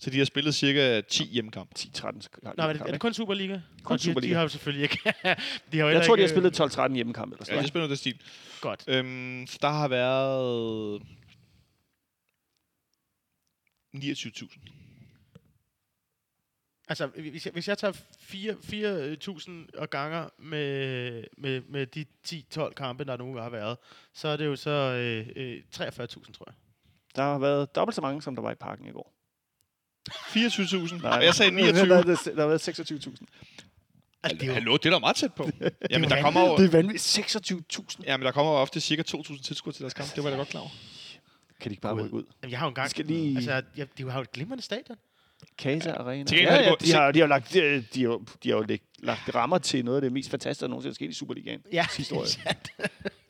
[0.00, 1.72] Så de har spillet cirka 10 hjemmekampe.
[1.78, 2.02] 10-13
[2.42, 3.58] Nå, er det, er det kun Superliga?
[3.84, 4.30] Kun de, Superliga.
[4.30, 4.98] De har jo selvfølgelig ikke...
[5.72, 6.60] de har jo Jeg tror, de har ikke- spillet
[6.90, 7.68] 12-13 hjemmekampe eller Ja, sådan de noget.
[7.68, 8.20] spiller den stil.
[8.60, 8.84] Godt.
[8.88, 11.02] Øhm, så der har været
[13.96, 14.58] 29.000.
[16.88, 17.92] Altså, hvis jeg, hvis jeg tager
[19.72, 23.76] 4.000 og ganger med, med, med de 10-12 kampe, der nu har været,
[24.14, 26.54] så er det jo så øh, øh, 43.000, tror jeg.
[27.16, 29.12] Der har været dobbelt så mange, som der var i parken i går.
[30.10, 31.06] 24.000.
[31.06, 31.88] Jeg sagde Der, 29.
[31.88, 33.24] der, der har været 26.000.
[34.22, 35.48] Altså, det er jo, Hallo, det er da meget tæt på.
[35.90, 37.36] Jamen, jo der kommer jo, Det er vanvittigt.
[37.36, 38.02] 26.000.
[38.04, 40.14] ja, men der kommer jo ofte cirka 2.000 tilskuere til deres kamp.
[40.14, 40.70] Det var jeg da godt klar over.
[41.62, 42.24] Kan de ikke bare rykke ud?
[42.42, 42.90] Jamen, jeg har jo engang...
[42.90, 44.96] Skal lige- Altså, jeg, de har jo et glimrende stadion.
[45.58, 46.24] Casa Arena.
[46.24, 48.56] Til ja, ja, gået- de, har, de har jo lagt, de, de, har, de har
[48.56, 51.14] jo læg, lagt rammer til noget af det mest fantastiske, der nogensinde er sket i
[51.14, 51.60] Superligaen.
[51.72, 52.24] Ja, Sidste år.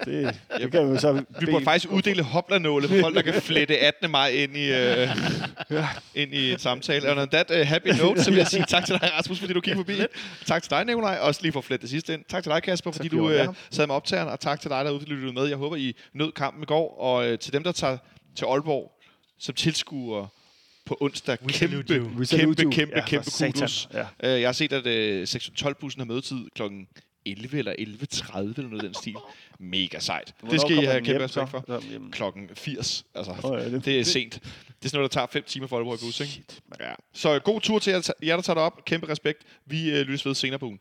[0.05, 1.13] Det, det kan vi så...
[1.41, 4.11] Vi burde faktisk uddele hoplanåle for folk, der kan flette 18.
[4.11, 5.09] maj ind i, øh,
[6.15, 7.11] ind i et samtale.
[7.13, 9.53] Og on that uh, happy note, så vil jeg sige tak til dig, Rasmus, fordi
[9.53, 10.01] du kiggede forbi.
[10.47, 11.19] Tak til dig, Nikolaj.
[11.21, 12.25] Også lige for at flette det sidste ind.
[12.29, 13.55] Tak til dig, Kasper, fordi fordi du øh, med.
[13.71, 14.29] sad med optageren.
[14.29, 15.47] Og tak til dig, derude, fordi du lyttede med.
[15.47, 16.99] Jeg håber, I nød kampen i går.
[17.01, 17.99] Og øh, til dem, der tager
[18.37, 18.93] til Aalborg
[19.39, 20.27] som tilskuer
[20.85, 22.71] på onsdag, We kæmpe, kæmpe, you.
[22.71, 23.89] kæmpe, Ja, kæmpe kudos.
[23.93, 24.07] Ja.
[24.35, 26.63] Øh, Jeg har set, at øh, sektion 12-bussen har mødetid kl.
[27.27, 29.15] 11 eller 11.30 eller noget den stil.
[29.59, 30.35] Mega sejt.
[30.41, 31.65] Hvornår det skal I have kæmpe respekt for.
[31.67, 31.83] Så,
[32.13, 33.05] Klokken 80.
[33.15, 34.33] Altså, Åh, ja, det- det er sent.
[34.35, 34.41] Det
[34.85, 36.43] er sådan noget, der tager 5 timer for Aalborg i bus, ikke?
[36.81, 36.93] Ja.
[37.13, 38.85] Så god tur til jer, jer, der tager det op.
[38.85, 39.43] Kæmpe respekt.
[39.67, 40.81] Vi øh, lyttes ved senere på ugen.